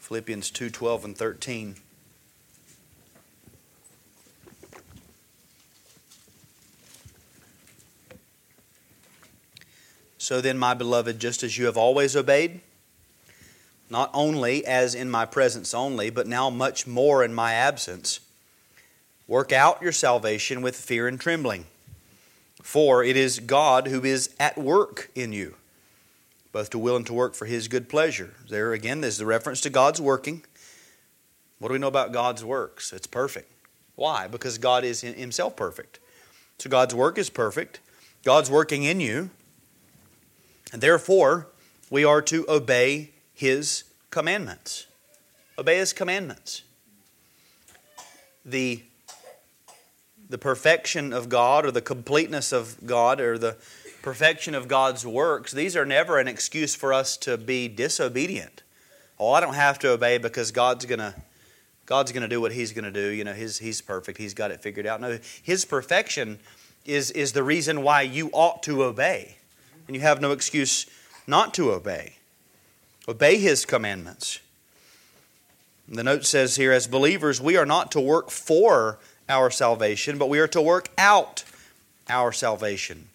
Philippians 0.00 0.50
2:12 0.50 1.04
and 1.04 1.16
13. 1.16 1.76
So 10.18 10.40
then, 10.40 10.58
my 10.58 10.74
beloved, 10.74 11.20
just 11.20 11.44
as 11.44 11.56
you 11.56 11.66
have 11.66 11.76
always 11.76 12.16
obeyed, 12.16 12.60
not 13.88 14.10
only 14.12 14.66
as 14.66 14.92
in 14.92 15.08
my 15.08 15.24
presence 15.24 15.72
only, 15.72 16.10
but 16.10 16.26
now 16.26 16.50
much 16.50 16.84
more 16.84 17.22
in 17.22 17.32
my 17.32 17.52
absence, 17.52 18.18
work 19.26 19.52
out 19.52 19.82
your 19.82 19.92
salvation 19.92 20.62
with 20.62 20.76
fear 20.76 21.08
and 21.08 21.20
trembling. 21.20 21.66
For 22.62 23.04
it 23.04 23.16
is 23.16 23.38
God 23.38 23.88
who 23.88 24.04
is 24.04 24.34
at 24.40 24.58
work 24.58 25.10
in 25.14 25.32
you, 25.32 25.54
both 26.52 26.70
to 26.70 26.78
will 26.78 26.96
and 26.96 27.06
to 27.06 27.14
work 27.14 27.34
for 27.34 27.46
his 27.46 27.68
good 27.68 27.88
pleasure. 27.88 28.34
There 28.48 28.72
again, 28.72 29.00
there's 29.00 29.18
the 29.18 29.26
reference 29.26 29.60
to 29.62 29.70
God's 29.70 30.00
working. 30.00 30.42
What 31.58 31.68
do 31.68 31.72
we 31.72 31.78
know 31.78 31.86
about 31.86 32.12
God's 32.12 32.44
works? 32.44 32.92
It's 32.92 33.06
perfect. 33.06 33.50
Why? 33.94 34.26
Because 34.26 34.58
God 34.58 34.84
is 34.84 35.00
himself 35.00 35.56
perfect. 35.56 36.00
So 36.58 36.70
God's 36.70 36.94
work 36.94 37.18
is 37.18 37.30
perfect. 37.30 37.80
God's 38.24 38.50
working 38.50 38.82
in 38.82 39.00
you. 39.00 39.30
And 40.72 40.82
therefore, 40.82 41.48
we 41.90 42.04
are 42.04 42.20
to 42.22 42.44
obey 42.48 43.10
His 43.34 43.84
commandments. 44.10 44.86
Obey 45.58 45.78
His 45.78 45.92
commandments. 45.92 46.62
The, 48.44 48.82
the 50.28 50.38
perfection 50.38 51.12
of 51.12 51.28
God, 51.28 51.64
or 51.64 51.70
the 51.70 51.82
completeness 51.82 52.52
of 52.52 52.76
God, 52.84 53.20
or 53.20 53.38
the 53.38 53.56
perfection 54.02 54.54
of 54.54 54.68
God's 54.68 55.06
works, 55.06 55.52
these 55.52 55.76
are 55.76 55.84
never 55.84 56.18
an 56.18 56.28
excuse 56.28 56.74
for 56.74 56.92
us 56.92 57.16
to 57.18 57.36
be 57.36 57.68
disobedient. 57.68 58.62
Oh, 59.18 59.32
I 59.32 59.40
don't 59.40 59.54
have 59.54 59.78
to 59.80 59.90
obey 59.90 60.18
because 60.18 60.50
God's 60.50 60.84
going 60.84 60.98
to 60.98 61.14
God's 61.86 62.10
going 62.10 62.22
to 62.22 62.28
do 62.28 62.40
what 62.40 62.52
He's 62.52 62.72
going 62.72 62.84
to 62.84 62.90
do. 62.90 63.08
You 63.08 63.24
know, 63.24 63.32
his, 63.32 63.58
He's 63.58 63.80
perfect. 63.80 64.18
He's 64.18 64.34
got 64.34 64.50
it 64.50 64.60
figured 64.60 64.86
out. 64.86 65.00
No, 65.00 65.18
His 65.42 65.64
perfection 65.64 66.40
is, 66.84 67.12
is 67.12 67.32
the 67.32 67.44
reason 67.44 67.82
why 67.82 68.02
you 68.02 68.28
ought 68.32 68.62
to 68.64 68.82
obey. 68.82 69.36
And 69.86 69.94
you 69.94 70.02
have 70.02 70.20
no 70.20 70.32
excuse 70.32 70.86
not 71.26 71.54
to 71.54 71.70
obey. 71.70 72.16
Obey 73.08 73.38
His 73.38 73.64
commandments. 73.64 74.40
The 75.88 76.02
note 76.02 76.24
says 76.24 76.56
here, 76.56 76.72
as 76.72 76.88
believers, 76.88 77.40
we 77.40 77.56
are 77.56 77.66
not 77.66 77.92
to 77.92 78.00
work 78.00 78.30
for 78.30 78.98
our 79.28 79.50
salvation, 79.50 80.18
but 80.18 80.28
we 80.28 80.38
are 80.38 80.48
to 80.48 80.60
work 80.60 80.88
out 80.98 81.44
our 82.08 82.32
salvation. 82.32 83.08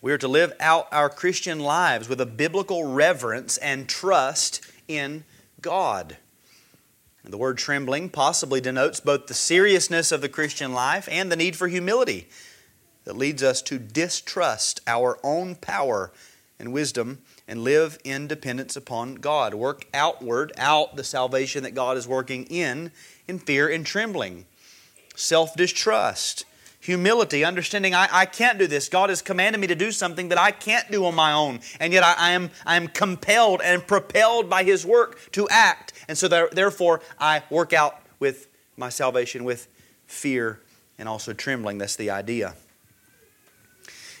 We 0.00 0.12
are 0.12 0.18
to 0.18 0.28
live 0.28 0.52
out 0.60 0.88
our 0.92 1.08
Christian 1.08 1.58
lives 1.58 2.08
with 2.08 2.20
a 2.20 2.26
biblical 2.26 2.84
reverence 2.84 3.56
and 3.58 3.88
trust 3.88 4.60
in 4.86 5.24
God. 5.60 6.16
And 7.24 7.32
the 7.32 7.38
word 7.38 7.58
trembling 7.58 8.08
possibly 8.08 8.60
denotes 8.60 9.00
both 9.00 9.26
the 9.26 9.34
seriousness 9.34 10.12
of 10.12 10.20
the 10.20 10.28
Christian 10.28 10.72
life 10.72 11.08
and 11.10 11.30
the 11.30 11.36
need 11.36 11.56
for 11.56 11.68
humility 11.68 12.28
that 13.04 13.16
leads 13.16 13.42
us 13.42 13.60
to 13.62 13.78
distrust 13.78 14.80
our 14.86 15.18
own 15.24 15.56
power 15.56 16.12
and 16.58 16.72
wisdom 16.72 17.18
and 17.46 17.64
live 17.64 17.98
in 18.04 18.26
dependence 18.26 18.76
upon 18.76 19.16
God. 19.16 19.54
Work 19.54 19.86
outward, 19.94 20.52
out 20.56 20.96
the 20.96 21.04
salvation 21.04 21.62
that 21.64 21.74
God 21.74 21.96
is 21.96 22.06
working 22.06 22.44
in, 22.44 22.92
in 23.26 23.38
fear 23.38 23.68
and 23.68 23.84
trembling. 23.84 24.44
Self 25.18 25.56
distrust, 25.56 26.44
humility, 26.78 27.44
understanding 27.44 27.92
I, 27.92 28.08
I 28.12 28.24
can't 28.24 28.56
do 28.56 28.68
this. 28.68 28.88
God 28.88 29.10
has 29.10 29.20
commanded 29.20 29.60
me 29.60 29.66
to 29.66 29.74
do 29.74 29.90
something 29.90 30.28
that 30.28 30.38
I 30.38 30.52
can't 30.52 30.88
do 30.92 31.04
on 31.06 31.16
my 31.16 31.32
own. 31.32 31.58
And 31.80 31.92
yet 31.92 32.04
I, 32.04 32.14
I 32.16 32.30
am, 32.30 32.50
I 32.64 32.76
am 32.76 32.86
compelled 32.86 33.60
and 33.64 33.84
propelled 33.84 34.48
by 34.48 34.62
His 34.62 34.86
work 34.86 35.18
to 35.32 35.48
act. 35.48 35.92
And 36.06 36.16
so 36.16 36.28
there, 36.28 36.48
therefore 36.52 37.00
I 37.18 37.42
work 37.50 37.72
out 37.72 38.00
with 38.20 38.46
my 38.76 38.90
salvation 38.90 39.42
with 39.42 39.66
fear 40.06 40.60
and 41.00 41.08
also 41.08 41.32
trembling. 41.32 41.78
That's 41.78 41.96
the 41.96 42.10
idea. 42.10 42.54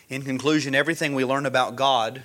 In 0.08 0.22
conclusion, 0.22 0.74
everything 0.74 1.14
we 1.14 1.24
learn 1.24 1.46
about 1.46 1.76
God, 1.76 2.24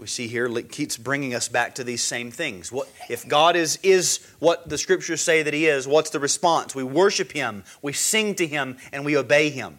we 0.00 0.06
see 0.06 0.26
here, 0.26 0.48
keeps 0.62 0.96
bringing 0.96 1.34
us 1.34 1.48
back 1.48 1.74
to 1.76 1.84
these 1.84 2.02
same 2.02 2.30
things. 2.30 2.72
What, 2.72 2.88
if 3.08 3.28
God 3.28 3.56
is, 3.56 3.78
is 3.82 4.26
what 4.38 4.68
the 4.68 4.78
scriptures 4.78 5.20
say 5.20 5.42
that 5.42 5.54
He 5.54 5.66
is, 5.66 5.86
what's 5.86 6.10
the 6.10 6.20
response? 6.20 6.74
We 6.74 6.82
worship 6.82 7.32
Him, 7.32 7.64
we 7.82 7.92
sing 7.92 8.34
to 8.36 8.46
Him, 8.46 8.78
and 8.92 9.04
we 9.04 9.16
obey 9.16 9.50
Him. 9.50 9.76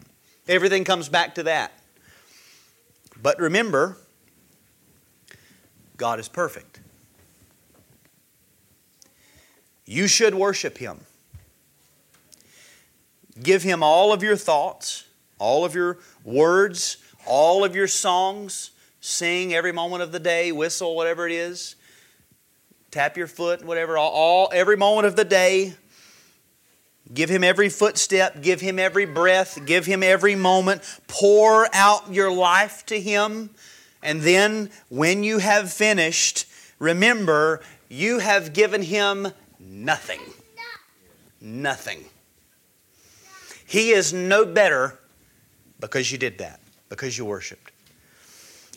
Everything 0.48 0.84
comes 0.84 1.10
back 1.10 1.36
to 1.36 1.44
that. 1.44 1.72
But 3.22 3.40
remember, 3.40 3.98
God 5.98 6.20
is 6.20 6.28
perfect. 6.28 6.80
You 9.86 10.08
should 10.08 10.36
worship 10.36 10.78
Him. 10.78 11.02
Give 13.42 13.64
Him 13.64 13.84
all 13.84 14.14
of 14.14 14.24
your 14.24 14.36
thoughts 14.36 15.06
all 15.42 15.66
of 15.66 15.74
your 15.74 15.98
words, 16.24 16.98
all 17.26 17.66
of 17.66 17.76
your 17.76 17.88
songs, 17.88 18.70
sing 19.02 19.54
every 19.54 19.72
moment 19.72 20.04
of 20.04 20.12
the 20.12 20.20
day, 20.20 20.52
whistle, 20.52 20.96
whatever 20.96 21.28
it 21.28 21.34
is, 21.34 21.76
tap 22.92 23.18
your 23.18 23.28
foot, 23.28 23.66
whatever, 23.66 23.98
all, 23.98 24.12
all 24.12 24.50
every 24.54 24.78
moment 24.78 25.08
of 25.08 25.16
the 25.16 25.26
day. 25.26 25.74
Give 27.14 27.30
him 27.30 27.44
every 27.44 27.68
footstep, 27.68 28.42
give 28.42 28.62
him 28.62 28.80
every 28.80 29.06
breath, 29.06 29.66
give 29.66 29.86
him 29.86 30.02
every 30.02 30.36
moment. 30.36 30.82
Pour 31.08 31.68
out 31.74 32.14
your 32.14 32.32
life 32.32 32.86
to 32.86 33.02
him. 33.02 33.50
And 34.02 34.22
then, 34.22 34.70
when 34.88 35.24
you 35.24 35.40
have 35.40 35.74
finished, 35.74 36.46
remember 36.80 37.62
you 37.90 38.20
have 38.20 38.54
given 38.54 38.82
him 38.82 39.28
nothing. 39.60 40.22
Nothing. 41.42 42.06
He 43.66 43.92
is 43.92 44.14
no 44.14 44.46
better 44.46 45.00
because 45.80 46.12
you 46.12 46.18
did 46.18 46.38
that, 46.38 46.62
because 46.88 47.18
you 47.18 47.26
worshiped. 47.26 47.71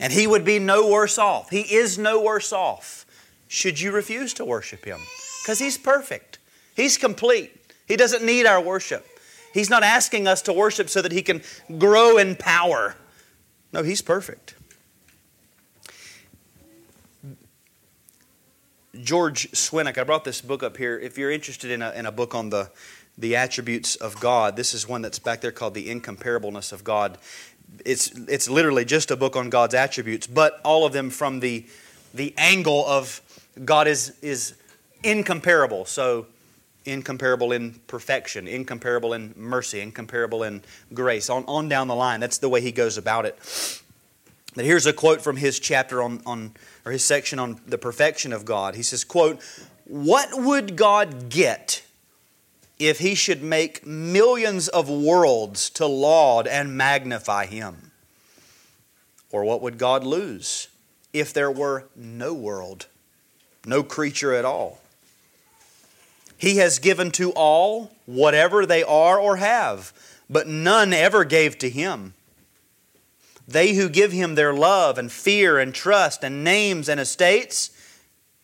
And 0.01 0.13
he 0.13 0.27
would 0.27 0.45
be 0.45 0.59
no 0.59 0.91
worse 0.91 1.19
off. 1.19 1.51
He 1.51 1.61
is 1.61 1.99
no 1.99 2.21
worse 2.21 2.53
off 2.53 3.07
should 3.47 3.81
you 3.81 3.93
refuse 3.93 4.35
to 4.35 4.45
worship 4.45 4.85
him 4.85 4.99
because 5.43 5.59
he's 5.59 5.79
perfect, 5.79 6.39
he's 6.75 6.99
complete. 6.99 7.61
He 7.87 7.97
doesn't 7.97 8.25
need 8.25 8.47
our 8.47 8.61
worship. 8.63 9.07
He's 9.53 9.69
not 9.69 9.83
asking 9.83 10.27
us 10.27 10.41
to 10.43 10.53
worship 10.55 10.89
so 10.89 11.03
that 11.03 11.13
he 11.13 11.21
can 11.21 11.43
grow 11.79 12.17
in 12.17 12.35
power. 12.35 12.97
No, 13.73 13.83
he's 13.83 14.01
perfect. 14.01 14.55
George 19.03 19.51
Swinnock, 19.53 19.99
I 19.99 20.05
brought 20.05 20.25
this 20.25 20.41
book 20.41 20.63
up 20.63 20.79
here. 20.79 20.99
If 20.99 21.19
you're 21.19 21.31
interested 21.31 21.71
in 21.71 21.83
a, 21.83 21.93
in 21.93 22.07
a 22.07 22.13
book 22.13 22.35
on 22.35 22.49
the 22.49 22.71
the 23.17 23.37
attributes 23.37 23.97
of 23.97 24.19
God. 24.21 24.57
This 24.57 24.75
is 24.75 24.89
one 24.89 25.03
that's 25.03 25.19
back 25.19 25.41
there 25.41 25.53
called 25.53 25.75
The 25.75 25.89
Incomparableness 25.89 26.73
of 26.73 26.83
God. 26.83 27.19
It's, 27.85 28.11
it's 28.29 28.49
literally 28.49 28.85
just 28.85 29.11
a 29.11 29.17
book 29.17 29.37
on 29.37 29.51
God's 29.51 29.75
attributes, 29.75 30.27
but 30.27 30.61
all 30.65 30.87
of 30.87 30.93
them 30.93 31.11
from 31.11 31.41
the, 31.41 31.67
the 32.13 32.35
angle 32.39 32.87
of 32.87 33.21
God 33.65 33.89
is, 33.89 34.17
is 34.23 34.55
incomparable. 35.03 35.85
So, 35.85 36.27
incomparable 36.85 37.53
in 37.53 37.81
perfection, 37.87 38.47
incomparable 38.47 39.15
in 39.15 39.33
mercy, 39.37 39.81
incomparable 39.81 40.43
in 40.43 40.63
grace, 40.93 41.31
on, 41.31 41.45
on 41.47 41.69
down 41.69 41.89
the 41.89 41.95
line. 41.95 42.21
That's 42.21 42.39
the 42.39 42.49
way 42.49 42.61
he 42.61 42.73
goes 42.73 42.99
about 42.99 43.25
it. 43.25 43.39
But 44.55 44.65
here's 44.65 44.87
a 44.87 44.93
quote 44.93 45.21
from 45.21 45.37
his 45.37 45.59
chapter 45.59 46.03
on, 46.03 46.23
on 46.27 46.53
or 46.85 46.93
his 46.93 47.05
section 47.05 47.39
on 47.39 47.61
the 47.67 47.79
perfection 47.79 48.33
of 48.33 48.45
God. 48.45 48.75
He 48.75 48.83
says, 48.83 49.03
quote, 49.03 49.41
What 49.85 50.29
would 50.33 50.77
God 50.77 51.29
get 51.29 51.83
if 52.89 52.99
he 52.99 53.15
should 53.15 53.43
make 53.43 53.87
millions 53.87 54.69
of 54.69 54.89
worlds 54.89 55.71
to 55.71 55.87
laud 55.87 56.47
and 56.47 56.77
magnify 56.77 57.47
him? 57.47 57.91
Or 59.31 59.45
what 59.45 59.63
would 59.63 59.79
God 59.79 60.05
lose 60.05 60.69
if 61.13 61.33
there 61.33 61.51
were 61.51 61.89
no 61.97 62.33
world, 62.33 62.87
no 63.65 63.83
creature 63.83 64.33
at 64.33 64.45
all? 64.45 64.81
He 66.37 66.57
has 66.57 66.79
given 66.79 67.11
to 67.13 67.31
all 67.33 67.93
whatever 68.07 68.67
they 68.67 68.83
are 68.83 69.19
or 69.19 69.37
have, 69.37 69.93
but 70.29 70.47
none 70.47 70.93
ever 70.93 71.25
gave 71.25 71.59
to 71.59 71.71
him. 71.71 72.15
They 73.47 73.75
who 73.75 73.89
give 73.89 74.13
him 74.13 74.35
their 74.35 74.55
love 74.55 74.99
and 74.99 75.13
fear 75.13 75.59
and 75.59 75.75
trust 75.75 76.25
and 76.25 76.43
names 76.45 76.89
and 76.89 76.99
estates 76.99 77.71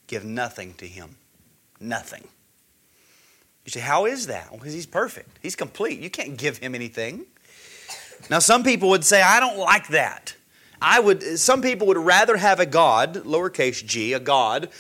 give 0.07 0.25
nothing 0.25 0.75
to 0.75 0.87
him. 0.87 1.17
Nothing. 1.79 2.29
You 3.65 3.71
say, 3.71 3.81
how 3.81 4.07
is 4.07 4.27
that? 4.27 4.51
Well, 4.51 4.59
because 4.59 4.73
he's 4.73 4.87
perfect. 4.87 5.39
He's 5.43 5.57
complete. 5.57 6.01
You 6.01 6.11
can't 6.11 6.37
give 6.37 6.59
him 6.59 6.75
anything. 6.75 7.27
Now, 8.29 8.39
some 8.39 8.63
people 8.63 8.89
would 8.91 9.05
say, 9.05 9.23
I 9.23 9.41
don't 9.41 9.59
like 9.59 9.89
that. 9.89 10.35
I 10.83 11.01
would, 11.01 11.23
some 11.39 11.63
people 11.63 11.87
would 11.89 11.99
rather 11.99 12.37
have 12.37 12.59
a 12.59 12.67
God, 12.67 13.17
lowercase 13.17 13.85
g, 13.85 14.13
a 14.13 14.21
God, 14.21 14.71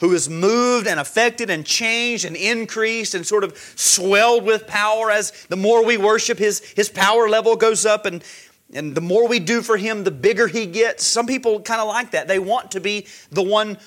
who 0.00 0.12
is 0.12 0.28
moved 0.28 0.86
and 0.86 1.00
affected 1.00 1.50
and 1.50 1.66
changed 1.66 2.24
and 2.24 2.36
increased 2.36 3.14
and 3.14 3.26
sort 3.26 3.42
of 3.42 3.56
swelled 3.74 4.44
with 4.44 4.66
power 4.66 5.10
as 5.10 5.32
the 5.48 5.56
more 5.56 5.84
we 5.84 5.96
worship, 5.96 6.38
his, 6.38 6.60
his 6.60 6.88
power 6.88 7.28
level 7.28 7.56
goes 7.56 7.84
up 7.84 8.06
and, 8.06 8.22
and 8.72 8.94
the 8.94 9.00
more 9.00 9.26
we 9.26 9.40
do 9.40 9.62
for 9.62 9.76
him, 9.76 10.04
the 10.04 10.12
bigger 10.12 10.46
he 10.46 10.66
gets. 10.66 11.04
Some 11.04 11.26
people 11.26 11.60
kind 11.60 11.80
of 11.80 11.88
like 11.88 12.12
that. 12.12 12.28
They 12.28 12.38
want 12.38 12.70
to 12.72 12.80
be 12.80 13.06
the 13.30 13.42
one 13.42 13.78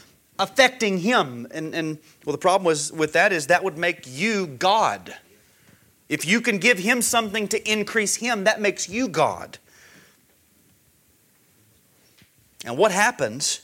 affecting 0.41 0.97
him. 0.97 1.47
And, 1.51 1.73
and 1.75 1.99
well, 2.25 2.31
the 2.31 2.39
problem 2.39 2.65
was 2.65 2.91
with 2.91 3.13
that 3.13 3.31
is 3.31 3.47
that 3.47 3.63
would 3.63 3.77
make 3.77 4.03
you 4.07 4.47
God. 4.47 5.15
If 6.09 6.25
you 6.25 6.41
can 6.41 6.57
give 6.57 6.79
him 6.79 7.01
something 7.01 7.47
to 7.49 7.71
increase 7.71 8.15
him, 8.15 8.43
that 8.43 8.59
makes 8.59 8.89
you 8.89 9.07
God. 9.07 9.59
And 12.65 12.77
what 12.77 12.91
happens 12.91 13.61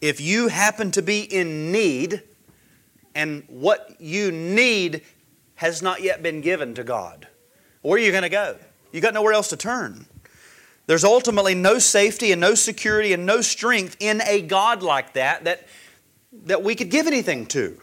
if 0.00 0.20
you 0.20 0.48
happen 0.48 0.90
to 0.92 1.02
be 1.02 1.20
in 1.20 1.70
need 1.70 2.22
and 3.14 3.44
what 3.46 3.96
you 4.00 4.32
need 4.32 5.02
has 5.56 5.80
not 5.80 6.02
yet 6.02 6.22
been 6.22 6.40
given 6.40 6.74
to 6.74 6.82
God? 6.82 7.28
Where 7.82 7.94
are 7.94 8.02
you 8.02 8.10
going 8.10 8.22
to 8.22 8.28
go? 8.28 8.56
You 8.90 9.00
got 9.00 9.14
nowhere 9.14 9.32
else 9.34 9.48
to 9.48 9.56
turn. 9.56 10.06
There's 10.86 11.04
ultimately 11.04 11.54
no 11.54 11.78
safety 11.78 12.32
and 12.32 12.40
no 12.40 12.54
security 12.54 13.12
and 13.12 13.24
no 13.24 13.40
strength 13.40 13.96
in 14.00 14.20
a 14.22 14.42
God 14.42 14.82
like 14.82 15.14
that 15.14 15.44
that, 15.44 15.66
that 16.44 16.62
we 16.62 16.74
could 16.74 16.90
give 16.90 17.06
anything 17.06 17.46
to. 17.46 17.80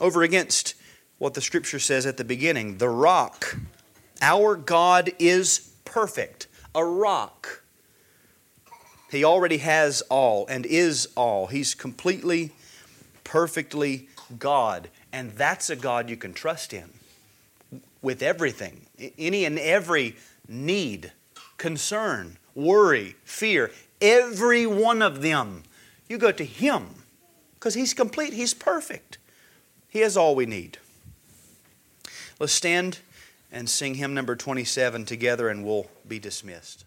Over 0.00 0.22
against 0.22 0.74
what 1.18 1.34
the 1.34 1.40
scripture 1.40 1.78
says 1.78 2.06
at 2.06 2.16
the 2.16 2.24
beginning 2.24 2.78
the 2.78 2.88
rock. 2.88 3.56
Our 4.22 4.56
God 4.56 5.10
is 5.18 5.72
perfect, 5.84 6.46
a 6.74 6.84
rock. 6.84 7.62
He 9.10 9.24
already 9.24 9.58
has 9.58 10.02
all 10.02 10.46
and 10.46 10.64
is 10.64 11.08
all. 11.16 11.48
He's 11.48 11.74
completely, 11.74 12.52
perfectly 13.24 14.08
God. 14.38 14.88
And 15.12 15.32
that's 15.32 15.68
a 15.68 15.76
God 15.76 16.08
you 16.08 16.16
can 16.16 16.32
trust 16.32 16.72
in 16.72 16.90
with 18.02 18.22
everything, 18.22 18.86
any 19.18 19.44
and 19.44 19.58
every 19.58 20.16
need, 20.48 21.12
concern, 21.60 22.38
worry, 22.54 23.14
fear, 23.22 23.70
every 24.00 24.66
one 24.66 25.02
of 25.02 25.20
them. 25.20 25.62
You 26.08 26.16
go 26.16 26.32
to 26.32 26.44
Him 26.44 26.86
because 27.54 27.74
He's 27.74 27.92
complete, 27.92 28.32
He's 28.32 28.54
perfect. 28.54 29.18
He 29.88 30.00
has 30.00 30.16
all 30.16 30.34
we 30.34 30.46
need. 30.46 30.78
Let's 32.40 32.54
stand 32.54 33.00
and 33.52 33.68
sing 33.68 33.96
hymn 33.96 34.14
number 34.14 34.34
27 34.34 35.04
together, 35.04 35.50
and 35.50 35.64
we'll 35.64 35.90
be 36.08 36.18
dismissed. 36.18 36.86